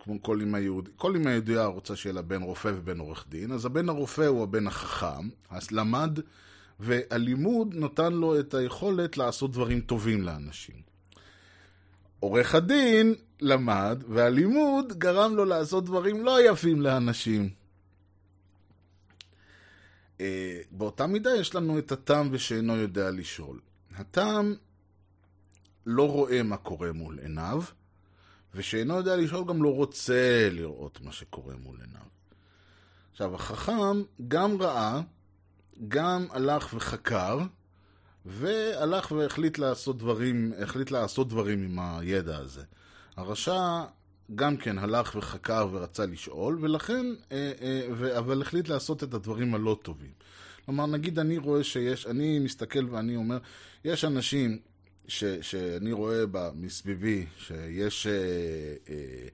כמו 0.00 0.22
כל 0.22 0.42
אמא 0.42 0.58
יהודית, 0.58 0.94
כל 0.96 1.16
אמא 1.16 1.28
יהודיה 1.28 1.64
רוצה 1.64 1.96
שיהיה 1.96 2.12
לה 2.12 2.22
בן 2.22 2.42
רופא 2.42 2.68
ובן 2.74 2.98
עורך 2.98 3.24
דין, 3.28 3.52
אז 3.52 3.66
הבן 3.66 3.88
הרופא 3.88 4.22
הוא 4.22 4.42
הבן 4.42 4.66
החכם, 4.66 5.28
אז 5.50 5.70
למד, 5.70 6.18
והלימוד 6.80 7.74
נתן 7.74 8.12
לו 8.12 8.40
את 8.40 8.54
היכולת 8.54 9.16
לעשות 9.16 9.52
דברים 9.52 9.80
טובים 9.80 10.22
לאנשים. 10.22 10.76
עורך 12.20 12.54
הדין 12.54 13.14
למד, 13.40 14.02
והלימוד 14.08 14.92
גרם 14.98 15.36
לו 15.36 15.44
לעשות 15.44 15.84
דברים 15.84 16.24
לא 16.24 16.50
יפים 16.50 16.80
לאנשים. 16.80 17.65
אה, 20.20 20.60
באותה 20.70 21.06
מידה 21.06 21.30
יש 21.36 21.54
לנו 21.54 21.78
את 21.78 21.92
התם 21.92 22.28
ושאינו 22.30 22.76
יודע 22.76 23.10
לשאול. 23.10 23.60
התם 23.96 24.54
לא 25.86 26.10
רואה 26.10 26.42
מה 26.42 26.56
קורה 26.56 26.92
מול 26.92 27.18
עיניו, 27.18 27.62
ושאינו 28.54 28.94
יודע 28.96 29.16
לשאול 29.16 29.48
גם 29.48 29.62
לא 29.62 29.74
רוצה 29.74 30.48
לראות 30.52 31.00
מה 31.00 31.12
שקורה 31.12 31.54
מול 31.56 31.80
עיניו. 31.80 32.06
עכשיו, 33.12 33.34
החכם 33.34 34.02
גם 34.28 34.62
ראה, 34.62 35.00
גם 35.88 36.26
הלך 36.30 36.74
וחקר, 36.74 37.38
והלך 38.26 39.12
והחליט 39.12 39.58
לעשות 39.58 39.98
דברים, 39.98 40.52
החליט 40.62 40.90
לעשות 40.90 41.28
דברים 41.28 41.62
עם 41.62 41.78
הידע 41.78 42.36
הזה. 42.36 42.64
הרשע 43.16 43.84
גם 44.34 44.56
כן 44.56 44.78
הלך 44.78 45.14
וחקר 45.16 45.68
ורצה 45.72 46.06
לשאול, 46.06 46.58
ולכן, 46.60 47.06
אה, 47.32 47.52
אה, 47.62 48.18
אבל 48.18 48.42
החליט 48.42 48.68
לעשות 48.68 49.02
את 49.04 49.14
הדברים 49.14 49.54
הלא 49.54 49.78
טובים. 49.82 50.10
כלומר, 50.64 50.86
נגיד 50.86 51.18
אני 51.18 51.38
רואה 51.38 51.64
שיש, 51.64 52.06
אני 52.06 52.38
מסתכל 52.38 52.86
ואני 52.90 53.16
אומר, 53.16 53.38
יש 53.84 54.04
אנשים 54.04 54.58
ש, 55.08 55.24
שאני 55.24 55.92
רואה 55.92 56.24
מסביבי, 56.54 57.26
שיש 57.38 58.06
אה, 58.06 58.12
אה, 58.88 59.28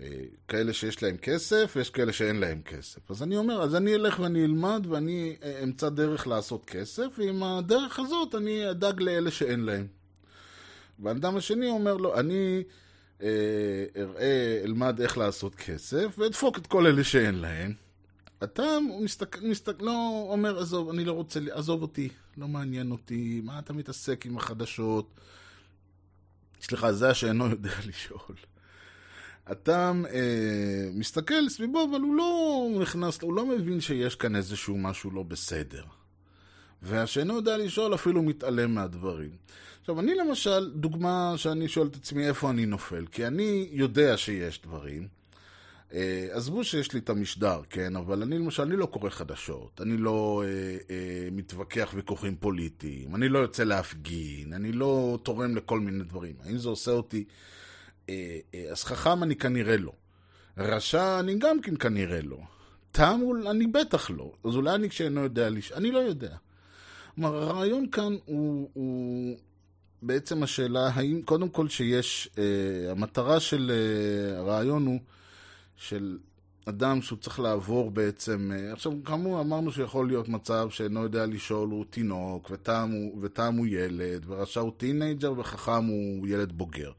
אה, 0.00 0.24
כאלה 0.48 0.72
שיש 0.72 1.02
להם 1.02 1.16
כסף 1.16 1.72
ויש 1.76 1.90
כאלה 1.90 2.12
שאין 2.12 2.36
להם 2.36 2.62
כסף. 2.62 3.10
אז 3.10 3.22
אני 3.22 3.36
אומר, 3.36 3.62
אז 3.62 3.74
אני 3.74 3.94
אלך 3.94 4.20
ואני 4.20 4.44
אלמד 4.44 4.86
ואני 4.90 5.36
אה, 5.42 5.60
אמצא 5.62 5.88
דרך 5.88 6.26
לעשות 6.26 6.64
כסף, 6.64 7.06
ועם 7.18 7.42
הדרך 7.42 7.98
הזאת 7.98 8.34
אני 8.34 8.70
אדאג 8.70 9.00
לאלה 9.00 9.30
שאין 9.30 9.60
להם. 9.60 9.86
והאדם 10.98 11.36
השני 11.36 11.70
אומר 11.70 11.96
לו, 11.96 12.20
אני... 12.20 12.62
אה, 13.24 13.84
אראה, 13.96 14.60
אלמד 14.64 15.00
איך 15.00 15.18
לעשות 15.18 15.54
כסף, 15.54 16.18
ואדפוק 16.18 16.58
את 16.58 16.66
כל 16.66 16.86
אלה 16.86 17.04
שאין 17.04 17.34
להם. 17.34 17.72
אתה 18.44 18.62
מסתכל, 19.00 19.40
מסתק, 19.42 19.82
לא 19.82 20.26
אומר, 20.28 20.58
עזוב, 20.58 20.88
אני 20.88 21.04
לא 21.04 21.12
רוצה, 21.12 21.40
עזוב 21.50 21.82
אותי, 21.82 22.08
לא 22.36 22.48
מעניין 22.48 22.90
אותי, 22.90 23.40
מה 23.44 23.58
אתה 23.58 23.72
מתעסק 23.72 24.26
עם 24.26 24.36
החדשות? 24.36 25.20
סליחה, 26.60 26.92
זה 26.92 27.10
השאינו 27.10 27.46
יודע 27.46 27.72
לשאול. 27.88 28.36
אתה 29.52 29.92
אה, 30.10 30.88
מסתכל 30.92 31.48
סביבו, 31.48 31.86
אבל 31.90 32.00
הוא 32.00 32.14
לא 32.14 32.68
נכנס, 32.80 33.22
הוא 33.22 33.34
לא 33.34 33.46
מבין 33.46 33.80
שיש 33.80 34.16
כאן 34.16 34.36
איזשהו 34.36 34.78
משהו 34.78 35.10
לא 35.10 35.22
בסדר. 35.22 35.84
והשאינו 36.84 37.34
יודע 37.34 37.56
לשאול 37.56 37.94
אפילו 37.94 38.22
מתעלם 38.22 38.74
מהדברים. 38.74 39.30
עכשיו, 39.80 40.00
אני 40.00 40.14
למשל, 40.14 40.70
דוגמה 40.74 41.32
שאני 41.36 41.68
שואל 41.68 41.86
את 41.86 41.96
עצמי 41.96 42.28
איפה 42.28 42.50
אני 42.50 42.66
נופל, 42.66 43.06
כי 43.12 43.26
אני 43.26 43.68
יודע 43.72 44.16
שיש 44.16 44.62
דברים. 44.62 45.08
אה, 45.92 46.28
עזבו 46.30 46.64
שיש 46.64 46.92
לי 46.92 47.00
את 47.00 47.10
המשדר, 47.10 47.60
כן? 47.70 47.96
אבל 47.96 48.22
אני 48.22 48.38
למשל, 48.38 48.62
אני 48.62 48.76
לא 48.76 48.86
קורא 48.86 49.10
חדשות, 49.10 49.80
אני 49.80 49.96
לא 49.96 50.42
אה, 50.44 50.48
אה, 50.90 51.28
מתווכח 51.32 51.90
ויכוחים 51.94 52.36
פוליטיים, 52.36 53.14
אני 53.14 53.28
לא 53.28 53.38
יוצא 53.38 53.64
להפגין, 53.64 54.52
אני 54.52 54.72
לא 54.72 55.18
תורם 55.22 55.56
לכל 55.56 55.80
מיני 55.80 56.04
דברים. 56.04 56.34
האם 56.44 56.58
זה 56.58 56.68
עושה 56.68 56.90
אותי... 56.90 57.24
אה, 58.08 58.38
אה, 58.54 58.64
אז 58.70 58.84
חכם 58.84 59.22
אני 59.22 59.36
כנראה 59.36 59.76
לא. 59.76 59.92
רשע 60.58 61.20
אני 61.20 61.38
גם 61.38 61.60
כן 61.60 61.76
כנראה 61.76 62.20
לא. 62.22 62.38
תם 62.92 63.20
אני 63.50 63.66
בטח 63.66 64.10
לא. 64.10 64.32
אז 64.44 64.56
אולי 64.56 64.74
אני 64.74 64.88
כשאינו 64.88 65.20
יודע 65.20 65.50
לש... 65.50 65.72
אני 65.72 65.90
לא 65.90 65.98
יודע. 65.98 66.36
כלומר, 67.14 67.36
הרעיון 67.36 67.88
כאן 67.88 68.16
הוא, 68.24 68.68
הוא 68.72 69.36
בעצם 70.02 70.42
השאלה, 70.42 70.88
האם 70.94 71.22
קודם 71.24 71.48
כל 71.48 71.68
שיש, 71.68 72.28
אה, 72.38 72.90
המטרה 72.90 73.40
של 73.40 73.70
אה, 73.74 74.38
הרעיון 74.38 74.86
הוא 74.86 74.98
של 75.76 76.18
אדם 76.64 77.02
שהוא 77.02 77.18
צריך 77.18 77.40
לעבור 77.40 77.90
בעצם, 77.90 78.50
אה, 78.54 78.72
עכשיו 78.72 78.92
כאמור 79.04 79.40
אמרנו 79.40 79.72
שיכול 79.72 80.06
להיות 80.06 80.28
מצב 80.28 80.68
שאינו 80.70 81.02
יודע 81.02 81.26
לשאול 81.26 81.68
הוא 81.68 81.84
תינוק, 81.90 82.50
ותם 82.50 82.90
הוא, 82.90 83.18
ותם 83.22 83.56
הוא 83.56 83.66
ילד, 83.66 84.24
ורשע 84.26 84.60
הוא 84.60 84.72
teenager, 84.76 85.38
וחכם 85.38 85.84
הוא 85.84 86.26
ילד 86.26 86.52
בוגר. 86.52 86.92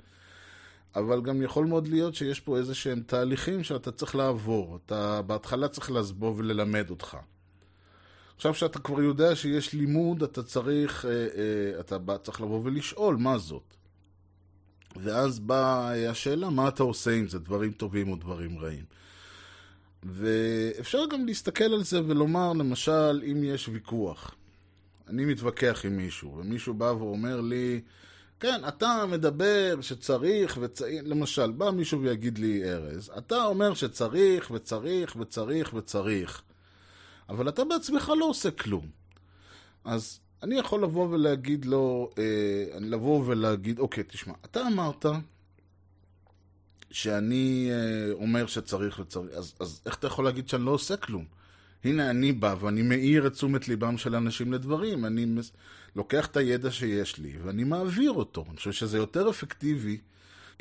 אבל 0.95 1.21
גם 1.21 1.41
יכול 1.41 1.65
מאוד 1.65 1.87
להיות 1.87 2.15
שיש 2.15 2.39
פה 2.39 2.57
איזה 2.57 2.75
שהם 2.75 3.01
תהליכים 3.05 3.63
שאתה 3.63 3.91
צריך 3.91 4.15
לעבור. 4.15 4.79
אתה 4.85 5.21
בהתחלה 5.21 5.67
צריך 5.67 5.91
לבוא 5.91 6.33
וללמד 6.37 6.89
אותך. 6.89 7.17
עכשיו 8.35 8.53
שאתה 8.53 8.79
כבר 8.79 9.01
יודע 9.01 9.35
שיש 9.35 9.73
לימוד, 9.73 10.23
אתה 10.23 10.43
צריך, 10.43 11.05
אה, 11.05 11.11
אה, 11.11 11.79
אתה 11.79 12.17
צריך 12.17 12.41
לבוא 12.41 12.61
ולשאול 12.63 13.15
מה 13.15 13.37
זאת. 13.37 13.75
ואז 14.95 15.39
באה 15.39 16.09
השאלה, 16.09 16.49
מה 16.49 16.67
אתה 16.67 16.83
עושה 16.83 17.11
עם 17.11 17.27
זה, 17.27 17.39
דברים 17.39 17.71
טובים 17.71 18.09
או 18.09 18.15
דברים 18.15 18.59
רעים. 18.59 18.85
ואפשר 20.03 21.05
גם 21.11 21.25
להסתכל 21.25 21.63
על 21.63 21.83
זה 21.83 22.01
ולומר, 22.05 22.53
למשל, 22.53 23.23
אם 23.31 23.43
יש 23.43 23.69
ויכוח, 23.69 24.35
אני 25.07 25.25
מתווכח 25.25 25.81
עם 25.85 25.97
מישהו, 25.97 26.37
ומישהו 26.37 26.73
בא 26.73 26.85
ואומר 26.85 27.41
לי, 27.41 27.81
כן, 28.39 28.61
אתה 28.67 29.05
מדבר 29.11 29.77
שצריך 29.81 30.57
וצריך, 30.61 31.03
למשל, 31.05 31.51
בא 31.51 31.71
מישהו 31.71 32.01
ויגיד 32.01 32.37
לי, 32.37 32.63
ארז, 32.63 33.11
אתה 33.17 33.45
אומר 33.45 33.73
שצריך 33.73 34.51
וצריך 34.51 35.15
וצריך 35.19 35.73
וצריך. 35.73 36.41
אבל 37.29 37.49
אתה 37.49 37.63
בעצמך 37.65 38.11
לא 38.19 38.25
עושה 38.25 38.51
כלום. 38.51 38.87
אז 39.83 40.19
אני 40.43 40.55
יכול 40.55 40.83
לבוא 40.83 41.07
ולהגיד 41.09 41.65
לו, 41.65 42.09
אה, 42.17 42.79
לבוא 42.79 43.23
ולהגיד, 43.25 43.79
אוקיי, 43.79 44.03
תשמע, 44.07 44.33
אתה 44.45 44.67
אמרת 44.67 45.05
שאני 46.91 47.69
אה, 47.71 48.13
אומר 48.13 48.47
שצריך 48.47 48.99
וצריך, 48.99 49.33
אז, 49.37 49.53
אז 49.59 49.81
איך 49.85 49.95
אתה 49.95 50.07
יכול 50.07 50.25
להגיד 50.25 50.49
שאני 50.49 50.65
לא 50.65 50.71
עושה 50.71 50.97
כלום? 50.97 51.25
הנה 51.83 52.09
אני 52.09 52.31
בא 52.31 52.55
ואני 52.59 52.81
מאיר 52.81 53.27
את 53.27 53.33
תשומת 53.33 53.67
ליבם 53.67 53.97
של 53.97 54.15
אנשים 54.15 54.53
לדברים, 54.53 55.05
אני 55.05 55.25
מס... 55.25 55.51
לוקח 55.95 56.25
את 56.25 56.37
הידע 56.37 56.71
שיש 56.71 57.17
לי 57.17 57.33
ואני 57.43 57.63
מעביר 57.63 58.11
אותו. 58.11 58.45
אני 58.49 58.57
חושב 58.57 58.71
שזה 58.71 58.97
יותר 58.97 59.29
אפקטיבי, 59.29 59.97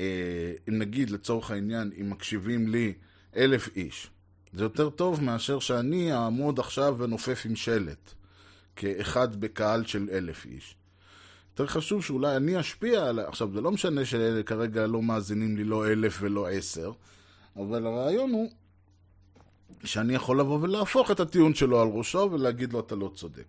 אה, 0.01 0.53
אם 0.69 0.79
נגיד 0.79 1.11
לצורך 1.11 1.51
העניין, 1.51 1.91
אם 2.01 2.11
מקשיבים 2.11 2.69
לי 2.69 2.93
אלף 3.37 3.77
איש, 3.77 4.11
זה 4.55 4.65
יותר 4.65 4.91
טוב 4.91 5.23
מאשר 5.23 5.59
שאני 5.59 6.13
אעמוד 6.13 6.59
עכשיו 6.59 6.97
ונופף 6.99 7.43
עם 7.45 7.57
שלט, 7.57 8.13
כאחד 8.77 9.37
בקהל 9.41 9.85
של 9.85 10.09
אלף 10.13 10.45
איש. 10.45 10.77
יותר 11.53 11.67
חשוב 11.67 12.05
שאולי 12.05 12.37
אני 12.37 12.61
אשפיע 12.61 13.05
על... 13.05 13.19
עכשיו, 13.19 13.51
זה 13.55 13.61
לא 13.61 13.71
משנה 13.71 14.05
שאלה 14.05 14.43
כרגע 14.43 14.87
לא 14.87 15.03
מאזינים 15.03 15.57
לי 15.57 15.65
לא 15.65 15.87
אלף 15.87 16.19
ולא 16.21 16.49
עשר, 16.49 16.93
אבל 17.57 17.87
הרעיון 17.87 18.31
הוא 18.31 18.51
שאני 19.85 20.15
יכול 20.15 20.41
לבוא 20.41 20.59
ולהפוך 20.63 21.11
את 21.11 21.21
הטיעון 21.21 21.55
שלו 21.55 21.81
על 21.81 21.89
ראשו 21.89 22.29
ולהגיד 22.33 22.73
לו, 22.73 22.81
אתה 22.81 22.95
לא 22.95 23.11
צודק. 23.15 23.45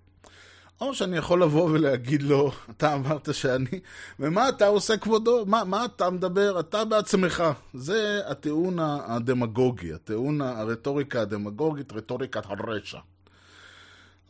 או 0.81 0.93
שאני 0.95 1.17
יכול 1.17 1.43
לבוא 1.43 1.69
ולהגיד 1.71 2.23
לו, 2.23 2.51
אתה 2.69 2.93
אמרת 2.93 3.33
שאני, 3.33 3.79
ומה 4.19 4.49
אתה 4.49 4.67
עושה 4.67 4.97
כבודו? 4.97 5.45
מה, 5.45 5.63
מה 5.63 5.85
אתה 5.85 6.09
מדבר? 6.09 6.59
אתה 6.59 6.85
בעצמך. 6.85 7.43
זה 7.73 8.21
הטיעון 8.27 8.77
הדמגוגי, 8.79 9.93
הטיעון, 9.93 10.41
הרטוריקה 10.41 11.21
הדמגוגית, 11.21 11.93
רטוריקת 11.93 12.43
הרשע. 12.45 12.99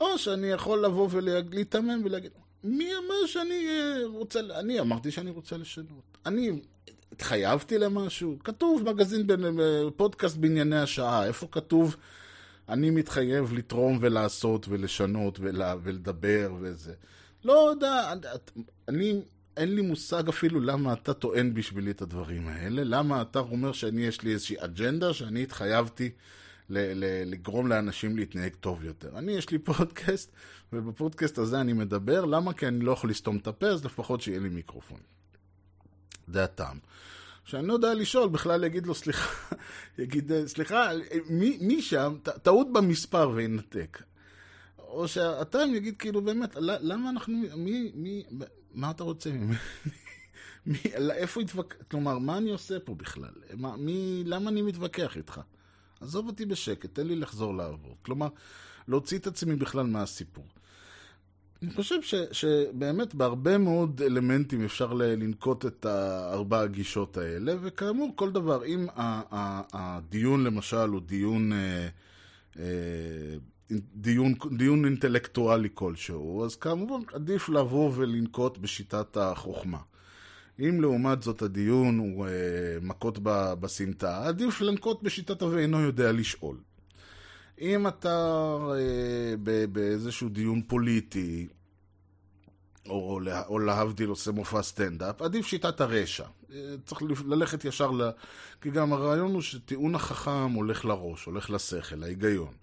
או 0.02 0.18
שאני 0.18 0.48
יכול 0.48 0.86
לבוא 0.86 1.08
ולהיתמם 1.12 2.02
ולהגיד, 2.06 2.32
מי 2.64 2.90
אמר 2.96 3.26
שאני 3.28 3.68
אה, 3.70 4.08
רוצה, 4.08 4.40
אני 4.60 4.80
אמרתי 4.80 5.12
שאני 5.12 5.32
רוצה 5.32 5.58
לשנות. 5.58 6.18
אני 6.26 6.52
התחייבתי 7.12 7.78
למשהו? 7.78 8.36
כתוב 8.44 8.84
מגזין, 8.90 9.28
בין- 9.28 9.60
פודקאסט 9.96 10.38
בענייני 10.38 10.80
השעה, 10.80 11.26
איפה 11.26 11.48
כתוב 11.52 11.96
אני 12.70 12.90
מתחייב 12.90 13.54
לתרום 13.54 13.98
ולעשות 14.02 14.68
ולשנות 14.68 15.40
ולה, 15.42 15.76
ולדבר 15.84 16.54
וזה. 16.62 16.94
לא 17.44 17.70
יודע, 17.70 18.14
אני, 18.88 19.22
אין 19.58 19.76
לי 19.76 19.82
מושג 19.82 20.30
אפילו 20.30 20.60
למה 20.60 20.94
אתה 20.94 21.14
טוען 21.14 21.54
בשבילי 21.54 21.92
את 21.92 22.02
הדברים 22.02 22.48
האלה, 22.48 22.84
למה 22.84 23.22
אתה 23.22 23.40
אומר 23.40 23.72
שאני, 23.72 24.02
יש 24.02 24.22
לי 24.22 24.34
איזושהי 24.34 24.56
אג'נדה 24.60 25.14
שאני 25.14 25.44
התחייבתי 25.44 26.12
ל- 26.70 26.94
ל- 27.04 27.32
לגרום 27.32 27.68
לאנשים 27.68 28.18
להתנהג 28.18 28.56
טוב 28.60 28.84
יותר. 28.84 29.18
אני, 29.18 29.32
יש 29.32 29.50
לי 29.50 29.58
פודקאסט, 29.70 30.32
ובפודקאסט 30.74 31.38
הזה 31.38 31.62
אני 31.62 31.74
מדבר, 31.74 32.26
למה? 32.26 32.54
כי 32.54 32.68
אני 32.68 32.80
לא 32.80 32.92
יכול 32.92 33.10
לסתום 33.10 33.38
את 33.38 33.48
הפה, 33.48 33.68
אז 33.68 33.86
לפחות 33.86 34.22
שיהיה 34.22 34.40
לי 34.40 34.50
מיקרופון. 34.50 35.00
זה 36.28 36.44
הטעם. 36.44 36.80
שאני 37.46 37.68
לא 37.68 37.74
יודע 37.74 37.94
לשאול, 37.94 38.30
בכלל 38.30 38.64
יגיד 38.64 38.86
לו, 38.88 38.96
סליחה, 38.96 39.56
יגיד, 40.00 40.32
סליחה, 40.46 40.90
מי, 41.30 41.58
מי 41.62 41.82
שם, 41.82 42.18
טעות 42.44 42.74
במספר 42.74 43.30
וינתק. 43.30 44.04
או 44.80 45.08
שהטעם 45.08 45.76
יגיד, 45.76 45.98
כאילו, 45.98 46.22
באמת, 46.22 46.56
למה 46.60 47.10
אנחנו, 47.10 47.34
מי, 47.58 47.92
מי, 47.96 48.24
מה 48.74 48.92
אתה 48.92 49.04
רוצה 49.04 49.30
ממני? 49.32 49.58
איפה 51.12 51.42
התווכח, 51.42 51.76
כלומר, 51.92 52.20
מה 52.20 52.38
אני 52.38 52.52
עושה 52.52 52.80
פה 52.80 52.96
בכלל? 52.96 53.34
מה, 53.54 53.78
מי, 53.78 54.24
למה 54.26 54.50
אני 54.50 54.62
מתווכח 54.62 55.18
איתך? 55.18 55.42
עזוב 56.02 56.28
אותי 56.28 56.46
בשקט, 56.46 56.94
תן 56.94 57.08
לי 57.08 57.16
לחזור 57.16 57.56
לעבוד. 57.56 57.96
כלומר, 58.02 58.28
להוציא 58.88 59.18
את 59.18 59.28
עצמי 59.28 59.56
בכלל 59.56 59.86
מהסיפור. 59.86 60.46
אני 61.66 61.74
חושב 61.74 62.02
ש, 62.02 62.16
שבאמת 62.32 63.16
בהרבה 63.16 63.58
מאוד 63.58 64.02
אלמנטים 64.02 64.66
אפשר 64.66 64.94
לנקוט 64.94 65.66
את 65.66 65.86
הארבע 65.86 66.62
הגישות 66.62 67.18
האלה, 67.18 67.54
וכאמור, 67.62 68.12
כל 68.16 68.32
דבר, 68.32 68.66
אם 68.66 68.88
הדיון 69.74 70.44
למשל 70.44 70.90
הוא 70.90 71.02
דיון, 71.02 71.54
אה, 71.54 71.88
אה, 72.60 73.36
דיון, 73.96 74.34
דיון 74.58 74.86
אינטלקטואלי 74.86 75.70
כלשהו, 75.74 76.46
אז 76.46 76.56
כמובן 76.56 77.00
עדיף 77.14 77.50
לבוא 77.50 77.92
ולנקוט 77.96 78.58
בשיטת 78.58 79.18
החוכמה. 79.18 79.80
אם 80.60 80.82
לעומת 80.82 81.24
זאת 81.24 81.42
הדיון 81.42 82.00
הוא 82.00 82.28
אה, 82.28 82.32
מכות 82.82 83.20
בסמטה, 83.60 84.28
עדיף 84.28 84.62
לנקוט 84.62 85.04
בשיטת 85.04 85.42
ה"ואינו 85.42 85.82
יודע 85.82 86.12
לשאול". 86.12 86.58
אם 87.62 87.88
אתה 87.88 88.58
אה, 88.72 89.66
באיזשהו 89.72 90.30
דיון 90.30 90.62
פוליטי, 90.68 91.48
או, 92.90 92.94
או, 92.94 93.20
או 93.48 93.60
להבדיל 93.60 94.10
עושה 94.10 94.32
מופע 94.32 94.62
סטנדאפ, 94.64 95.22
עדיף 95.22 95.46
שיטת 95.46 95.82
הרשע. 95.82 96.26
אה, 96.54 96.76
צריך 96.86 97.02
ללכת 97.26 97.66
ישר 97.66 97.92
ל... 97.92 98.10
כי 98.62 98.70
גם 98.70 98.94
הרעיון 98.94 99.34
הוא 99.34 99.42
שטיעון 99.42 99.96
החכם 99.96 100.52
הולך 100.52 100.86
לראש, 100.86 101.26
הולך 101.26 101.50
לשכל, 101.50 101.96
להיגיון. 101.96 102.54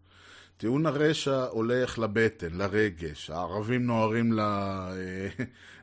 טיעון 0.57 0.87
הרשע 0.87 1.45
הולך 1.45 1.99
לבטן, 1.99 2.55
לרגש. 2.55 3.31
הערבים 3.31 3.87
נוהרים 3.87 4.33
ל... 4.33 4.41
אה, 4.41 5.29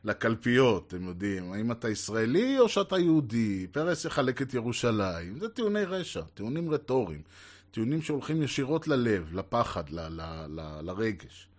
לקלפיות, 0.04 0.88
אתם 0.88 1.08
יודעים. 1.08 1.52
האם 1.52 1.72
אתה 1.72 1.90
ישראלי 1.90 2.60
או 2.60 2.70
שאתה 2.70 2.98
יהודי? 2.98 3.68
פרס 3.72 4.06
יחלק 4.06 4.42
את 4.42 4.54
ירושלים. 4.54 5.40
זה 5.40 5.50
טיעוני 5.50 5.84
רשע, 5.84 6.22
טיעונים 6.34 6.72
רטוריים. 6.72 7.22
טיעונים 7.72 8.02
שהולכים 8.02 8.42
ישירות 8.42 8.88
ללב, 8.88 9.34
לפחד, 9.34 9.90
ל- 9.90 10.00
ל- 10.00 10.46
ל- 10.50 10.82
לרגש. 10.82 11.50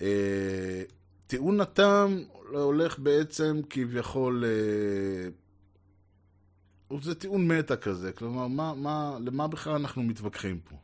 אה, 0.00 0.82
טיעון 1.26 1.60
הטעם 1.60 2.24
הולך 2.48 2.98
בעצם 2.98 3.60
כביכול... 3.70 4.44
אה, 4.44 5.30
זה 7.02 7.14
טיעון 7.14 7.48
מטה 7.48 7.76
כזה, 7.76 8.12
כלומר, 8.12 8.46
מה, 8.46 8.74
מה, 8.74 9.18
למה 9.20 9.48
בכלל 9.48 9.74
אנחנו 9.74 10.02
מתווכחים 10.02 10.60
פה? 10.60 10.76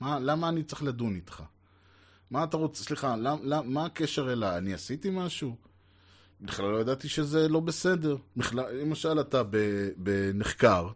מה, 0.00 0.18
למה 0.18 0.48
אני 0.48 0.62
צריך 0.62 0.82
לדון 0.82 1.14
איתך? 1.14 1.42
מה 2.30 2.44
אתה 2.44 2.56
רוצה, 2.56 2.84
סליחה, 2.84 3.16
למ, 3.16 3.38
למ, 3.42 3.74
מה 3.74 3.84
הקשר 3.84 4.32
אליי? 4.32 4.58
אני 4.58 4.74
עשיתי 4.74 5.10
משהו? 5.12 5.56
בכלל 6.40 6.66
לא 6.70 6.80
ידעתי 6.80 7.08
שזה 7.08 7.48
לא 7.48 7.60
בסדר. 7.60 8.16
בכלל, 8.36 8.76
למשל, 8.76 9.20
אתה 9.20 9.42
בנחקר, 9.96 10.88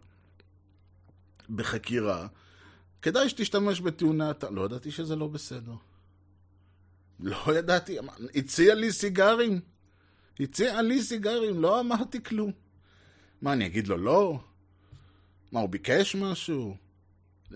בחקירה, 1.49 2.27
כדאי 3.01 3.29
שתשתמש 3.29 3.81
בטיעוני 3.81 4.29
הטעם. 4.29 4.55
לא 4.55 4.65
ידעתי 4.65 4.91
שזה 4.91 5.15
לא 5.15 5.27
בסדר. 5.27 5.73
לא 7.19 7.57
ידעתי, 7.57 7.97
הציע 8.35 8.75
לי 8.75 8.91
סיגרים. 8.91 9.59
הציע 10.39 10.81
לי 10.81 11.01
סיגרים, 11.01 11.61
לא 11.61 11.79
אמרתי 11.79 12.23
כלום. 12.23 12.51
מה, 13.41 13.53
אני 13.53 13.65
אגיד 13.65 13.87
לו 13.87 13.97
לא? 13.97 14.39
מה, 15.51 15.59
הוא 15.59 15.69
ביקש 15.69 16.15
משהו? 16.15 16.75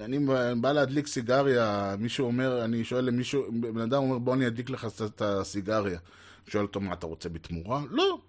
אני 0.01 0.19
בא 0.61 0.71
להדליק 0.71 1.07
סיגריה, 1.07 1.95
מישהו 1.99 2.25
אומר, 2.25 2.65
אני 2.65 2.83
שואל 2.83 3.05
למישהו, 3.05 3.51
בן 3.61 3.81
אדם 3.81 4.03
אומר 4.03 4.17
בוא 4.17 4.33
אני 4.33 4.47
אדליק 4.47 4.69
לך 4.69 4.87
את 5.05 5.21
הסיגריה. 5.21 5.99
שואל 6.47 6.63
אותו 6.63 6.79
מה 6.79 6.93
אתה 6.93 7.05
רוצה 7.05 7.29
בתמורה? 7.29 7.83
לא. 7.89 8.19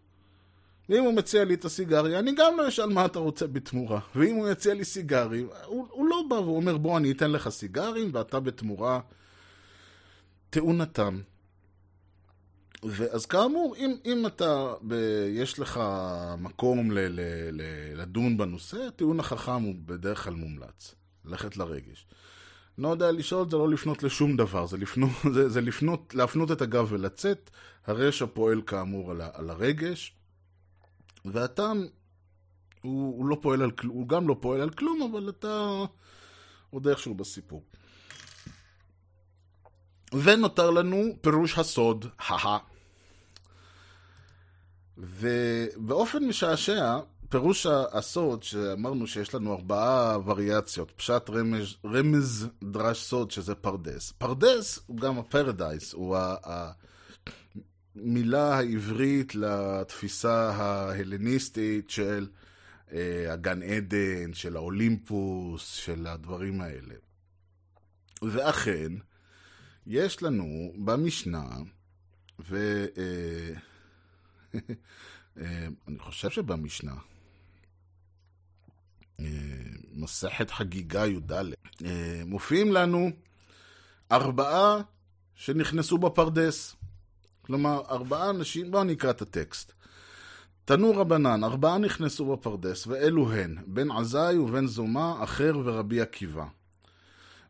ואם 0.89 1.03
הוא 1.03 1.15
מציע 1.15 1.45
לי 1.45 1.55
את 1.55 1.65
הסיגריה, 1.65 2.19
אני 2.19 2.33
גם 2.37 2.57
לא 2.57 2.69
אשאל 2.69 2.87
מה 2.87 3.05
אתה 3.05 3.19
רוצה 3.19 3.47
בתמורה. 3.47 4.01
ואם 4.17 4.37
הוא 4.37 4.49
יציע 4.49 4.75
לי 4.75 4.85
סיגרים, 4.85 5.49
הוא, 5.67 5.87
הוא 5.91 6.09
לא 6.09 6.23
בא 6.29 6.35
והוא 6.35 6.57
אומר 6.57 6.77
בוא 6.77 6.99
אני 6.99 7.13
אתן 7.13 7.31
לך 7.31 7.49
סיגרים 7.49 8.11
ואתה 8.13 8.41
בתמורה 8.41 9.01
תאונתם. 10.51 11.21
אז 13.11 13.27
כאמור, 13.27 13.75
אם, 13.77 13.97
אם 14.05 14.27
אתה, 14.27 14.75
ב, 14.83 14.95
יש 15.29 15.59
לך 15.59 15.81
מקום 16.39 16.91
ל, 16.91 16.99
ל, 16.99 17.21
ל, 17.53 17.63
לדון 18.01 18.37
בנושא, 18.37 18.77
הטיעון 18.89 19.21
החכם 19.21 19.63
הוא 19.63 19.75
בדרך 19.87 20.25
כלל 20.25 20.35
מומלץ. 20.35 20.95
ללכת 21.25 21.57
לרגש. 21.57 22.07
לא 22.79 22.89
יודע 22.89 23.13
לשאול 23.13 23.51
זה 23.51 23.57
לא 23.57 23.69
לפנות 23.69 24.03
לשום 24.03 24.37
דבר, 24.37 24.67
זה, 24.67 24.77
לפנות, 24.77 25.11
זה, 25.35 25.49
זה 25.49 25.61
לפנות, 25.61 26.15
להפנות 26.15 26.53
את 26.53 26.63
הגב 26.63 26.87
ולצאת. 26.89 27.51
הרשע 27.87 28.27
פועל 28.27 28.63
כאמור 28.67 29.11
על, 29.11 29.21
ה, 29.21 29.29
על 29.33 29.51
הרגש, 29.51 30.16
והטעם 31.33 31.87
הוא, 32.83 33.19
הוא 33.19 33.27
לא 33.27 33.39
פועל 33.43 33.63
על 33.63 33.71
הוא 33.87 34.09
גם 34.09 34.29
לא 34.29 34.37
פועל 34.41 34.61
על 34.61 34.71
כלום, 34.71 35.03
אבל 35.03 35.29
אתה 35.29 35.71
עוד 36.71 36.89
איכשהו 36.89 37.15
בסיפור. 37.15 37.65
ונותר 40.13 40.71
לנו 40.71 41.03
פירוש 41.21 41.59
הסוד, 41.59 42.07
הא 42.19 42.59
ובאופן 44.99 46.25
משעשע, 46.25 46.99
פירוש 47.29 47.67
הסוד, 47.93 48.43
שאמרנו 48.43 49.07
שיש 49.07 49.35
לנו 49.35 49.53
ארבעה 49.53 50.19
וריאציות, 50.25 50.91
פשט, 50.97 51.31
רמז, 51.31 51.75
רמז, 51.85 52.49
דרש 52.65 53.03
סוד, 53.03 53.31
שזה 53.31 53.55
פרדס. 53.55 54.13
פרדס 54.13 54.81
הוא 54.87 54.97
גם 54.97 55.19
ה 55.19 55.26
paradise, 55.26 55.93
הוא 55.93 56.17
המילה 57.97 58.55
העברית 58.55 59.35
לתפיסה 59.35 60.51
ההלניסטית 60.51 61.91
של 61.91 62.29
אה, 62.93 63.33
הגן 63.33 63.63
עדן, 63.63 64.33
של 64.33 64.57
האולימפוס, 64.57 65.75
של 65.75 66.07
הדברים 66.07 66.61
האלה. 66.61 66.95
ואכן, 68.23 68.93
יש 69.87 70.23
לנו 70.23 70.73
במשנה, 70.85 71.49
ו... 72.41 72.85
אה, 72.99 73.53
אני 75.89 75.99
חושב 75.99 76.31
שבמשנה, 76.31 76.95
מסכת 79.93 80.51
חגיגה 80.51 81.07
י"ד, 81.07 81.33
מופיעים 82.27 82.73
לנו 82.73 83.11
ארבעה 84.13 84.83
שנכנסו 85.35 85.99
בפרדס. 85.99 86.77
כלומר, 87.47 87.83
ארבעה 87.91 88.31
אנשים, 88.31 88.71
בואו 88.71 88.85
נקרא 88.85 89.11
את 89.11 89.23
הטקסט. 89.23 89.73
תנו 90.65 90.93
רבנן, 90.97 91.45
ארבעה 91.45 91.79
נכנסו 91.79 92.37
בפרדס, 92.37 92.87
ואלו 92.87 93.33
הן, 93.33 93.57
בן 93.67 93.91
עזאי 93.91 94.39
ובן 94.39 94.67
זומה, 94.67 95.25
אחר 95.25 95.59
ורבי 95.65 96.01
עקיבא. 96.01 96.45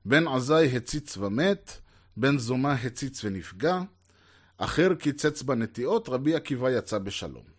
בן 0.04 0.28
עזאי 0.28 0.76
הציץ 0.76 1.16
ומת, 1.16 1.72
בן 2.16 2.38
זומה 2.38 2.72
הציץ 2.72 3.24
ונפגע, 3.24 3.80
אחר 4.58 4.94
קיצץ 4.94 5.42
בנטיעות, 5.42 6.08
רבי 6.08 6.34
עקיבא 6.34 6.70
יצא 6.70 6.98
בשלום. 6.98 7.56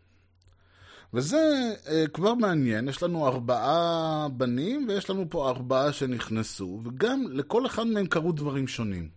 וזה 1.13 1.73
אה, 1.87 2.07
כבר 2.13 2.33
מעניין, 2.33 2.87
יש 2.87 3.03
לנו 3.03 3.27
ארבעה 3.27 4.27
בנים 4.37 4.85
ויש 4.89 5.09
לנו 5.09 5.25
פה 5.29 5.49
ארבעה 5.49 5.93
שנכנסו, 5.93 6.81
וגם 6.85 7.23
לכל 7.31 7.65
אחד 7.65 7.87
מהם 7.87 8.07
קרו 8.07 8.31
דברים 8.31 8.67
שונים. 8.67 9.16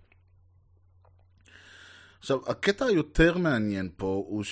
עכשיו, 2.21 2.39
הקטע 2.47 2.85
היותר 2.85 3.39
מעניין 3.39 3.89
פה 3.97 4.25
הוא 4.29 4.45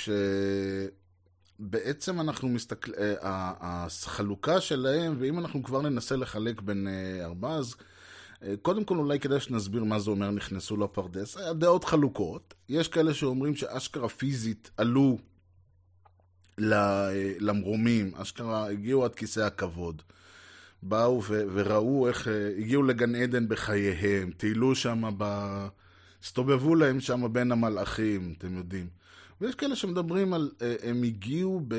שבעצם 1.58 2.20
אנחנו 2.20 2.48
מסתכל... 2.48 2.92
אה, 2.98 3.16
החלוקה 3.60 4.60
שלהם, 4.60 5.16
ואם 5.18 5.38
אנחנו 5.38 5.62
כבר 5.62 5.82
ננסה 5.82 6.16
לחלק 6.16 6.60
בין 6.60 6.88
אה, 6.88 7.24
ארבעה, 7.24 7.56
אז 7.56 7.74
אה, 8.42 8.54
קודם 8.62 8.84
כל 8.84 8.96
אולי 8.96 9.20
כדאי 9.20 9.40
שנסביר 9.40 9.84
מה 9.84 9.98
זה 9.98 10.10
אומר 10.10 10.30
נכנסו 10.30 10.76
לפרדס. 10.76 11.36
הדעות 11.36 11.84
חלוקות. 11.84 12.54
יש 12.68 12.88
כאלה 12.88 13.14
שאומרים 13.14 13.56
שאשכרה 13.56 14.08
פיזית 14.08 14.70
עלו 14.76 15.18
למרומים, 17.38 18.12
אשכרה 18.14 18.70
הגיעו 18.70 19.04
עד 19.04 19.14
כיסא 19.14 19.40
הכבוד. 19.40 20.02
באו 20.82 21.22
ו- 21.22 21.44
וראו 21.54 22.08
איך 22.08 22.28
הגיעו 22.58 22.82
לגן 22.82 23.14
עדן 23.14 23.48
בחייהם, 23.48 24.30
טיילו 24.30 24.74
שם 24.74 25.10
ב... 25.18 25.24
הסתובבו 26.22 26.74
להם 26.74 27.00
שם 27.00 27.32
בין 27.32 27.52
המלאכים, 27.52 28.34
אתם 28.38 28.56
יודעים. 28.56 28.88
ויש 29.40 29.54
כאלה 29.54 29.76
שמדברים 29.76 30.34
על, 30.34 30.50
אה, 30.62 30.76
הם 30.82 31.02
הגיעו 31.02 31.60
ב... 31.68 31.74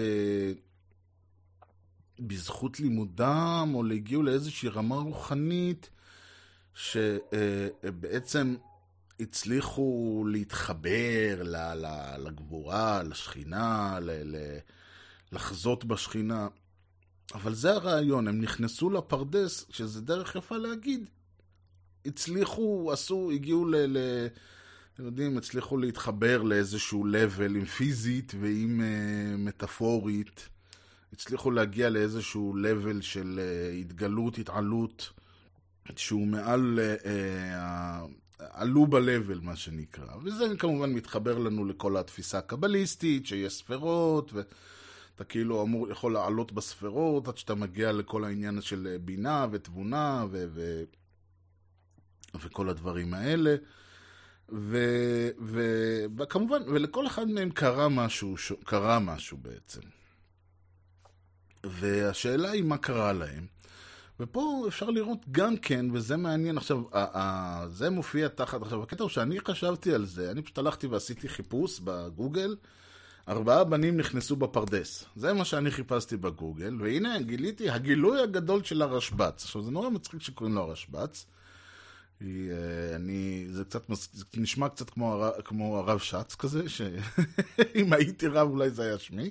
בזכות 2.19 2.79
לימודם, 2.79 3.71
או 3.73 3.85
הגיעו 3.85 4.23
לאיזושהי 4.23 4.69
רמה 4.69 4.95
רוחנית, 4.95 5.89
שבעצם 6.73 8.55
הצליחו 9.19 10.23
להתחבר 10.31 11.43
ל- 11.43 11.73
ל- 11.73 12.27
לגבורה, 12.27 13.03
לשכינה, 13.03 13.99
לחזות 15.31 15.85
בשכינה. 15.85 16.47
אבל 17.33 17.53
זה 17.53 17.71
הרעיון, 17.71 18.27
הם 18.27 18.41
נכנסו 18.41 18.89
לפרדס, 18.89 19.65
שזה 19.69 20.01
דרך 20.01 20.35
יפה 20.35 20.57
להגיד, 20.57 21.09
הצליחו, 22.09 22.89
עשו, 22.93 23.31
הגיעו 23.31 23.65
ל... 23.65 23.75
ל 23.75 24.27
אתם 24.99 25.07
יודעים, 25.07 25.37
הצליחו 25.37 25.77
להתחבר 25.77 26.41
לאיזשהו 26.41 27.05
level 27.05 27.55
עם 27.55 27.65
פיזית 27.65 28.33
ועם 28.39 28.81
uh, 28.81 29.37
מטאפורית. 29.37 30.49
הצליחו 31.13 31.51
להגיע 31.51 31.89
לאיזשהו 31.89 32.55
level 32.55 33.01
של 33.01 33.39
uh, 33.39 33.73
התגלות, 33.79 34.37
התעלות, 34.37 35.09
שהוא 35.95 36.27
מעל, 36.27 36.79
uh, 36.79 37.03
uh, 37.03 38.43
עלו 38.49 38.87
ב-level, 38.87 39.41
מה 39.41 39.55
שנקרא. 39.55 40.15
וזה 40.23 40.45
כמובן 40.57 40.93
מתחבר 40.93 41.37
לנו 41.37 41.65
לכל 41.65 41.97
התפיסה 41.97 42.37
הקבליסטית, 42.37 43.25
שיש 43.25 43.53
ספרות, 43.53 44.33
ואתה 44.33 45.23
כאילו 45.23 45.61
אמור, 45.63 45.91
יכול 45.91 46.13
לעלות 46.13 46.51
בספרות 46.51 47.27
עד 47.27 47.37
שאתה 47.37 47.55
מגיע 47.55 47.91
לכל 47.91 48.23
העניין 48.23 48.61
של 48.61 48.97
בינה 49.01 49.47
ותבונה 49.51 50.25
ו... 50.31 50.45
ו... 50.53 50.83
וכל 52.35 52.69
הדברים 52.69 53.13
האלה. 53.13 53.55
ו, 54.51 54.77
וכמובן, 56.17 56.61
ולכל 56.67 57.07
אחד 57.07 57.27
מהם 57.27 57.49
קרה 57.49 57.89
משהו, 57.89 58.37
ש- 58.37 58.53
קרה 58.65 58.99
משהו 58.99 59.37
בעצם. 59.37 59.81
והשאלה 61.63 62.51
היא 62.51 62.63
מה 62.63 62.77
קרה 62.77 63.13
להם. 63.13 63.47
ופה 64.19 64.65
אפשר 64.67 64.89
לראות 64.89 65.25
גם 65.31 65.57
כן, 65.57 65.85
וזה 65.93 66.17
מעניין 66.17 66.57
עכשיו, 66.57 66.81
זה 67.69 67.89
מופיע 67.89 68.27
תחת, 68.27 68.61
עכשיו 68.61 68.83
הקטע 68.83 69.03
הוא 69.03 69.09
שאני 69.09 69.39
חשבתי 69.39 69.93
על 69.93 70.05
זה, 70.05 70.31
אני 70.31 70.41
פשוט 70.41 70.57
הלכתי 70.57 70.87
ועשיתי 70.87 71.29
חיפוש 71.29 71.79
בגוגל, 71.79 72.55
ארבעה 73.27 73.63
בנים 73.63 73.97
נכנסו 73.97 74.35
בפרדס. 74.35 75.05
זה 75.15 75.33
מה 75.33 75.45
שאני 75.45 75.71
חיפשתי 75.71 76.17
בגוגל, 76.17 76.75
והנה 76.81 77.21
גיליתי 77.21 77.69
הגילוי 77.69 78.21
הגדול 78.21 78.63
של 78.63 78.81
הרשב"ץ. 78.81 79.43
עכשיו 79.43 79.61
זה 79.63 79.71
נורא 79.71 79.89
מצחיק 79.89 80.21
שקוראים 80.21 80.55
לו 80.55 80.61
הרשב"ץ. 80.61 81.25
היא, 82.19 82.51
אה, 82.51 82.95
אני, 82.95 83.45
זה 83.51 83.63
קצת, 83.63 83.83
זה 84.13 84.25
נשמע 84.37 84.69
קצת 84.69 84.89
כמו, 84.89 85.25
כמו 85.45 85.77
הרב 85.77 85.99
שץ 85.99 86.35
כזה, 86.35 86.69
שאם 86.69 87.93
הייתי 87.97 88.27
רב 88.27 88.49
אולי 88.49 88.69
זה 88.69 88.83
היה 88.83 88.97
שמי. 88.97 89.29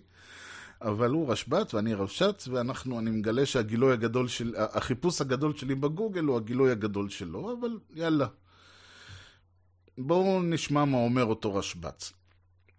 אבל 0.82 1.10
הוא 1.10 1.32
רשב"ץ 1.32 1.74
ואני 1.74 1.94
רב 1.94 2.08
שץ, 2.08 2.48
ואנחנו, 2.48 2.98
אני 2.98 3.10
מגלה 3.10 3.46
שהגילוי 3.46 3.92
הגדול 3.92 4.28
של, 4.28 4.54
החיפוש 4.56 5.20
הגדול 5.20 5.56
שלי 5.56 5.74
בגוגל 5.74 6.24
הוא 6.24 6.36
הגילוי 6.36 6.70
הגדול 6.70 7.08
שלו, 7.08 7.56
אבל 7.60 7.78
יאללה. 7.94 8.26
בואו 9.98 10.42
נשמע 10.42 10.84
מה 10.84 10.98
אומר 10.98 11.24
אותו 11.24 11.54
רשב"ץ. 11.54 12.12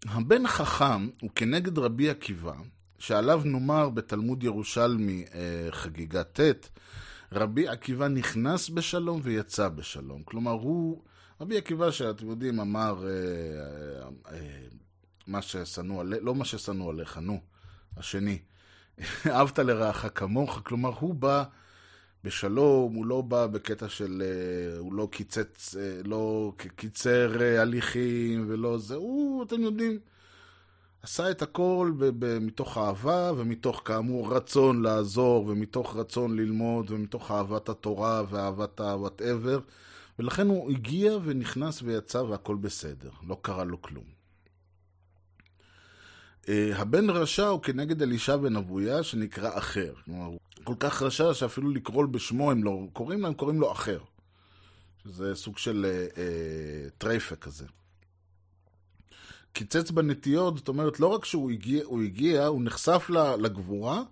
הבן 0.05 0.47
חכם 0.47 1.09
הוא 1.21 1.29
כנגד 1.35 1.77
רבי 1.77 2.09
עקיבא, 2.09 2.53
שעליו 2.99 3.41
נאמר 3.45 3.89
בתלמוד 3.89 4.43
ירושלמי 4.43 5.25
אה, 5.33 5.67
חגיגה 5.71 6.23
ט', 6.23 6.69
רבי 7.31 7.67
עקיבא 7.67 8.07
נכנס 8.07 8.69
בשלום 8.69 9.19
ויצא 9.23 9.69
בשלום. 9.69 10.23
כלומר, 10.23 10.51
הוא, 10.51 11.01
רבי 11.41 11.57
עקיבא, 11.57 11.91
שאתם 11.91 12.29
יודעים, 12.29 12.59
אמר 12.59 13.07
אה, 13.07 13.11
אה, 13.11 14.35
אה, 14.35 14.67
מה 15.27 15.41
ששנוא 15.41 16.01
עליך, 16.01 16.19
לא 16.21 16.35
מה 16.35 16.45
ששנוא 16.45 16.89
עליך, 16.89 17.17
נו, 17.17 17.39
השני. 17.97 18.39
אהבת 19.31 19.59
לרעך 19.59 20.05
כמוך, 20.15 20.61
כלומר, 20.63 20.91
הוא 20.99 21.15
בא 21.15 21.43
בשלום, 22.23 22.93
הוא 22.93 23.05
לא 23.05 23.21
בא 23.21 23.47
בקטע 23.47 23.89
של, 23.89 24.23
אה, 24.25 24.79
הוא 24.79 24.93
לא 24.93 25.07
קיצץ, 25.11 25.75
אה, 25.79 26.01
לא 26.05 26.53
קיצר 26.75 27.41
אה, 27.41 27.61
הליכים 27.61 28.45
ולא 28.47 28.77
זה, 28.77 28.95
הוא, 28.95 29.43
אתם 29.43 29.61
יודעים, 29.61 29.99
עשה 31.03 31.31
את 31.31 31.41
הכל 31.41 31.91
ב- 31.97 32.25
ב- 32.25 32.39
מתוך 32.39 32.77
אהבה 32.77 33.31
ומתוך 33.37 33.81
כאמור 33.85 34.35
רצון 34.35 34.81
לעזור 34.81 35.45
ומתוך 35.47 35.95
רצון 35.95 36.35
ללמוד 36.35 36.91
ומתוך 36.91 37.31
אהבת 37.31 37.69
התורה 37.69 38.23
ואהבת 38.29 38.79
ה-whatever 38.79 39.59
ולכן 40.19 40.47
הוא 40.47 40.71
הגיע 40.71 41.17
ונכנס 41.23 41.81
ויצא 41.81 42.17
והכל 42.17 42.55
בסדר, 42.55 43.09
לא 43.27 43.37
קרה 43.41 43.63
לו 43.63 43.81
כלום. 43.81 44.03
אה, 46.49 46.71
הבן 46.75 47.09
רשע 47.09 47.47
הוא 47.47 47.61
כנגד 47.61 48.01
אלישע 48.01 48.35
בן 48.35 48.55
אבויה 48.55 49.03
שנקרא 49.03 49.57
אחר. 49.57 49.93
כלומר, 50.05 50.25
הוא 50.25 50.39
כל 50.63 50.75
כך 50.79 51.01
רשע 51.01 51.33
שאפילו 51.33 51.69
לקרוא 51.69 52.05
בשמו 52.05 52.51
הם 52.51 52.63
לא 52.63 52.87
קוראים 52.93 53.21
לו, 53.21 53.27
הם 53.27 53.33
קוראים 53.33 53.59
לו 53.59 53.71
אחר. 53.71 53.99
שזה 55.03 55.35
סוג 55.35 55.57
של 55.57 55.85
אה, 55.85 56.21
אה, 56.21 56.89
טרייפה 56.97 57.35
כזה. 57.35 57.65
קיצץ 59.53 59.91
בנטיות, 59.91 60.57
זאת 60.57 60.67
אומרת, 60.67 60.99
לא 60.99 61.07
רק 61.07 61.25
שהוא 61.25 61.51
הגיע, 61.51 61.83
הוא 61.85 62.01
הגיע, 62.03 62.45
הוא 62.45 62.61
נחשף 62.63 63.09
לגבורה, 63.39 64.03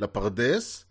לפרדס, 0.00 0.84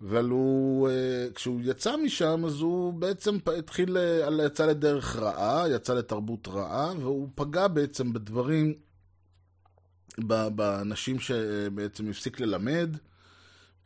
אבל 0.00 0.24
הוא, 0.24 0.88
אה, 0.88 1.26
כשהוא 1.34 1.60
יצא 1.64 1.96
משם, 1.96 2.44
אז 2.44 2.60
הוא 2.60 2.94
בעצם 2.94 3.38
התחיל, 3.58 3.96
אה, 3.96 4.46
יצא 4.46 4.66
לדרך 4.66 5.16
רעה, 5.16 5.68
יצא 5.68 5.94
לתרבות 5.94 6.48
רעה, 6.48 6.92
והוא 7.00 7.28
פגע 7.34 7.68
בעצם 7.68 8.12
בדברים, 8.12 8.74
באנשים 10.18 11.20
שבעצם 11.20 12.10
הפסיק 12.10 12.40
ללמד, 12.40 12.96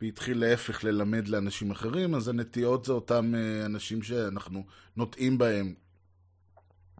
והתחיל 0.01 0.39
להפך 0.39 0.83
ללמד 0.83 1.27
לאנשים 1.27 1.71
אחרים, 1.71 2.15
אז 2.15 2.27
הנטיות 2.27 2.85
זה 2.85 2.93
אותם 2.93 3.35
אה, 3.35 3.65
אנשים 3.65 4.03
שאנחנו 4.03 4.65
נוטעים 4.97 5.37
בהם 5.37 5.73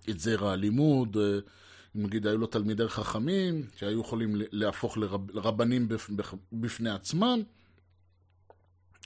את 0.10 0.20
זרע 0.20 0.52
הלימוד, 0.52 1.18
אה, 1.18 1.40
נגיד 1.96 2.28
היו 2.28 2.38
לו 2.38 2.48
תלמידי 2.48 2.88
חכמים, 2.88 3.68
שהיו 3.76 4.00
יכולים 4.02 4.36
להפוך 4.52 4.98
לרב, 4.98 5.32
לרבנים 5.32 5.88
בפ, 5.88 6.10
בפ, 6.10 6.34
בפני 6.54 6.90
עצמם, 6.90 7.40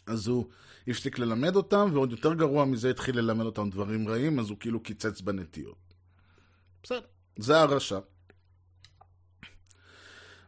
אז 0.07 0.27
הוא 0.27 0.45
הפסיק 0.87 1.19
ללמד 1.19 1.55
אותם, 1.55 1.89
ועוד 1.93 2.11
יותר 2.11 2.33
גרוע 2.33 2.65
מזה 2.65 2.89
התחיל 2.89 3.17
ללמד 3.17 3.45
אותם 3.45 3.69
דברים 3.69 4.07
רעים, 4.07 4.39
אז 4.39 4.49
הוא 4.49 4.57
כאילו 4.59 4.83
קיצץ 4.83 5.21
בנטיות. 5.21 5.93
בסדר, 6.83 6.99
זה 7.37 7.59
הרשע. 7.59 7.99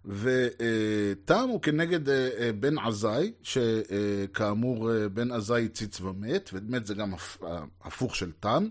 ותם 0.05 1.47
הוא 1.49 1.61
כנגד 1.61 2.09
אה, 2.09 2.29
אה, 2.39 2.51
בן 2.53 2.77
עזאי, 2.77 3.33
שכאמור 3.41 4.89
בן 5.13 5.31
עזאי 5.31 5.65
הציץ 5.65 6.01
ומת, 6.01 6.49
ומת 6.53 6.85
זה 6.85 6.93
גם 6.93 7.13
הפ- 7.13 7.43
הפוך 7.81 8.15
של 8.15 8.31
תם. 8.39 8.67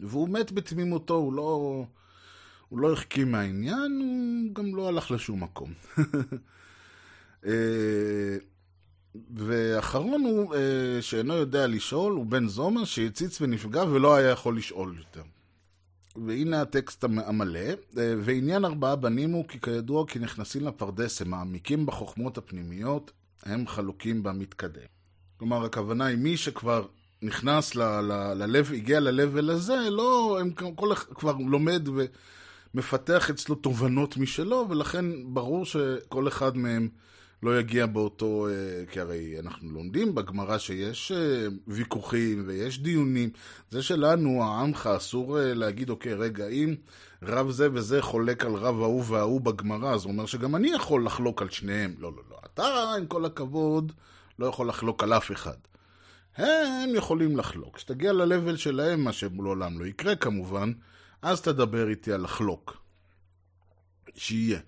והוא 0.00 0.28
מת 0.28 0.52
בתמימותו, 0.52 1.14
הוא 1.14 1.32
לא, 1.32 1.84
הוא 2.68 2.78
לא 2.78 2.92
החכים 2.92 3.32
מהעניין, 3.32 4.00
הוא 4.00 4.54
גם 4.54 4.76
לא 4.76 4.88
הלך 4.88 5.10
לשום 5.10 5.42
מקום. 5.42 5.72
אה, 7.46 8.36
ואחרון 9.34 10.22
הוא, 10.22 10.54
אה, 10.54 11.02
שאינו 11.02 11.34
יודע 11.34 11.66
לשאול, 11.66 12.12
הוא 12.12 12.26
בן 12.26 12.48
זומא 12.48 12.84
שהציץ 12.84 13.40
ונפגע 13.40 13.84
ולא 13.84 14.14
היה 14.16 14.30
יכול 14.30 14.56
לשאול 14.56 14.94
יותר. 14.98 15.22
והנה 16.26 16.60
הטקסט 16.62 17.04
המ- 17.04 17.18
המלא, 17.18 17.60
אה, 17.60 17.74
ועניין 18.22 18.64
ארבעה 18.64 18.96
בנים 18.96 19.30
הוא 19.32 19.48
כי 19.48 19.60
כידוע 19.60 20.06
כי 20.06 20.18
נכנסים 20.18 20.66
לפרדס, 20.66 21.22
הם 21.22 21.30
מעמיקים 21.30 21.86
בחוכמות 21.86 22.38
הפנימיות, 22.38 23.12
הם 23.42 23.66
חלוקים 23.66 24.22
במתקדם. 24.22 24.86
כלומר, 25.36 25.64
הכוונה 25.64 26.06
היא 26.06 26.18
מי 26.18 26.36
שכבר 26.36 26.86
נכנס 27.22 27.74
ל- 27.74 28.00
ל- 28.00 28.32
ללב, 28.34 28.72
הגיע 28.72 29.00
ל-level 29.00 29.52
הזה, 29.52 29.90
לא, 29.90 30.38
הם 30.40 30.50
כל 30.76 30.92
אחד 30.92 31.12
כבר 31.14 31.36
לומד 31.46 31.88
ומפתח 32.74 33.30
אצלו 33.30 33.54
תובנות 33.54 34.16
משלו, 34.16 34.66
ולכן 34.70 35.04
ברור 35.24 35.64
שכל 35.64 36.28
אחד 36.28 36.56
מהם 36.56 36.88
לא 37.42 37.60
יגיע 37.60 37.86
באותו... 37.86 38.48
אה, 38.48 38.86
כי 38.92 39.00
הרי 39.00 39.36
אנחנו 39.38 39.70
לומדים 39.70 40.14
בגמרא 40.14 40.58
שיש 40.58 41.12
אה, 41.12 41.46
ויכוחים 41.68 42.44
ויש 42.46 42.78
דיונים. 42.78 43.30
זה 43.70 43.82
שלנו, 43.82 44.44
העמך, 44.44 44.86
אסור 44.96 45.40
אה, 45.40 45.54
להגיד, 45.54 45.90
אוקיי, 45.90 46.14
רגע, 46.14 46.48
אם 46.48 46.74
רב 47.22 47.50
זה 47.50 47.68
וזה 47.72 48.02
חולק 48.02 48.44
על 48.44 48.54
רב 48.54 48.82
ההוא 48.82 49.04
וההוא 49.06 49.40
בגמרא, 49.40 49.94
אז 49.94 50.04
הוא 50.04 50.12
אומר 50.12 50.26
שגם 50.26 50.56
אני 50.56 50.70
יכול 50.70 51.06
לחלוק 51.06 51.42
על 51.42 51.50
שניהם. 51.50 51.94
לא, 51.98 52.12
לא, 52.16 52.22
לא. 52.30 52.36
אתה, 52.54 52.92
עם 52.98 53.06
כל 53.06 53.24
הכבוד, 53.24 53.92
לא 54.38 54.46
יכול 54.46 54.68
לחלוק 54.68 55.02
על 55.02 55.12
אף 55.12 55.32
אחד. 55.32 55.56
הם 56.38 56.94
יכולים 56.94 57.36
לחלוק. 57.36 57.76
כשתגיע 57.76 58.12
ל-level 58.12 58.56
שלהם, 58.56 59.04
מה 59.04 59.12
שלעולם 59.12 59.80
לא 59.80 59.84
יקרה 59.84 60.16
כמובן, 60.16 60.72
אז 61.22 61.40
תדבר 61.40 61.88
איתי 61.88 62.12
על 62.12 62.22
לחלוק. 62.22 62.76
שיהיה. 64.14 64.60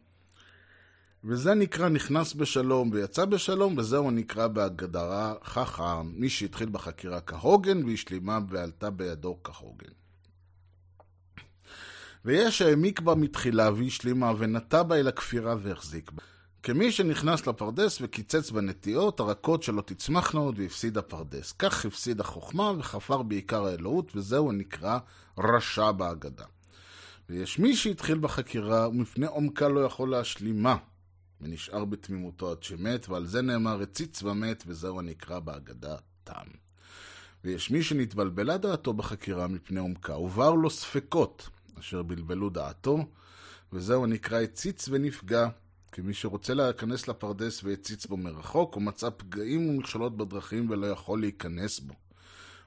וזה 1.25 1.55
נקרא 1.55 1.89
נכנס 1.89 2.35
בשלום 2.35 2.91
ויצא 2.93 3.25
בשלום, 3.25 3.79
וזהו 3.79 4.11
נקרא 4.11 4.47
בהגדרה 4.47 5.35
חכם, 5.45 6.07
מי 6.07 6.29
שהתחיל 6.29 6.68
בחקירה 6.68 7.21
כהוגן 7.21 7.85
והשלימה 7.85 8.39
ועלתה 8.49 8.91
בידו 8.91 9.39
כהוגן. 9.45 9.93
ויש 12.25 12.62
העמיק 12.62 13.01
בה 13.01 13.14
מתחילה 13.14 13.71
והשלימה 13.71 14.33
ונטע 14.39 14.83
בה 14.83 14.97
אל 14.97 15.09
הכפירה 15.09 15.55
והחזיק 15.62 16.11
בה. 16.11 16.23
כמי 16.63 16.93
שנכנס 16.93 17.47
לפרדס 17.47 17.99
וקיצץ 18.01 18.51
בנטיעות, 18.51 19.21
הרכות 19.21 19.63
שלא 19.63 19.83
תצמחנה 19.83 20.41
עוד 20.41 20.59
והפסיד 20.59 20.99
הפרדס. 20.99 21.53
כך 21.53 21.87
הפסיד 21.87 22.21
החוכמה 22.21 22.73
וחפר 22.79 23.23
בעיקר 23.23 23.67
האלוהות, 23.67 24.17
וזהו 24.17 24.53
נקרא 24.53 24.99
רשע 25.39 25.93
בהגדה. 25.93 26.45
ויש 27.29 27.59
מי 27.59 27.77
שהתחיל 27.77 28.19
בחקירה 28.19 28.89
ומפני 28.89 29.27
עומקה 29.27 29.69
לא 29.69 29.81
יכול 29.81 30.11
להשלימה, 30.11 30.77
ונשאר 31.41 31.85
בתמימותו 31.85 32.51
עד 32.51 32.63
שמת, 32.63 33.09
ועל 33.09 33.27
זה 33.27 33.43
נאמר 33.43 33.83
הציץ 33.83 34.23
ומת, 34.23 34.65
וזהו 34.67 34.99
הנקרא 34.99 35.39
בהגדה 35.39 35.97
תם. 36.25 36.47
ויש 37.45 37.71
מי 37.71 37.83
שנתבלבלה 37.83 38.59
דעתו 38.59 38.93
בחקירה 38.93 39.47
מפני 39.47 39.81
עומקה, 39.81 40.17
ובאו 40.17 40.57
לו 40.57 40.71
ספקות, 40.71 41.49
אשר 41.79 42.03
בלבלו 42.03 42.51
דעתו, 42.51 43.07
וזהו 43.73 44.05
הנקרא 44.05 44.41
הציץ 44.41 44.89
ונפגע, 44.89 45.49
כמי 45.93 46.14
שרוצה 46.14 46.55
להיכנס 46.55 47.09
לפרדס 47.09 47.64
והציץ 47.64 48.07
בו 48.07 48.16
מרחוק, 48.16 48.74
הוא 48.74 48.82
מצא 48.82 49.09
פגעים 49.16 49.70
ומכשלות 49.70 50.16
בדרכים 50.16 50.70
ולא 50.70 50.86
יכול 50.86 51.20
להיכנס 51.20 51.80
בו. 51.80 51.95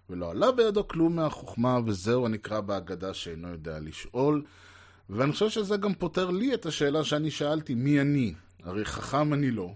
ולא 0.10 0.32
עלה 0.32 0.52
בידו 0.52 0.88
כלום 0.88 1.16
מהחוכמה, 1.16 1.80
וזהו 1.86 2.26
הנקרא 2.26 2.60
בהגדה 2.60 3.14
שאינו 3.14 3.48
יודע 3.48 3.80
לשאול. 3.80 4.44
ואני 5.10 5.32
חושב 5.32 5.50
שזה 5.50 5.78
גם 5.78 5.94
פותר 5.94 6.32
לי 6.32 6.54
את 6.54 6.66
השאלה 6.66 7.04
שאני 7.04 7.32
שאלתי, 7.32 7.76
מי 7.76 8.02
אני? 8.02 8.34
הרי 8.64 8.86
חכם 8.86 9.34
אני 9.34 9.52
לא. 9.52 9.74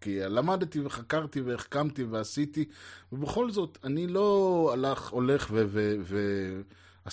כי 0.00 0.20
למדתי 0.20 0.80
וחקרתי 0.80 1.40
והחכמתי 1.40 2.04
ועשיתי, 2.04 2.64
ובכל 3.12 3.50
זאת, 3.50 3.78
אני 3.84 4.06
לא 4.06 4.70
הלך, 4.72 5.08
הולך 5.08 5.50
ועשיתי 5.50 6.80
uh, 7.06 7.10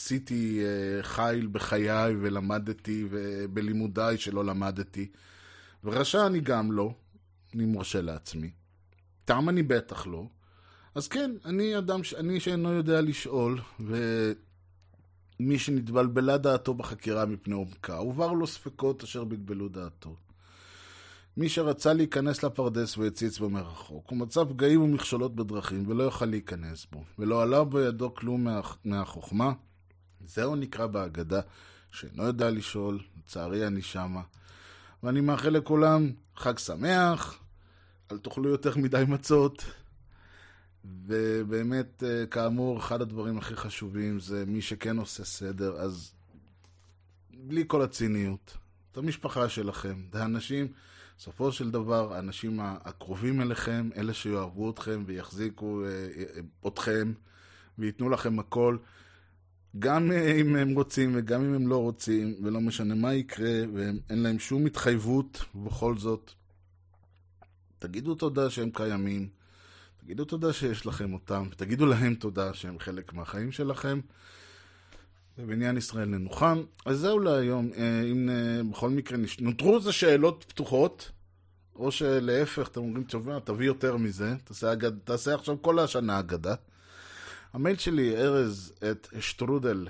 חיל 1.02 1.48
בחיי 1.48 2.16
ולמדתי 2.22 3.08
בלימודיי 3.54 4.18
שלא 4.18 4.46
למדתי. 4.46 5.08
ורשע 5.84 6.28
אני 6.28 6.40
גם 6.40 6.72
לא, 6.72 6.94
אני 7.56 7.66
מרשה 7.66 8.02
לעצמי. 8.02 8.52
תם 9.26 9.50
אני 9.50 9.64
בטח 9.64 10.08
לא. 10.08 10.28
אז 10.96 11.08
כן, 11.08 11.32
אני 11.46 11.78
אדם, 11.78 12.04
ש... 12.04 12.14
אני 12.14 12.40
שאינו 12.40 12.74
יודע 12.74 13.02
לשאול, 13.02 13.60
ומי 13.80 15.60
שנתבלבלה 15.60 16.38
דעתו 16.38 16.74
בחקירה 16.74 17.26
מפני 17.26 17.54
עומקה, 17.54 17.98
הובהר 17.98 18.34
לו 18.34 18.48
ספקות 18.48 19.04
אשר 19.04 19.24
בלבלו 19.24 19.70
דעתו. 19.70 20.16
מי 21.38 21.50
שרצה 21.50 21.94
להיכנס 21.94 22.44
לפרדס 22.44 22.98
והציץ 22.98 23.40
בו 23.40 23.50
מרחוק, 23.50 24.10
הוא 24.10 24.18
מצא 24.18 24.44
פגעים 24.44 24.82
ומכשולות 24.82 25.36
בדרכים 25.36 25.84
ולא 25.88 26.04
יוכל 26.04 26.26
להיכנס 26.26 26.88
בו, 26.92 27.04
ולא 27.20 27.44
עלה 27.44 27.64
בידו 27.64 28.16
כלום 28.16 28.44
מה... 28.44 28.62
מהחוכמה. 28.86 29.54
זהו 30.28 30.56
נקרא 30.56 30.88
בהגדה, 30.88 31.42
שאינו 31.92 32.24
יודע 32.24 32.50
לשאול, 32.50 33.00
לצערי 33.18 33.68
אני 33.68 33.82
שמה. 33.82 34.22
ואני 35.04 35.22
מאחל 35.22 35.50
לכולם 35.50 36.12
חג 36.36 36.58
שמח, 36.58 37.40
אל 38.12 38.18
תאכלו 38.18 38.50
יותר 38.50 38.78
מדי 38.78 39.04
מצות. 39.08 39.66
ובאמת, 40.86 42.04
כאמור, 42.32 42.80
אחד 42.80 43.02
הדברים 43.02 43.38
הכי 43.38 43.56
חשובים 43.56 44.20
זה 44.20 44.44
מי 44.48 44.62
שכן 44.62 44.98
עושה 44.98 45.26
סדר, 45.26 45.76
אז 45.78 46.12
בלי 47.34 47.64
כל 47.68 47.82
הציניות, 47.82 48.58
את 48.92 48.98
המשפחה 48.98 49.50
שלכם, 49.50 50.02
זה 50.14 50.26
אנשים, 50.26 50.68
בסופו 51.18 51.52
של 51.52 51.72
דבר, 51.72 52.14
האנשים 52.14 52.60
הקרובים 52.62 53.42
אליכם, 53.42 53.90
אלה 53.96 54.14
שיאהבו 54.14 54.72
אתכם 54.72 55.04
ויחזיקו 55.06 55.84
אתכם 56.68 57.14
וייתנו 57.78 58.10
לכם 58.10 58.40
הכל, 58.40 58.78
גם 59.80 60.12
אם 60.12 60.56
הם 60.56 60.76
רוצים 60.76 61.12
וגם 61.16 61.44
אם 61.44 61.54
הם 61.54 61.68
לא 61.68 61.78
רוצים, 61.78 62.36
ולא 62.44 62.62
משנה 62.62 62.96
מה 62.96 63.14
יקרה, 63.14 63.62
ואין 63.74 64.24
להם 64.24 64.40
שום 64.40 64.66
התחייבות, 64.66 65.46
ובכל 65.56 65.98
זאת, 65.98 66.32
תגידו 67.80 68.16
תודה 68.16 68.50
שהם 68.50 68.70
קיימים, 68.74 69.30
תגידו 69.98 70.26
תודה 70.26 70.54
שיש 70.54 70.86
לכם 70.86 71.14
אותם, 71.14 71.48
ותגידו 71.52 71.86
להם 71.86 72.16
תודה 72.16 72.54
שהם 72.54 72.80
חלק 72.80 73.14
מהחיים 73.14 73.52
שלכם. 73.52 74.00
ובעניין 75.40 75.78
ישראל 75.78 76.06
ננוחם. 76.06 76.64
אז 76.86 77.00
זהו 77.00 77.20
להיום. 77.20 77.70
אם 78.12 78.30
בכל 78.72 78.90
מקרה 78.90 79.18
נותרו 79.40 79.76
איזה 79.76 79.92
שאלות 79.92 80.46
פתוחות, 80.48 81.12
או 81.76 81.92
שלהפך, 81.92 82.68
אתם 82.68 82.80
אומרים, 82.80 83.04
תשמע, 83.04 83.40
תביא 83.40 83.68
יותר 83.68 83.98
מזה, 83.98 84.36
תעשה, 84.44 84.74
אגד, 84.74 84.92
תעשה 85.04 85.36
עכשיו 85.36 85.62
כל 85.62 85.80
השנה 85.80 86.20
אגדה. 86.20 86.56
המייל 87.54 87.78
שלי, 87.78 88.18
ארז 88.18 88.74
את 88.92 89.08
שטרודל, 89.20 89.88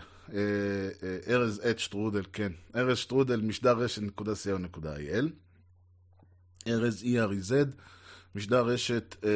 ארז 1.27 1.61
את 1.69 1.79
שטרודל, 1.79 2.23
כן, 2.33 2.51
ארז 2.75 2.97
שטרודל, 2.97 3.41
משדר 3.41 3.77
רשת 3.77 4.01
נקודה 4.01 4.31
co.il, 4.73 5.25
ארז 6.67 7.03
E-R-E-Z, 7.03 7.53
משדר 8.35 8.65
רשת 8.65 9.15
אה, 9.23 9.29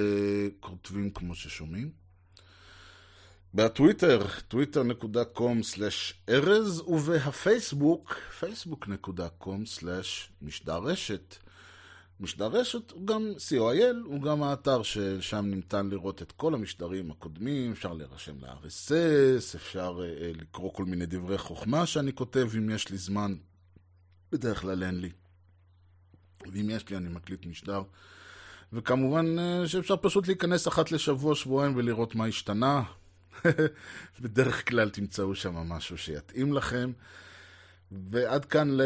כותבים 0.59 1.11
כמו 1.11 1.35
ששומעים. 1.35 2.01
בטוויטר, 3.53 4.25
twitter.com/ארז, 4.51 6.79
ובהפייסבוק, 6.87 8.15
facebook.com/משדר 8.41 10.77
רשת. 10.77 11.35
משדר 12.21 12.47
רשת 12.47 12.91
הוא 12.91 13.07
גם 13.07 13.33
co.il, 13.37 14.05
הוא 14.05 14.21
גם 14.21 14.43
האתר 14.43 14.83
ששם 14.83 15.45
ניתן 15.45 15.89
לראות 15.89 16.21
את 16.21 16.31
כל 16.31 16.53
המשדרים 16.53 17.11
הקודמים, 17.11 17.71
אפשר 17.71 17.93
להירשם 17.93 18.35
ל-RSS, 18.41 19.55
אפשר 19.55 20.01
אה, 20.03 20.31
לקרוא 20.35 20.73
כל 20.73 20.85
מיני 20.85 21.05
דברי 21.05 21.37
חוכמה 21.37 21.85
שאני 21.85 22.13
כותב 22.13 22.49
אם 22.57 22.69
יש 22.69 22.89
לי 22.89 22.97
זמן, 22.97 23.35
בדרך 24.31 24.61
כלל 24.61 24.83
אין 24.83 25.01
לי. 25.01 25.09
ואם 26.53 26.69
יש 26.69 26.89
לי 26.89 26.97
אני 26.97 27.09
מקליט 27.09 27.45
משדר. 27.45 27.81
וכמובן 28.73 29.25
שאפשר 29.67 29.95
פשוט 29.97 30.27
להיכנס 30.27 30.67
אחת 30.67 30.91
לשבוע, 30.91 31.35
שבועיים 31.35 31.75
ולראות 31.75 32.15
מה 32.15 32.25
השתנה. 32.25 32.83
בדרך 34.21 34.69
כלל 34.69 34.89
תמצאו 34.89 35.35
שם 35.35 35.55
משהו 35.55 35.97
שיתאים 35.97 36.53
לכם. 36.53 36.91
ועד 37.91 38.45
כאן 38.45 38.77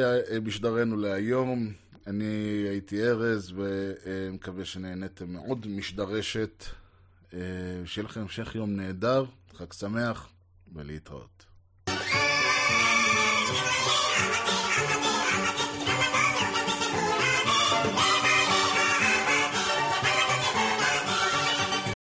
משדרנו 0.42 0.98
להיום. 0.98 1.74
אני 2.08 2.66
הייתי 2.70 3.04
ארז, 3.04 3.54
ומקווה 3.56 4.66
שנהניתם 4.66 5.34
מאוד 5.34 5.68
משדרשת. 5.68 6.64
שיהיה 7.86 8.06
לכם 8.08 8.22
המשך 8.22 8.56
יום 8.56 8.76
נהדר, 8.76 9.26
חג 9.54 9.74
שמח, 9.74 10.30
ולהתראות. 10.74 11.46